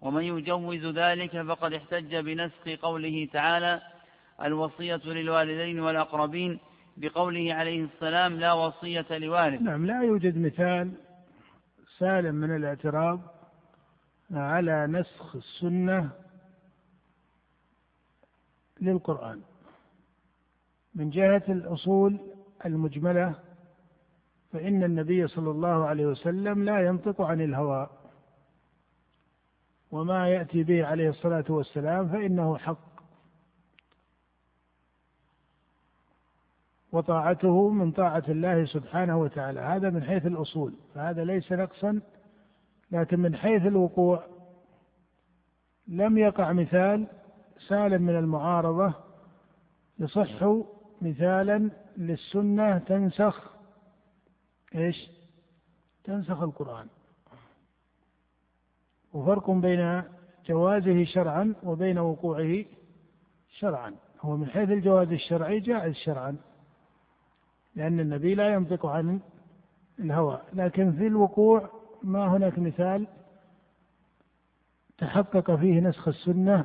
ومن 0.00 0.22
يجوز 0.22 0.86
ذلك 0.86 1.42
فقد 1.42 1.72
احتج 1.72 2.16
بنسخ 2.16 2.68
قوله 2.82 3.28
تعالى 3.32 3.80
الوصية 4.42 5.00
للوالدين 5.04 5.80
والأقربين 5.80 6.58
بقوله 6.96 7.54
عليه 7.54 7.84
السلام 7.84 8.40
لا 8.40 8.52
وصية 8.52 9.06
لوالد 9.10 9.62
نعم 9.62 9.86
لا 9.86 10.02
يوجد 10.02 10.38
مثال 10.38 10.92
سالم 11.98 12.34
من 12.34 12.56
الاعتراض 12.56 13.20
على 14.30 14.86
نسخ 14.86 15.36
السنة 15.36 16.10
للقرآن. 18.80 19.40
من 20.94 21.10
جهة 21.10 21.42
الأصول 21.48 22.18
المجملة 22.66 23.34
فإن 24.52 24.84
النبي 24.84 25.26
صلى 25.26 25.50
الله 25.50 25.86
عليه 25.86 26.06
وسلم 26.06 26.64
لا 26.64 26.86
ينطق 26.86 27.20
عن 27.20 27.40
الهوى. 27.40 27.90
وما 29.90 30.28
يأتي 30.28 30.62
به 30.62 30.86
عليه 30.86 31.08
الصلاة 31.08 31.44
والسلام 31.48 32.08
فإنه 32.08 32.58
حق. 32.58 32.88
وطاعته 36.92 37.68
من 37.70 37.90
طاعة 37.90 38.24
الله 38.28 38.64
سبحانه 38.64 39.20
وتعالى. 39.20 39.60
هذا 39.60 39.90
من 39.90 40.02
حيث 40.02 40.26
الأصول. 40.26 40.74
فهذا 40.94 41.24
ليس 41.24 41.52
نقصا 41.52 42.00
لكن 42.90 43.20
من 43.20 43.36
حيث 43.36 43.66
الوقوع. 43.66 44.24
لم 45.88 46.18
يقع 46.18 46.52
مثال 46.52 47.06
سالم 47.68 48.02
من 48.02 48.16
المعارضة 48.16 48.94
يصح 49.98 50.44
مثالا 51.02 51.70
للسنة 51.96 52.78
تنسخ 52.78 53.57
إيش؟ 54.74 55.10
تنسخ 56.04 56.42
القرآن. 56.42 56.86
وفرق 59.12 59.50
بين 59.50 60.02
جوازه 60.46 61.04
شرعا 61.04 61.54
وبين 61.62 61.98
وقوعه 61.98 62.64
شرعا. 63.58 63.94
هو 64.20 64.36
من 64.36 64.46
حيث 64.46 64.70
الجواز 64.70 65.12
الشرعي 65.12 65.60
جائز 65.60 65.94
شرعا 65.94 66.36
لأن 67.74 68.00
النبي 68.00 68.34
لا 68.34 68.48
ينطق 68.48 68.86
عن 68.86 69.20
الهوى. 69.98 70.42
لكن 70.52 70.92
في 70.92 71.06
الوقوع 71.06 71.70
ما 72.02 72.26
هناك 72.36 72.58
مثال 72.58 73.06
تحقق 74.98 75.54
فيه 75.54 75.80
نسخ 75.80 76.08
السنة 76.08 76.64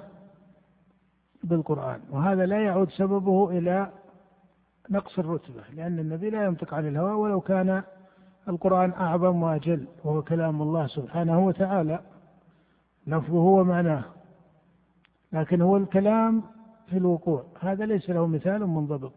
بالقرآن. 1.43 2.01
وهذا 2.09 2.45
لا 2.45 2.63
يعود 2.63 2.89
سببه 2.89 3.49
إلى 3.49 3.91
نقص 4.89 5.19
الرتبة 5.19 5.63
لأن 5.75 5.99
النبي 5.99 6.29
لا 6.29 6.45
ينطق 6.45 6.73
عن 6.73 6.87
الهوى 6.87 7.11
ولو 7.11 7.41
كان 7.41 7.83
القرآن 8.47 8.91
أعظم 8.91 9.43
وأجل 9.43 9.87
وهو 10.03 10.21
كلام 10.21 10.61
الله 10.61 10.87
سبحانه 10.87 11.45
وتعالى. 11.45 11.99
لفظه 13.07 13.37
ومعناه. 13.37 14.03
لكن 15.33 15.61
هو 15.61 15.77
الكلام 15.77 16.43
في 16.89 16.97
الوقوع. 16.97 17.43
هذا 17.59 17.85
ليس 17.85 18.09
له 18.09 18.27
مثال 18.27 18.67
منضبط. 18.67 19.13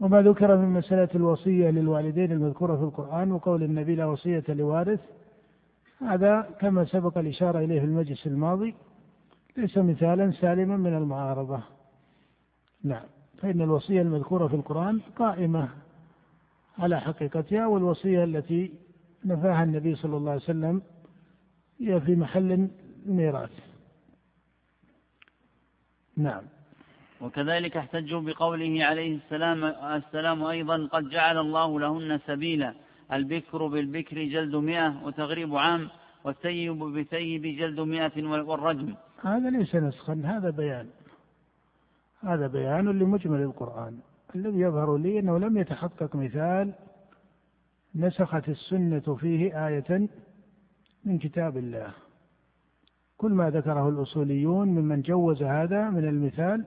وما 0.00 0.22
ذكر 0.22 0.56
من 0.56 0.68
مسألة 0.68 1.08
الوصية 1.14 1.70
للوالدين 1.70 2.32
المذكورة 2.32 2.76
في 2.76 2.82
القرآن 2.82 3.32
وقول 3.32 3.62
النبي 3.62 3.94
لا 3.94 4.06
وصية 4.06 4.44
لوارث 4.48 5.00
هذا 6.00 6.50
كما 6.60 6.84
سبق 6.84 7.18
الإشارة 7.18 7.58
إليه 7.58 7.80
في 7.80 7.86
المجلس 7.86 8.26
الماضي 8.26 8.74
ليس 9.56 9.78
مثالا 9.78 10.30
سالما 10.30 10.76
من 10.76 10.96
المعارضة. 10.96 11.60
نعم. 12.84 13.06
فإن 13.42 13.62
الوصية 13.62 14.02
المذكورة 14.02 14.46
في 14.46 14.54
القرآن 14.54 15.00
قائمة 15.16 15.68
على 16.78 17.00
حقيقتها 17.00 17.66
والوصية 17.66 18.24
التي 18.24 18.72
نفاها 19.24 19.64
النبي 19.64 19.94
صلى 19.94 20.16
الله 20.16 20.30
عليه 20.30 20.42
وسلم 20.42 20.82
هي 21.80 22.00
في 22.00 22.16
محل 22.16 22.68
الميراث. 23.06 23.50
نعم. 26.16 26.42
وكذلك 27.20 27.76
احتجوا 27.76 28.20
بقوله 28.20 28.84
عليه 28.84 29.16
السلام 29.16 29.64
السلام 29.64 30.44
أيضا 30.44 30.86
قد 30.86 31.08
جعل 31.08 31.38
الله 31.38 31.80
لهن 31.80 32.20
سبيلا 32.26 32.74
البكر 33.12 33.66
بالبكر 33.66 34.24
جلد 34.24 34.56
مئة 34.56 35.04
وتغريب 35.04 35.56
عام 35.56 35.88
والسيب 36.24 36.78
بسيب 36.78 37.42
جلد 37.42 37.80
مئة 37.80 38.26
والرجم. 38.26 38.94
هذا 39.22 39.50
ليس 39.50 39.74
نسخا 39.74 40.22
هذا 40.24 40.50
بيان. 40.50 40.86
هذا 42.20 42.46
بيان 42.46 42.88
لمجمل 42.88 43.40
القرآن. 43.40 43.98
الذي 44.34 44.60
يظهر 44.60 44.96
لي 44.96 45.18
أنه 45.18 45.38
لم 45.38 45.58
يتحقق 45.58 46.16
مثال 46.16 46.74
نسخت 47.94 48.48
السنة 48.48 49.16
فيه 49.20 49.66
آية 49.66 50.08
من 51.04 51.18
كتاب 51.18 51.56
الله. 51.56 51.92
كل 53.16 53.32
ما 53.32 53.50
ذكره 53.50 53.88
الأصوليون 53.88 54.68
ممن 54.68 55.02
جوز 55.02 55.42
هذا 55.42 55.90
من 55.90 56.08
المثال 56.08 56.64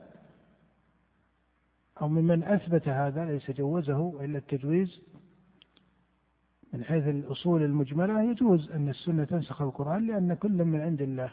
أو 2.02 2.08
ممن 2.08 2.44
أثبت 2.44 2.88
هذا 2.88 3.26
ليس 3.26 3.52
جوزه 3.52 4.24
إلا 4.26 4.38
التجويز. 4.38 5.02
من 6.74 6.84
حيث 6.84 7.08
الأصول 7.08 7.64
المجملة 7.64 8.22
يجوز 8.22 8.72
أن 8.72 8.90
السنة 8.90 9.24
تنسخ 9.24 9.62
القرآن 9.62 10.08
لأن 10.08 10.34
كل 10.34 10.64
من 10.64 10.82
عند 10.82 11.02
الله. 11.02 11.32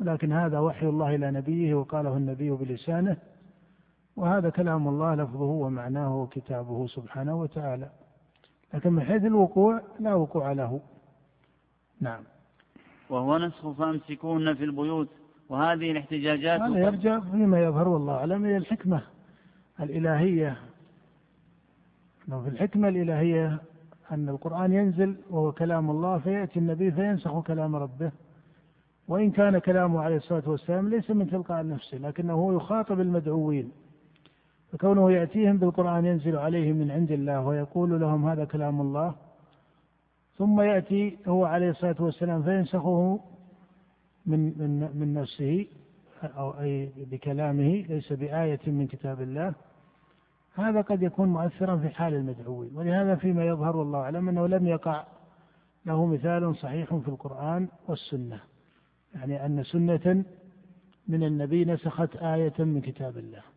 ولكن 0.00 0.32
هذا 0.32 0.58
وحي 0.58 0.86
الله 0.86 1.14
إلى 1.14 1.30
نبيه 1.30 1.74
وقاله 1.74 2.16
النبي 2.16 2.50
بلسانه. 2.50 3.16
وهذا 4.16 4.50
كلام 4.50 4.88
الله 4.88 5.14
لفظه 5.14 5.44
ومعناه 5.44 6.16
وكتابه 6.16 6.86
سبحانه 6.86 7.40
وتعالى. 7.40 7.90
لكن 8.74 8.92
من 8.92 9.02
حيث 9.02 9.24
الوقوع 9.24 9.82
لا 10.00 10.14
وقوع 10.14 10.52
له. 10.52 10.80
نعم. 12.00 12.22
وهو 13.10 13.38
نسخ 13.38 13.70
فأمسكوهن 13.70 14.54
في 14.54 14.64
البيوت. 14.64 15.08
وهذه 15.48 15.90
الاحتجاجات 15.90 16.60
هذا 16.60 16.78
يرجع 16.78 17.20
فيما 17.20 17.64
يظهر 17.64 17.88
والله 17.88 18.14
أعلم 18.14 18.44
إلى 18.44 18.56
الحكمة 18.56 19.02
الإلهية. 19.80 20.56
في 22.26 22.48
الحكمة 22.48 22.88
الإلهية 22.88 23.58
أن 24.12 24.28
القرآن 24.28 24.72
ينزل 24.72 25.16
وهو 25.30 25.52
كلام 25.52 25.90
الله 25.90 26.18
فيأتي 26.18 26.58
النبي 26.58 26.90
فينسخ 26.90 27.40
كلام 27.40 27.76
ربه. 27.76 28.12
وإن 29.08 29.30
كان 29.30 29.58
كلامه 29.58 30.00
عليه 30.00 30.16
الصلاة 30.16 30.42
والسلام 30.46 30.88
ليس 30.88 31.10
من 31.10 31.30
تلقاء 31.30 31.66
نفسه 31.66 31.98
لكنه 31.98 32.32
هو 32.32 32.56
يخاطب 32.56 33.00
المدعوين. 33.00 33.72
فكونه 34.76 35.12
يأتيهم 35.12 35.58
بالقرآن 35.58 36.04
ينزل 36.04 36.36
عليهم 36.36 36.76
من 36.76 36.90
عند 36.90 37.12
الله 37.12 37.40
ويقول 37.40 38.00
لهم 38.00 38.28
هذا 38.28 38.44
كلام 38.44 38.80
الله 38.80 39.14
ثم 40.38 40.60
يأتي 40.60 41.18
هو 41.28 41.44
عليه 41.44 41.70
الصلاة 41.70 41.96
والسلام 42.00 42.42
فينسخه 42.42 43.20
من 44.26 44.40
من 44.58 44.90
من 44.94 45.14
نفسه 45.14 45.66
أو 46.22 46.60
أي 46.60 46.92
بكلامه 46.96 47.84
ليس 47.88 48.12
بآية 48.12 48.60
من 48.66 48.86
كتاب 48.86 49.20
الله. 49.22 49.54
هذا 50.54 50.80
قد 50.80 51.02
يكون 51.02 51.28
مؤثرا 51.28 51.76
في 51.76 51.88
حال 51.88 52.14
المدعوين. 52.14 52.70
ولهذا 52.74 53.14
فيما 53.14 53.44
يظهر 53.44 53.76
والله 53.76 53.98
أعلم 53.98 54.28
أنه 54.28 54.46
لم 54.46 54.66
يقع 54.66 55.04
له 55.86 56.06
مثال 56.06 56.56
صحيح 56.56 56.94
في 56.94 57.08
القرآن 57.08 57.68
والسنة. 57.88 58.40
يعني 59.14 59.46
أن 59.46 59.62
سنة 59.62 60.24
من 61.08 61.24
النبي 61.24 61.64
نسخت 61.64 62.16
آية 62.16 62.54
من 62.58 62.80
كتاب 62.80 63.18
الله. 63.18 63.55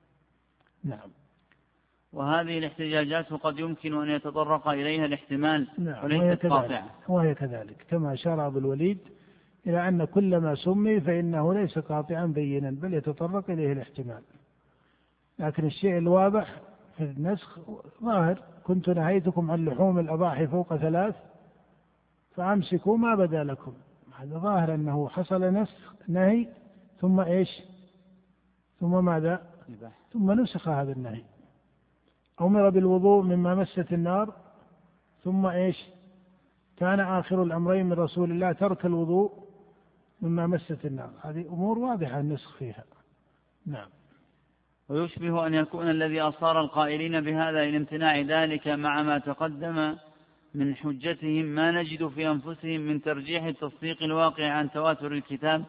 نعم. 0.84 1.10
وهذه 2.14 2.58
الاحتجاجات 2.58 3.34
قد 3.34 3.60
يمكن 3.60 4.02
أن 4.02 4.10
يتطرق 4.10 4.68
إليها 4.68 5.06
الاحتمال 5.06 5.68
نعم 5.78 6.06
وليست 6.06 6.46
قاطعة 6.46 6.90
وهي 7.08 7.36
كذلك. 7.36 7.86
كما 7.90 8.14
أشار 8.14 8.48
أبو 8.48 8.60
الوليد 8.60 8.98
إلى 9.68 9.88
أن 9.88 10.06
كل 10.06 10.38
ما 10.38 10.56
سمي 10.56 11.02
فإنه 11.02 11.54
ليس 11.54 11.80
قاطعا 11.80 12.26
بينا 12.26 12.72
بل 12.72 12.94
يتطرق 12.94 13.50
إليه 13.50 13.72
الاحتمال. 13.72 14.24
لكن 15.40 15.66
الشيء 15.66 15.98
الواضح 15.98 16.62
في 16.98 17.04
النسخ 17.04 17.60
ظاهر 18.04 18.42
كنت 18.64 18.90
نهيتكم 18.90 19.52
عن 19.52 19.66
لحوم 19.66 20.00
الأضاحي 20.00 20.48
فوق 20.48 20.76
ثلاث 20.76 21.16
فأمسكوا 22.36 22.98
ما 22.98 23.16
بدا 23.16 23.44
لكم. 23.44 23.74
هذا 24.20 24.38
ظاهر 24.38 24.74
أنه 24.74 25.10
حصل 25.10 25.44
نسخ 25.44 25.94
نهي 26.08 26.48
ثم 27.02 27.20
إيش؟ 27.20 27.62
ثم 28.80 29.06
ماذا؟ 29.06 29.49
ثم 30.14 30.32
نسخ 30.32 30.68
هذا 30.68 30.92
النهي. 30.92 31.24
أمر 32.42 32.70
بالوضوء 32.70 33.24
مما 33.24 33.56
مست 33.56 33.94
النار 33.94 34.34
ثم 35.24 35.46
إيش؟ 35.46 35.86
كان 36.78 37.00
آخر 37.00 37.44
الأمرين 37.44 37.86
من 37.86 37.94
رسول 37.94 38.32
الله 38.32 38.52
ترك 38.52 38.86
الوضوء 38.86 39.32
مما 40.22 40.48
مست 40.48 40.86
النار. 40.86 41.12
هذه 41.22 41.48
أمور 41.48 41.80
واضحة 41.80 42.20
النسخ 42.20 42.58
فيها. 42.58 42.84
نعم. 43.66 43.90
ويشبه 44.90 45.48
أن 45.48 45.54
يكون 45.54 45.90
الذي 45.90 46.22
أصار 46.22 46.62
القائلين 46.62 47.22
بهذا 47.22 47.64
إلى 47.64 47.78
امتناع 47.78 48.20
ذلك 48.20 48.68
مع 48.68 49.04
ما 49.04 49.18
تقدم 49.18 49.96
من 50.54 50.76
حجتهم 50.76 51.46
ما 51.46 51.72
نجد 51.72 52.08
في 52.08 52.28
أنفسهم 52.28 52.82
من 52.82 53.02
ترجيح 53.02 53.44
التصديق 53.44 54.04
الواقع 54.04 54.52
عن 54.52 54.72
تواتر 54.72 55.12
الكتاب 55.12 55.66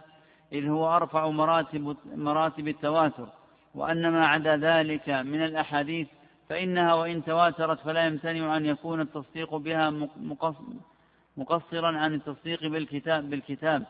إذ 0.52 0.68
هو 0.68 0.96
أرفع 0.96 1.30
مراتب, 1.30 1.96
مراتب 2.14 2.68
التواتر. 2.68 3.28
وأن 3.74 4.10
ما 4.10 4.26
عدا 4.26 4.56
ذلك 4.56 5.08
من 5.08 5.44
الأحاديث 5.44 6.08
فإنها 6.48 6.94
وإن 6.94 7.24
تواترت 7.24 7.80
فلا 7.80 8.06
يمتنع 8.06 8.56
أن 8.56 8.66
يكون 8.66 9.00
التصديق 9.00 9.56
بها 9.56 9.90
مقصرا 11.36 11.98
عن 11.98 12.14
التصديق 12.14 12.66
بالكتاب, 12.66 13.30
بالكتاب. 13.30 13.86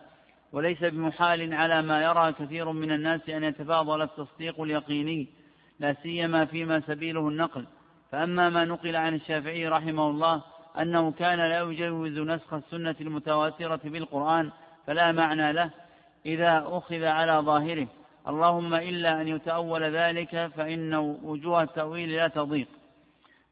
وليس 0.53 0.85
بمحال 0.85 1.55
على 1.55 1.83
ما 1.83 2.03
يرى 2.03 2.33
كثير 2.33 2.73
من 2.73 2.93
الناس 2.93 3.29
أن 3.29 3.45
يتفاضل 3.45 4.03
التصديق 4.03 4.61
اليقيني 4.61 5.29
لا 5.81 5.97
سيما 6.03 6.45
فيما 6.45 6.81
سبيله 6.87 7.29
النقل. 7.29 7.67
فأما 8.13 8.49
ما 8.49 8.65
نقل 8.65 8.97
عن 8.97 9.15
الشافعي 9.15 9.69
رحمه 9.69 10.11
الله 10.11 10.43
أنه 10.81 11.13
كان 11.13 11.39
لا 11.39 11.61
يجوز 11.61 12.19
نسخ 12.19 12.55
السنة 12.55 12.97
المتواترة 13.01 13.81
بالقرآن 13.85 14.51
فلا 14.87 15.13
معنى 15.13 15.53
له 15.53 15.71
إذا 16.27 16.65
أخذ 16.67 17.05
على 17.05 17.33
ظاهره. 17.33 17.89
اللهم 18.31 18.75
إلا 18.75 19.21
أن 19.21 19.29
يتأول 19.29 19.83
ذلك 19.83 20.51
فإن 20.57 20.95
وجوه 21.23 21.63
التأويل 21.63 22.09
لا 22.09 22.29
تضيق. 22.29 22.69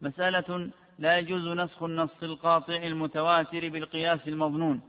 مسألة 0.00 0.70
لا 0.98 1.18
يجوز 1.18 1.48
نسخ 1.48 1.82
النص 1.82 2.22
القاطع 2.22 2.76
المتواتر 2.76 3.68
بالقياس 3.68 4.20
المظنون 4.28 4.80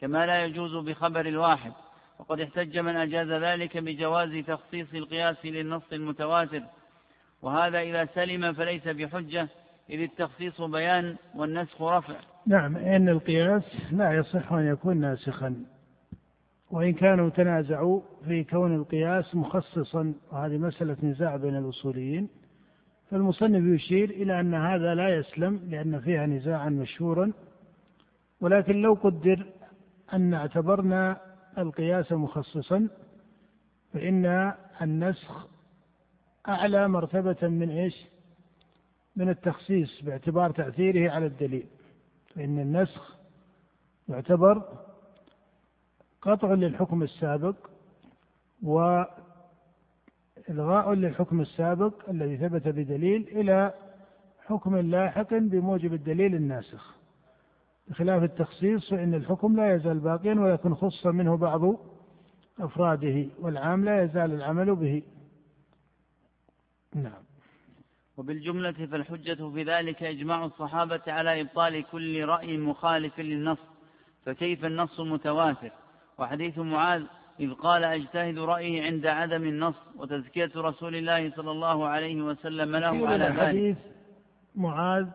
كما 0.00 0.26
لا 0.26 0.44
يجوز 0.44 0.76
بخبر 0.76 1.26
الواحد. 1.26 1.72
وقد 2.18 2.40
احتج 2.40 2.78
من 2.78 2.96
أجاز 2.96 3.28
ذلك 3.28 3.78
بجواز 3.78 4.44
تخصيص 4.46 4.94
القياس 4.94 5.36
للنص 5.44 5.82
المتواتر. 5.92 6.62
وهذا 7.42 7.80
إذا 7.80 8.08
سلم 8.14 8.52
فليس 8.52 8.88
بحجة 8.88 9.48
إذ 9.90 10.00
التخصيص 10.00 10.60
بيان 10.60 11.16
والنسخ 11.34 11.82
رفع. 11.82 12.14
نعم 12.46 12.76
إن 12.76 13.08
القياس 13.08 13.62
لا 13.92 14.12
يصح 14.12 14.52
أن 14.52 14.66
يكون 14.66 14.96
ناسخا. 14.96 15.64
وإن 16.70 16.92
كانوا 16.92 17.28
تنازعوا 17.28 18.00
في 18.24 18.44
كون 18.44 18.74
القياس 18.74 19.34
مخصصا 19.34 20.14
وهذه 20.32 20.58
مسألة 20.58 20.96
نزاع 21.02 21.36
بين 21.36 21.56
الأصوليين 21.56 22.28
فالمصنف 23.10 23.64
يشير 23.64 24.10
إلى 24.10 24.40
أن 24.40 24.54
هذا 24.54 24.94
لا 24.94 25.08
يسلم 25.08 25.60
لأن 25.70 26.00
فيها 26.00 26.26
نزاعا 26.26 26.68
مشهورا 26.68 27.32
ولكن 28.40 28.82
لو 28.82 28.94
قدر 28.94 29.46
أن 30.12 30.34
اعتبرنا 30.34 31.20
القياس 31.58 32.12
مخصصا 32.12 32.88
فإن 33.92 34.52
النسخ 34.82 35.48
أعلى 36.48 36.88
مرتبة 36.88 37.48
من 37.48 37.70
إيش؟ 37.70 38.06
من 39.16 39.28
التخصيص 39.28 40.02
باعتبار 40.02 40.50
تأثيره 40.50 41.10
على 41.10 41.26
الدليل 41.26 41.66
فإن 42.34 42.58
النسخ 42.58 43.16
يعتبر 44.08 44.62
قطع 46.22 46.54
للحكم 46.54 47.02
السابق 47.02 47.56
وإلغاء 48.62 49.12
للحكم 50.92 51.40
السابق 51.40 52.10
الذي 52.10 52.36
ثبت 52.36 52.68
بدليل 52.68 53.28
إلى 53.28 53.74
حكم 54.46 54.76
لاحق 54.76 55.34
بموجب 55.34 55.94
الدليل 55.94 56.34
الناسخ. 56.34 56.94
بخلاف 57.88 58.22
التخصيص 58.22 58.90
فإن 58.90 59.14
الحكم 59.14 59.56
لا 59.56 59.74
يزال 59.74 59.98
باقيا 59.98 60.34
ولكن 60.34 60.74
خص 60.74 61.06
منه 61.06 61.36
بعض 61.36 61.74
أفراده 62.60 63.26
والعام 63.40 63.84
لا 63.84 64.02
يزال 64.02 64.32
العمل 64.32 64.74
به. 64.74 65.02
نعم. 66.94 67.22
وبالجملة 68.16 68.86
فالحجة 68.86 69.50
في 69.50 69.62
ذلك 69.62 70.02
إجماع 70.02 70.44
الصحابة 70.44 71.00
على 71.06 71.40
إبطال 71.40 71.84
كل 71.92 72.24
رأي 72.24 72.56
مخالف 72.56 73.20
للنص 73.20 73.58
فكيف 74.24 74.64
النص 74.64 75.00
المتواتر 75.00 75.70
وحديث 76.18 76.58
معاذ 76.58 77.02
إذ 77.40 77.54
قال 77.54 77.84
أجتهد 77.84 78.38
رأيه 78.38 78.82
عند 78.82 79.06
عدم 79.06 79.42
النص 79.42 79.74
وتزكية 79.96 80.50
رسول 80.56 80.96
الله 80.96 81.30
صلى 81.36 81.50
الله 81.50 81.86
عليه 81.86 82.22
وسلم 82.22 82.76
له 82.76 83.08
على 83.08 83.24
ذلك. 83.24 83.38
حديث 83.40 83.76
معاذ 84.54 85.06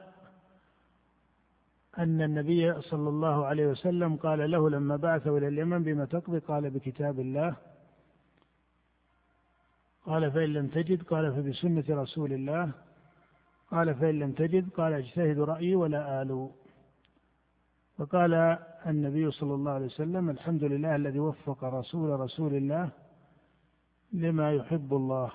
أن 1.97 2.21
النبي 2.21 2.81
صلى 2.81 3.09
الله 3.09 3.45
عليه 3.45 3.67
وسلم 3.67 4.15
قال 4.15 4.51
له 4.51 4.69
لما 4.69 4.95
بعثه 4.95 5.37
إلى 5.37 5.47
اليمن 5.47 5.83
بما 5.83 6.05
تقضي؟ 6.05 6.39
قال 6.39 6.69
بكتاب 6.69 7.19
الله. 7.19 7.55
قال 10.05 10.31
فإن 10.31 10.53
لم 10.53 10.67
تجد؟ 10.67 11.03
قال 11.03 11.33
فبسنة 11.35 11.83
رسول 11.89 12.33
الله. 12.33 12.71
قال 13.71 13.95
فإن 13.95 14.19
لم 14.19 14.31
تجد؟ 14.31 14.69
قال 14.69 14.93
أجتهد 14.93 15.39
رأيي 15.39 15.75
ولا 15.75 16.21
آلو. 16.21 16.51
فقال 18.03 18.57
النبي 18.87 19.31
صلى 19.31 19.53
الله 19.53 19.71
عليه 19.71 19.85
وسلم 19.85 20.29
الحمد 20.29 20.63
لله 20.63 20.95
الذي 20.95 21.19
وفق 21.19 21.63
رسول 21.63 22.19
رسول 22.19 22.55
الله 22.55 22.89
لما 24.13 24.51
يحب 24.51 24.93
الله. 24.93 25.31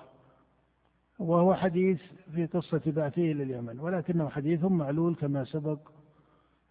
وهو 1.19 1.53
حديث 1.53 2.01
في 2.35 2.45
قصة 2.45 2.81
بعثه 2.85 3.21
إلى 3.31 3.43
اليمن 3.43 3.79
ولكنه 3.79 4.29
حديث 4.29 4.63
معلول 4.63 5.15
كما 5.15 5.43
سبق 5.45 5.79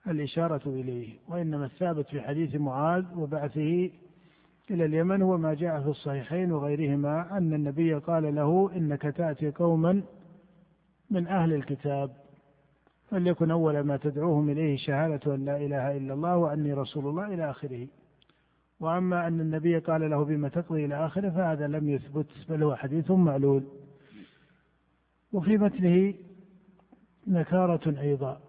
الإشارة 0.07 0.63
إليه 0.67 1.19
وإنما 1.29 1.65
الثابت 1.65 2.07
في 2.07 2.21
حديث 2.21 2.55
معاذ 2.55 3.05
وبعثه 3.17 3.91
إلى 4.71 4.85
اليمن 4.85 5.23
هو 5.23 5.39
ما 5.39 5.55
جاء 5.55 5.81
في 5.83 5.89
الصحيحين 5.89 6.53
وغيرهما 6.53 7.39
أن 7.39 7.55
النبي 7.55 7.95
قال 7.95 8.35
له 8.35 8.71
إنك 8.77 9.03
تأتي 9.03 9.51
قوما 9.51 10.03
من 11.11 11.27
أهل 11.27 11.53
الكتاب. 11.53 12.28
فليكن 13.11 13.51
أول 13.51 13.81
ما 13.81 13.97
تدعوهم 13.97 14.51
إليه 14.51 14.77
شهادة 14.77 15.35
أن 15.35 15.45
لا 15.45 15.57
إله 15.57 15.97
إلا 15.97 16.15
الله 16.15 16.37
وأني 16.37 16.73
رسول 16.73 17.07
الله 17.07 17.35
إلى 17.35 17.51
آخره. 17.51 17.87
وأما 18.81 19.27
أن 19.27 19.41
النبي 19.41 19.79
قال 19.79 20.11
له 20.11 20.25
بما 20.25 20.49
تقضي 20.49 20.85
إلى 20.85 21.07
آخره 21.07 21.31
فهذا 21.31 21.67
لم 21.67 21.89
يثبت 21.89 22.27
بل 22.49 22.63
هو 22.63 22.77
حديث 22.77 23.11
معلول. 23.11 23.63
وفي 25.33 25.59
متنه 25.59 26.15
نكارة 27.27 28.01
أيضا 28.01 28.41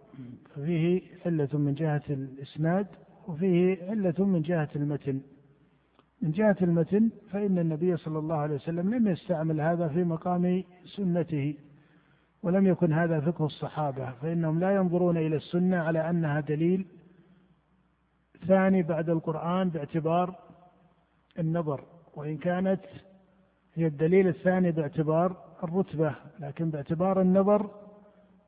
ففيه 0.56 1.02
علة 1.26 1.50
من 1.54 1.74
جهة 1.74 2.04
الإسناد 2.10 2.88
وفيه 3.28 3.78
علة 3.90 4.26
من 4.26 4.42
جهة 4.42 4.70
المتن. 4.76 5.22
من 6.22 6.32
جهة 6.32 6.58
المتن 6.62 7.10
فإن 7.32 7.60
النبي 7.60 7.98
صلى 7.98 8.20
الله 8.20 8.36
عليه 8.36 8.56
وسلم 8.56 8.96
لم 8.96 9.08
يستعمل 9.08 9.62
هذا 9.62 9.88
في 9.88 10.04
مقام 10.04 10.64
سنته. 10.86 11.56
ولم 12.44 12.68
يكن 12.68 12.94
هذا 12.94 13.20
فقه 13.20 13.46
الصحابة 13.46 14.12
فإنهم 14.12 14.60
لا 14.60 14.76
ينظرون 14.76 15.18
إلى 15.18 15.36
السنة 15.36 15.78
على 15.78 16.10
أنها 16.10 16.40
دليل 16.40 16.86
ثاني 18.48 18.84
بعد 18.84 19.10
القرآن 19.10 19.70
باعتبار 19.70 20.36
النظر 21.40 21.84
وإن 22.16 22.38
كانت 22.38 22.82
هي 23.74 23.88
الدليل 23.88 24.28
الثاني 24.28 24.72
باعتبار 24.72 25.36
الرتبة 25.64 26.16
لكن 26.40 26.70
باعتبار 26.70 27.22
النظر 27.22 27.72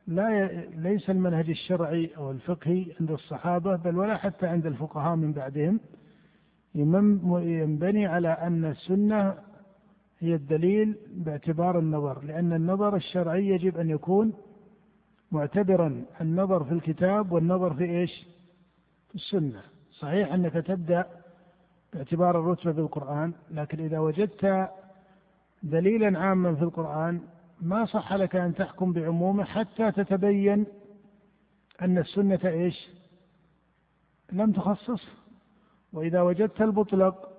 لا 0.08 0.39
ي... 0.39 0.68
ليس 0.76 1.10
المنهج 1.10 1.50
الشرعي 1.50 2.12
أو 2.18 2.32
الفقهي 2.32 2.86
عند 3.00 3.12
الصحابة 3.12 3.76
بل 3.76 3.98
ولا 3.98 4.18
حتى 4.18 4.48
عند 4.48 4.66
الفقهاء 4.66 5.16
من 5.16 5.34
بعدهم. 5.34 5.80
ينبني 6.76 8.06
على 8.06 8.30
أن 8.30 8.66
السنة 8.66 9.38
هي 10.22 10.36
الدليل 10.36 10.97
باعتبار 11.07 11.80
النظر 11.80 12.24
لأن 12.24 12.53
النظر 12.53 12.95
الشرعي 12.95 13.47
يجب 13.47 13.78
أن 13.78 13.89
يكون 13.89 14.34
معتبرا 15.32 16.05
النظر 16.22 16.63
في 16.63 16.72
الكتاب 16.72 17.32
والنظر 17.32 17.74
في 17.74 17.84
إيش؟ 17.84 18.28
في 19.09 19.15
السنة. 19.15 19.61
صحيح 19.91 20.34
أنك 20.34 20.53
تبدأ 20.53 21.05
باعتبار 21.93 22.39
الرتبة 22.39 22.72
بالقرآن 22.72 23.34
لكن 23.51 23.80
إذا 23.80 23.99
وجدت 23.99 24.69
دليلا 25.63 26.19
عاما 26.19 26.55
في 26.55 26.61
القرآن 26.61 27.22
ما 27.61 27.86
صح 27.86 28.13
لك 28.13 28.36
أن 28.36 28.55
تحكم 28.55 28.93
بعمومه 28.93 29.43
حتى 29.43 29.91
تتبين 29.91 30.65
أن 31.82 31.97
السنة 31.97 32.39
إيش؟ 32.45 32.89
لم 34.32 34.51
تخصص 34.51 35.07
وإذا 35.93 36.22
وجدت 36.22 36.61
المطلق 36.61 37.32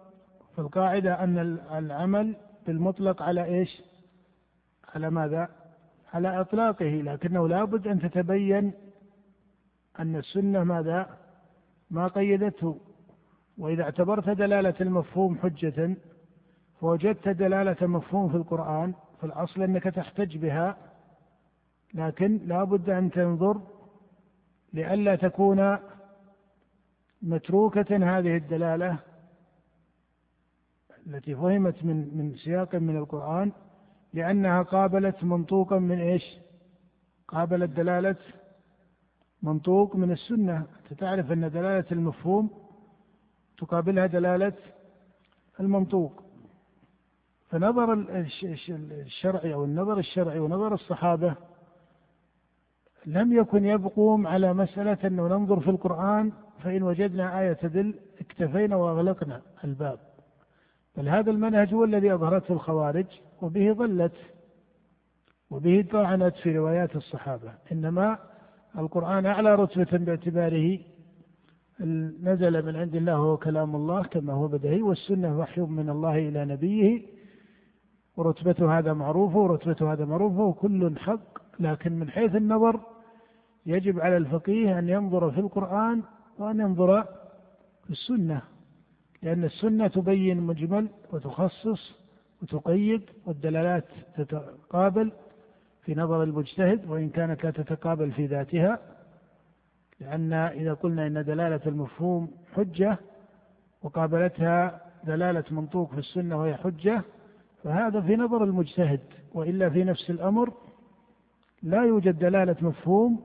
فالقاعدة 0.57 1.25
أن 1.25 1.39
العمل 1.73 2.37
بالمطلق 2.67 3.23
على 3.23 3.45
إيش؟ 3.45 3.83
على 4.95 5.11
ماذا؟ 5.11 5.49
على 6.13 6.41
إطلاقه 6.41 6.85
لكنه 7.05 7.49
لابد 7.49 7.87
أن 7.87 8.01
تتبين 8.01 8.73
أن 9.99 10.17
السنة 10.17 10.65
ماذا؟ 10.65 11.19
ما 11.91 12.09
قيدته. 12.09 12.81
وإذا 13.59 13.83
اعتبرت 13.83 14.29
دلالة 14.29 14.75
المفهوم 14.81 15.39
حجة 15.39 15.97
فوجدت 16.81 17.29
دلالة 17.29 17.87
مفهوم 17.87 18.29
في 18.29 18.37
القرآن 18.37 18.95
فالأصل 19.21 19.63
أنك 19.63 19.83
تحتج 19.83 20.37
بها 20.37 20.77
لكن 21.95 22.41
لا 22.47 22.65
بد 22.65 22.91
أن 22.91 23.11
تنظر 23.11 23.61
لئلا 24.73 25.17
تكون 25.17 25.79
متروكة 27.23 28.19
هذه 28.19 28.37
الدلالة 28.37 28.99
التي 31.07 31.35
فهمت 31.35 31.85
من 31.85 32.17
من 32.17 32.35
سياق 32.35 32.75
من 32.75 32.97
القرآن 32.97 33.53
لأنها 34.15 34.63
قابلت 34.63 35.25
منطوقا 35.25 35.79
من 35.79 36.01
إيش؟ 36.01 36.39
قابلت 37.29 37.71
دلالة 37.71 38.17
منطوق 39.43 39.97
من 39.97 40.11
السنة. 40.13 40.67
تعرف 40.99 41.33
أن 41.33 41.51
دلالة 41.51 41.85
المفهوم 41.93 42.51
تقابلها 43.59 44.07
دلالة 44.07 44.53
المنطوق. 45.61 46.23
فنظر 47.49 47.93
الشرعي 47.93 49.55
أو 49.55 49.65
النظر 49.65 49.99
الشرعي 49.99 50.39
ونظر 50.39 50.75
الصحابة 50.75 51.35
لم 53.07 53.33
يكن 53.33 53.65
يبقون 53.65 54.27
على 54.27 54.55
مسألة 54.55 54.99
أنه 55.05 55.29
ننظر 55.29 55.61
في 55.61 55.71
القرآن 55.71 56.33
فإن 56.63 56.83
وجدنا 56.83 57.41
آية 57.41 57.53
تدل 57.53 57.95
اكتفينا 58.21 58.77
وأغلقنا 58.77 59.43
الباب. 59.65 60.12
بل 60.97 61.09
هذا 61.09 61.31
المنهج 61.31 61.75
هو 61.75 61.85
الذي 61.85 62.15
أظهرته 62.15 62.53
الخوارج 62.53 63.07
وبه 63.43 63.73
ضلت 63.73 64.13
وبه 65.51 65.85
طعنت 65.93 66.35
في 66.37 66.59
روايات 66.59 66.97
الصحابة. 66.97 67.53
إنما 67.73 68.19
القرآن 68.79 69.27
أعلى 69.27 69.55
رتبة 69.55 69.99
باعتباره 69.99 70.79
نزل 72.23 72.67
من 72.67 72.77
عند 72.77 72.95
الله 72.95 73.15
هو 73.15 73.37
كلام 73.37 73.77
الله 73.77 74.03
كما 74.03 74.33
هو 74.33 74.49
بدهي 74.49 74.83
والسنة 74.83 75.39
وحي 75.39 75.61
من 75.61 75.91
الله 75.91 76.19
إلى 76.29 76.45
نبيه 76.45 77.03
ورتبة 78.17 78.79
هذا 78.79 78.93
معروفة 78.93 79.39
ورتبة 79.39 79.93
هذا 79.93 80.05
معروفة 80.05 80.45
وكل 80.45 80.99
حق. 80.99 81.39
لكن 81.61 81.93
من 81.93 82.11
حيث 82.11 82.37
النظر 82.37 82.81
يجب 83.67 84.01
على 84.01 84.17
الفقيه 84.17 84.79
أن 84.79 84.89
ينظر 84.89 85.31
في 85.31 85.41
القرآن 85.41 86.03
وأن 86.39 86.61
ينظر 86.61 87.03
في 87.85 87.91
السنة. 87.91 88.43
لأن 89.23 89.45
السنة 89.45 89.89
تبين 89.89 90.41
مجمل 90.41 90.89
وتخصص 91.13 91.93
وتقيد 92.43 93.03
والدلالات 93.27 93.85
تتقابل 94.17 95.13
في 95.85 95.95
نظر 95.95 96.23
المجتهد 96.23 96.91
وإن 96.91 97.09
كانت 97.09 97.45
لا 97.45 97.51
تتقابل 97.51 98.13
في 98.13 98.27
ذاتها 98.27 98.79
لأن 100.01 100.33
إذا 100.33 100.75
قلنا 100.75 101.07
إن 101.07 101.25
دلالة 101.25 101.61
المفهوم 101.67 102.31
حجة 102.55 102.99
وقابلتها 103.83 104.81
دلالة 105.05 105.45
منطوق 105.51 105.93
في 105.93 105.99
السنة 105.99 106.41
وهي 106.41 106.55
حجة 106.55 107.03
فهذا 107.65 108.01
في 108.01 108.17
نظر 108.17 108.45
المجتهد 108.45 109.01
وإلا 109.35 109.71
في 109.71 109.85
نفس 109.85 110.11
الأمر 110.11 110.53
لا 111.63 111.85
يوجد 111.85 112.19
دلالة 112.19 112.57
مفهوم 112.61 113.21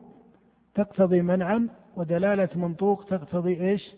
تقتضي 0.75 1.21
منعا 1.21 1.69
ودلالة 1.95 2.49
منطوق 2.55 3.05
تقتضي 3.05 3.61
إيش؟ 3.61 3.93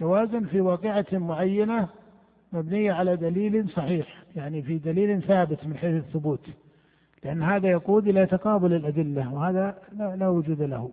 جوازا 0.00 0.40
في 0.40 0.60
واقعة 0.60 1.06
معينة 1.12 1.88
مبنية 2.52 2.92
على 2.92 3.16
دليل 3.16 3.68
صحيح 3.68 4.24
يعني 4.36 4.62
في 4.62 4.78
دليل 4.78 5.22
ثابت 5.22 5.66
من 5.66 5.76
حيث 5.76 5.94
الثبوت 5.94 6.46
لأن 7.24 7.42
هذا 7.42 7.68
يقود 7.68 8.08
إلى 8.08 8.26
تقابل 8.26 8.72
الأدلة 8.72 9.34
وهذا 9.34 9.78
لا 9.98 10.28
وجود 10.28 10.62
له. 10.62 10.90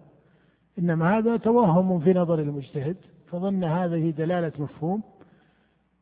إنما 0.79 1.17
هذا 1.17 1.37
توهم 1.37 1.99
في 1.99 2.13
نظر 2.13 2.39
المجتهد 2.39 2.97
فظن 3.31 3.63
هذه 3.63 4.09
دلالة 4.09 4.51
مفهوم 4.59 5.03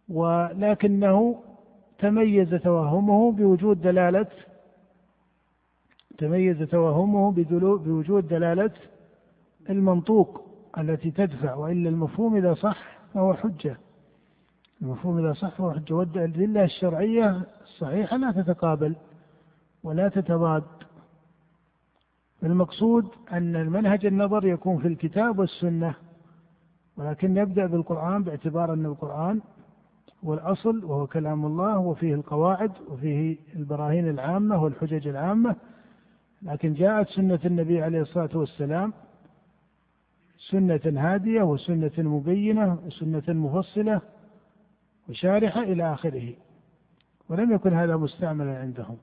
ولكنه 0.09 1.43
تميز 1.99 2.49
توهمه 2.49 3.31
بوجود 3.31 3.81
دلالة 3.81 4.27
تميز 6.17 6.57
توهمه 6.57 7.31
بوجود 7.31 8.27
دلالة 8.27 8.71
المنطوق 9.69 10.41
التي 10.77 11.11
تدفع 11.11 11.53
وإلا 11.53 11.89
المفهوم 11.89 12.35
إذا 12.35 12.53
صح 12.53 12.92
فهو 13.13 13.33
حجة. 13.33 13.77
المفهوم 14.81 15.17
إذا 15.17 15.33
صح 15.33 15.49
فهو 15.49 15.71
حجة. 15.71 15.93
والأدلة 15.93 16.63
الشرعية 16.63 17.41
الصحيحة 17.61 18.17
لا 18.17 18.31
تتقابل 18.31 18.95
ولا 19.83 20.07
تتضاد. 20.09 20.63
المقصود 22.43 23.05
أن 23.31 23.55
المنهج 23.55 24.05
النظر 24.05 24.45
يكون 24.45 24.77
في 24.81 24.87
الكتاب 24.87 25.39
والسنة 25.39 25.95
ولكن 26.97 27.33
نبدأ 27.33 27.65
بالقرآن 27.65 28.23
باعتبار 28.23 28.73
أن 28.73 28.85
القرآن 28.85 29.41
هو 30.25 30.33
الأصل 30.33 30.85
وهو 30.85 31.07
كلام 31.07 31.45
الله 31.45 31.77
وفيه 31.77 32.13
القواعد 32.13 32.71
وفيه 32.89 33.37
البراهين 33.55 34.09
العامة 34.09 34.63
والحجج 34.63 35.07
العامة. 35.07 35.55
لكن 36.41 36.73
جاءت 36.73 37.09
سنة 37.09 37.39
النبي 37.45 37.81
عليه 37.83 38.01
الصلاة 38.01 38.37
والسلام 38.37 38.93
سنة 40.49 40.81
هادية 40.85 41.41
وسنة 41.41 41.91
مبينة 41.97 42.79
وسنة 42.85 43.23
مفصلة 43.27 44.01
وشارحة 45.09 45.63
إلى 45.63 45.93
آخره. 45.93 46.33
ولم 47.29 47.51
يكن 47.51 47.73
هذا 47.73 47.97
مستعملا 47.97 48.59
عندهم. 48.59 48.97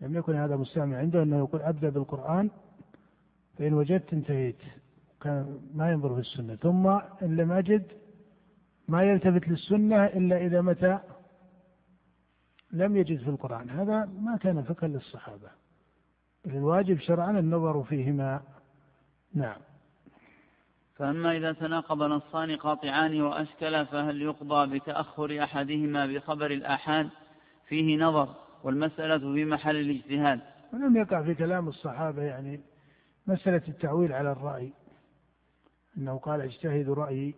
لم 0.00 0.16
يكن 0.16 0.34
هذا 0.34 0.56
مستعمل 0.56 0.96
عنده 0.96 1.22
أنه 1.22 1.38
يقول 1.38 1.62
أبدأ 1.62 1.88
بالقرآن 1.88 2.50
فإن 3.58 3.74
وجدت 3.74 4.12
انتهيت. 4.12 4.58
كان 5.20 5.60
ما 5.74 5.92
ينظر 5.92 6.14
في 6.14 6.20
السنة. 6.20 6.56
ثم 6.56 6.86
إن 7.22 7.36
لم 7.36 7.52
أجد 7.52 7.86
ما 8.88 9.02
يلتفت 9.02 9.48
للسنة 9.48 10.04
إلا 10.04 10.36
إذا 10.36 10.60
متى؟ 10.60 10.98
لم 12.72 12.96
يجد 12.96 13.18
في 13.18 13.30
القرآن. 13.30 13.70
هذا 13.70 14.04
ما 14.04 14.36
كان 14.36 14.62
فقها 14.62 14.88
للصحابة. 14.88 15.48
الواجب 16.46 16.98
شرعا 16.98 17.38
النظر 17.38 17.82
فيهما. 17.82 18.40
نعم. 19.34 19.60
فأما 21.02 21.36
إذا 21.36 21.52
تناقض 21.52 22.02
نصان 22.02 22.56
قاطعان 22.56 23.22
وأشكل 23.22 23.86
فهل 23.86 24.22
يقضى 24.22 24.78
بتأخر 24.78 25.42
أحدهما 25.42 26.06
بخبر 26.06 26.46
الآحاد؟ 26.46 27.08
فيه 27.68 27.96
نظر 27.96 28.34
والمسألة 28.64 29.18
في 29.18 29.44
محل 29.44 29.76
الاجتهاد. 29.76 30.40
ولم 30.72 30.96
يقع 30.96 31.22
في 31.22 31.34
كلام 31.34 31.68
الصحابة 31.68 32.22
يعني 32.22 32.60
مسألة 33.26 33.62
التعويل 33.68 34.12
على 34.12 34.32
الرأي. 34.32 34.72
أنه 35.98 36.18
قال 36.18 36.40
اجتهد 36.40 36.90
رأيي. 36.90 37.34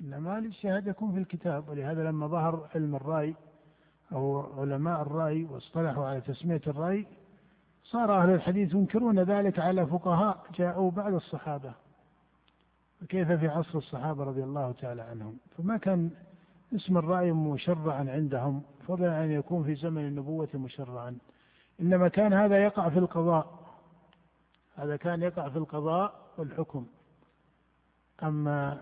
إنما 0.00 0.38
الاجتهاد 0.38 0.86
يكون 0.86 1.12
في 1.12 1.18
الكتاب 1.18 1.68
ولهذا 1.68 2.04
لما 2.04 2.26
ظهر 2.26 2.68
علم 2.74 2.94
الرأي 2.94 3.34
أو 4.12 4.40
علماء 4.60 5.02
الرأي 5.02 5.44
واصطلحوا 5.44 6.06
على 6.06 6.20
تسمية 6.20 6.62
الرأي 6.66 7.06
صار 7.84 8.22
أهل 8.22 8.30
الحديث 8.30 8.74
ينكرون 8.74 9.18
ذلك 9.18 9.58
على 9.58 9.86
فقهاء 9.86 10.46
جاءوا 10.58 10.90
بعد 10.90 11.14
الصحابة. 11.14 11.85
فكيف 13.00 13.32
في 13.32 13.48
عصر 13.48 13.78
الصحابة 13.78 14.24
رضي 14.24 14.44
الله 14.44 14.72
تعالى 14.72 15.02
عنهم؟ 15.02 15.38
فما 15.58 15.76
كان 15.76 16.10
اسم 16.74 16.98
الرأي 16.98 17.32
مشرعا 17.32 18.06
عندهم 18.10 18.62
فضلا 18.88 19.24
أن 19.24 19.30
يكون 19.30 19.64
في 19.64 19.74
زمن 19.74 20.06
النبوة 20.06 20.48
مشرعا. 20.54 21.18
إنما 21.80 22.08
كان 22.08 22.32
هذا 22.32 22.64
يقع 22.64 22.88
في 22.88 22.98
القضاء. 22.98 23.46
هذا 24.76 24.96
كان 24.96 25.22
يقع 25.22 25.48
في 25.48 25.56
القضاء 25.56 26.14
والحكم. 26.38 26.86
أما 28.22 28.80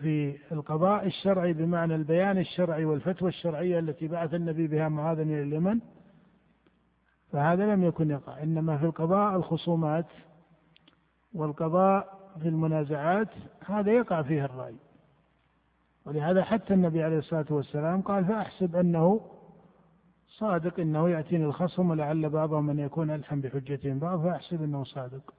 في 0.00 0.38
القضاء 0.52 1.06
الشرعي 1.06 1.52
بمعنى 1.52 1.94
البيان 1.94 2.38
الشرعي 2.38 2.84
والفتوى 2.84 3.28
الشرعية 3.28 3.78
التي 3.78 4.08
بعث 4.08 4.34
النبي 4.34 4.66
بها 4.66 4.88
معاذا 4.88 5.22
إلى 5.22 5.42
اليمن 5.42 5.80
فهذا 7.32 7.74
لم 7.74 7.84
يكن 7.84 8.10
يقع. 8.10 8.42
إنما 8.42 8.78
في 8.78 8.84
القضاء 8.84 9.36
الخصومات 9.36 10.06
والقضاء 11.34 12.17
في 12.38 12.48
المنازعات 12.48 13.28
هذا 13.66 13.92
يقع 13.92 14.22
فيه 14.22 14.44
الرأي. 14.44 14.74
ولهذا 16.06 16.44
حتى 16.44 16.74
النبي 16.74 17.02
عليه 17.02 17.18
الصلاة 17.18 17.46
والسلام 17.50 18.02
قال 18.02 18.24
فأحسب 18.24 18.76
أنه 18.76 19.20
صادق 20.28 20.80
إنه 20.80 21.10
يأتيني 21.10 21.44
الخصم 21.44 21.90
ولعل 21.90 22.30
بعضهم 22.30 22.70
أن 22.70 22.78
يكون 22.78 23.10
ألحم 23.10 23.40
بحجتهم 23.40 23.98
بعض 23.98 24.22
فأحسب 24.22 24.62
أنه 24.62 24.84
صادق. 24.84 25.34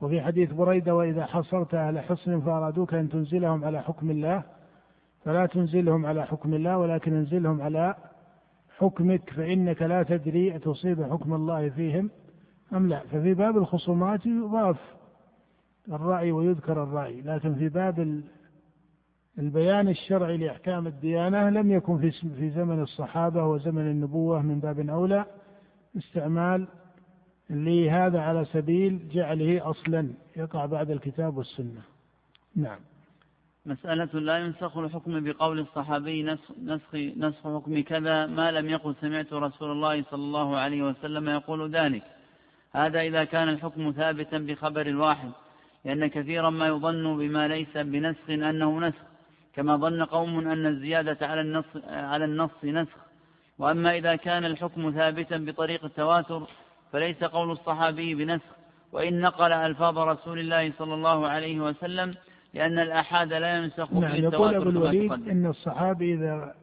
وفي 0.00 0.22
حديث 0.22 0.52
بريدة 0.52 0.94
وإذا 0.94 1.26
حصرت 1.26 1.74
أهل 1.74 2.00
حصن 2.00 2.40
فأرادوك 2.40 2.94
أن 2.94 3.08
تنزلهم 3.08 3.64
على 3.64 3.82
حكم 3.82 4.10
الله 4.10 4.42
فلا 5.24 5.46
تنزلهم 5.46 6.06
على 6.06 6.26
حكم 6.26 6.54
الله 6.54 6.78
ولكن 6.78 7.14
انزلهم 7.14 7.62
على 7.62 7.94
حكمك 8.78 9.30
فإنك 9.30 9.82
لا 9.82 10.02
تدري 10.02 10.56
أتصيب 10.56 11.02
حكم 11.02 11.34
الله 11.34 11.68
فيهم 11.68 12.10
أم 12.72 12.88
لا. 12.88 13.00
ففي 13.00 13.34
باب 13.34 13.56
الخصومات 13.56 14.26
يضاف 14.26 14.76
الرأي 15.88 16.32
ويذكر 16.32 16.82
الرأي 16.82 17.20
لكن 17.20 17.54
في 17.54 17.68
باب 17.68 18.22
البيان 19.38 19.88
الشرعي 19.88 20.36
لأحكام 20.36 20.86
الديانة 20.86 21.50
لم 21.50 21.70
يكن 21.70 22.10
في 22.20 22.50
زمن 22.50 22.82
الصحابة 22.82 23.46
وزمن 23.46 23.90
النبوة 23.90 24.42
من 24.42 24.60
باب 24.60 24.88
أولى 24.90 25.24
استعمال 25.96 26.68
لهذا 27.50 28.20
على 28.20 28.44
سبيل 28.44 29.08
جعله 29.08 29.70
أصلا. 29.70 30.08
يقع 30.36 30.66
بعد 30.66 30.90
الكتاب 30.90 31.36
والسنة. 31.36 31.82
نعم. 32.56 32.78
مسألة 33.66 34.20
لا 34.20 34.38
ينسخ 34.38 34.78
الحكم 34.78 35.24
بقول 35.24 35.58
الصحابي 35.58 36.22
نسخ, 36.22 36.52
نسخ, 36.64 36.94
نسخ 36.94 37.42
حكم 37.42 37.82
كذا 37.82 38.26
ما 38.26 38.50
لم 38.50 38.68
يقل 38.68 38.94
سمعت 39.00 39.32
رسول 39.32 39.70
الله 39.70 40.02
صلى 40.02 40.22
الله 40.22 40.56
عليه 40.56 40.82
وسلم 40.82 41.28
يقول 41.28 41.70
ذلك. 41.70 42.02
هذا 42.72 43.00
إذا 43.00 43.24
كان 43.24 43.48
الحكم 43.48 43.92
ثابتا 43.92 44.38
بخبر 44.38 44.86
الواحد 44.86 45.30
لأن 45.84 46.06
كثيرا 46.06 46.50
ما 46.50 46.66
يظن 46.66 47.18
بما 47.18 47.48
ليس 47.48 47.76
بنسخ 47.76 48.30
أنه 48.30 48.80
نسخ 48.80 49.02
كما 49.54 49.76
ظن 49.76 50.04
قوم 50.04 50.48
أن 50.48 50.66
الزيادة 50.66 51.26
على 51.26 51.40
النص, 51.40 51.64
على 51.86 52.24
النص 52.24 52.64
نسخ. 52.64 52.96
وأما 53.58 53.96
إذا 53.96 54.16
كان 54.16 54.44
الحكم 54.44 54.90
ثابتا 54.90 55.36
بطريق 55.36 55.84
التواتر 55.84 56.46
فليس 56.92 57.24
قول 57.24 57.50
الصحابي 57.50 58.14
بنسخ. 58.14 58.62
وإن 58.92 59.20
نقل 59.20 59.52
ألفاظ 59.52 59.98
رسول 59.98 60.38
الله 60.38 60.72
صلى 60.78 60.94
الله 60.94 61.26
عليه 61.28 61.60
وسلم 61.60 62.14
لأن 62.54 62.78
الأحاد 62.78 63.32
لا 63.32 63.56
ينسخ 63.56 63.92
نعم 63.92 64.14
يقول 64.14 64.54
أبو 64.54 64.70
الوليد 64.70 65.12
إن 65.12 65.46
الصحابي 65.46 66.14
إذا 66.14 66.54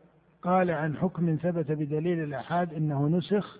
قال 0.41 0.71
عن 0.71 0.97
حكم 0.97 1.37
ثبت 1.43 1.71
بدليل 1.71 2.23
الأحاد 2.23 2.73
إنه 2.73 3.07
نسخ 3.07 3.59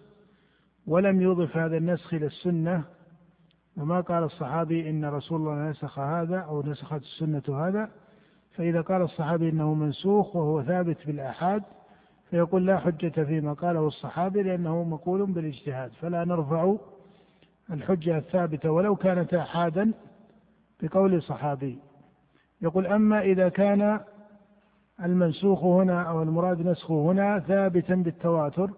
ولم 0.87 1.21
يضف 1.21 1.57
هذا 1.57 1.77
النسخ 1.77 2.13
إلى 2.13 2.25
السنة 2.25 2.83
وما 3.79 4.01
قال 4.01 4.23
الصحابي 4.23 4.89
إن 4.89 5.05
رسول 5.05 5.41
الله 5.41 5.69
نسخ 5.69 5.99
هذا 5.99 6.39
أو 6.39 6.61
نسخت 6.61 7.01
السنة 7.01 7.67
هذا 7.67 7.89
فإذا 8.51 8.81
قال 8.81 9.01
الصحابي 9.01 9.49
إنه 9.49 9.73
منسوخ 9.73 10.35
وهو 10.35 10.63
ثابت 10.63 10.97
بالآحاد 11.07 11.63
فيقول 12.29 12.65
لا 12.65 12.79
حجة 12.79 13.23
فيما 13.23 13.53
قاله 13.53 13.87
الصحابي 13.87 14.43
لأنه 14.43 14.83
مقول 14.83 15.25
بالاجتهاد 15.25 15.91
فلا 16.01 16.25
نرفع 16.25 16.75
الحجة 17.71 18.17
الثابتة 18.17 18.71
ولو 18.71 18.95
كانت 18.95 19.33
آحادا 19.33 19.91
بقول 20.81 21.21
صحابي 21.21 21.79
يقول 22.61 22.87
أما 22.87 23.21
إذا 23.21 23.49
كان 23.49 23.99
المنسوخ 25.03 25.63
هنا 25.63 26.01
أو 26.01 26.23
المراد 26.23 26.67
نسخه 26.67 27.11
هنا 27.11 27.39
ثابتا 27.39 27.95
بالتواتر 27.95 28.69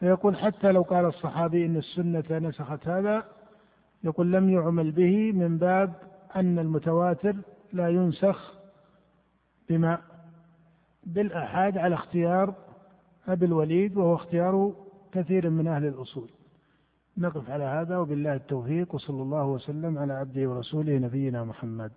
فيقول 0.00 0.36
حتى 0.36 0.72
لو 0.72 0.82
قال 0.82 1.04
الصحابي 1.04 1.66
إن 1.66 1.76
السنة 1.76 2.24
نسخت 2.30 2.88
هذا 2.88 3.24
يقول 4.04 4.32
لم 4.32 4.50
يعمل 4.50 4.90
به 4.90 5.32
من 5.32 5.58
باب 5.58 5.92
أن 6.36 6.58
المتواتر 6.58 7.36
لا 7.72 7.88
ينسخ 7.88 8.54
بما 9.68 9.98
بالآحاد 11.06 11.78
على 11.78 11.94
اختيار 11.94 12.54
أبي 13.28 13.46
الوليد 13.46 13.96
وهو 13.96 14.14
اختيار 14.14 14.74
كثير 15.12 15.50
من 15.50 15.66
أهل 15.66 15.86
الأصول. 15.86 16.30
نقف 17.18 17.50
على 17.50 17.64
هذا 17.64 17.98
وبالله 17.98 18.34
التوفيق 18.34 18.94
وصلى 18.94 19.22
الله 19.22 19.46
وسلم 19.46 19.98
على 19.98 20.12
عبده 20.12 20.48
ورسوله 20.48 20.98
نبينا 20.98 21.44
محمد. 21.44 21.92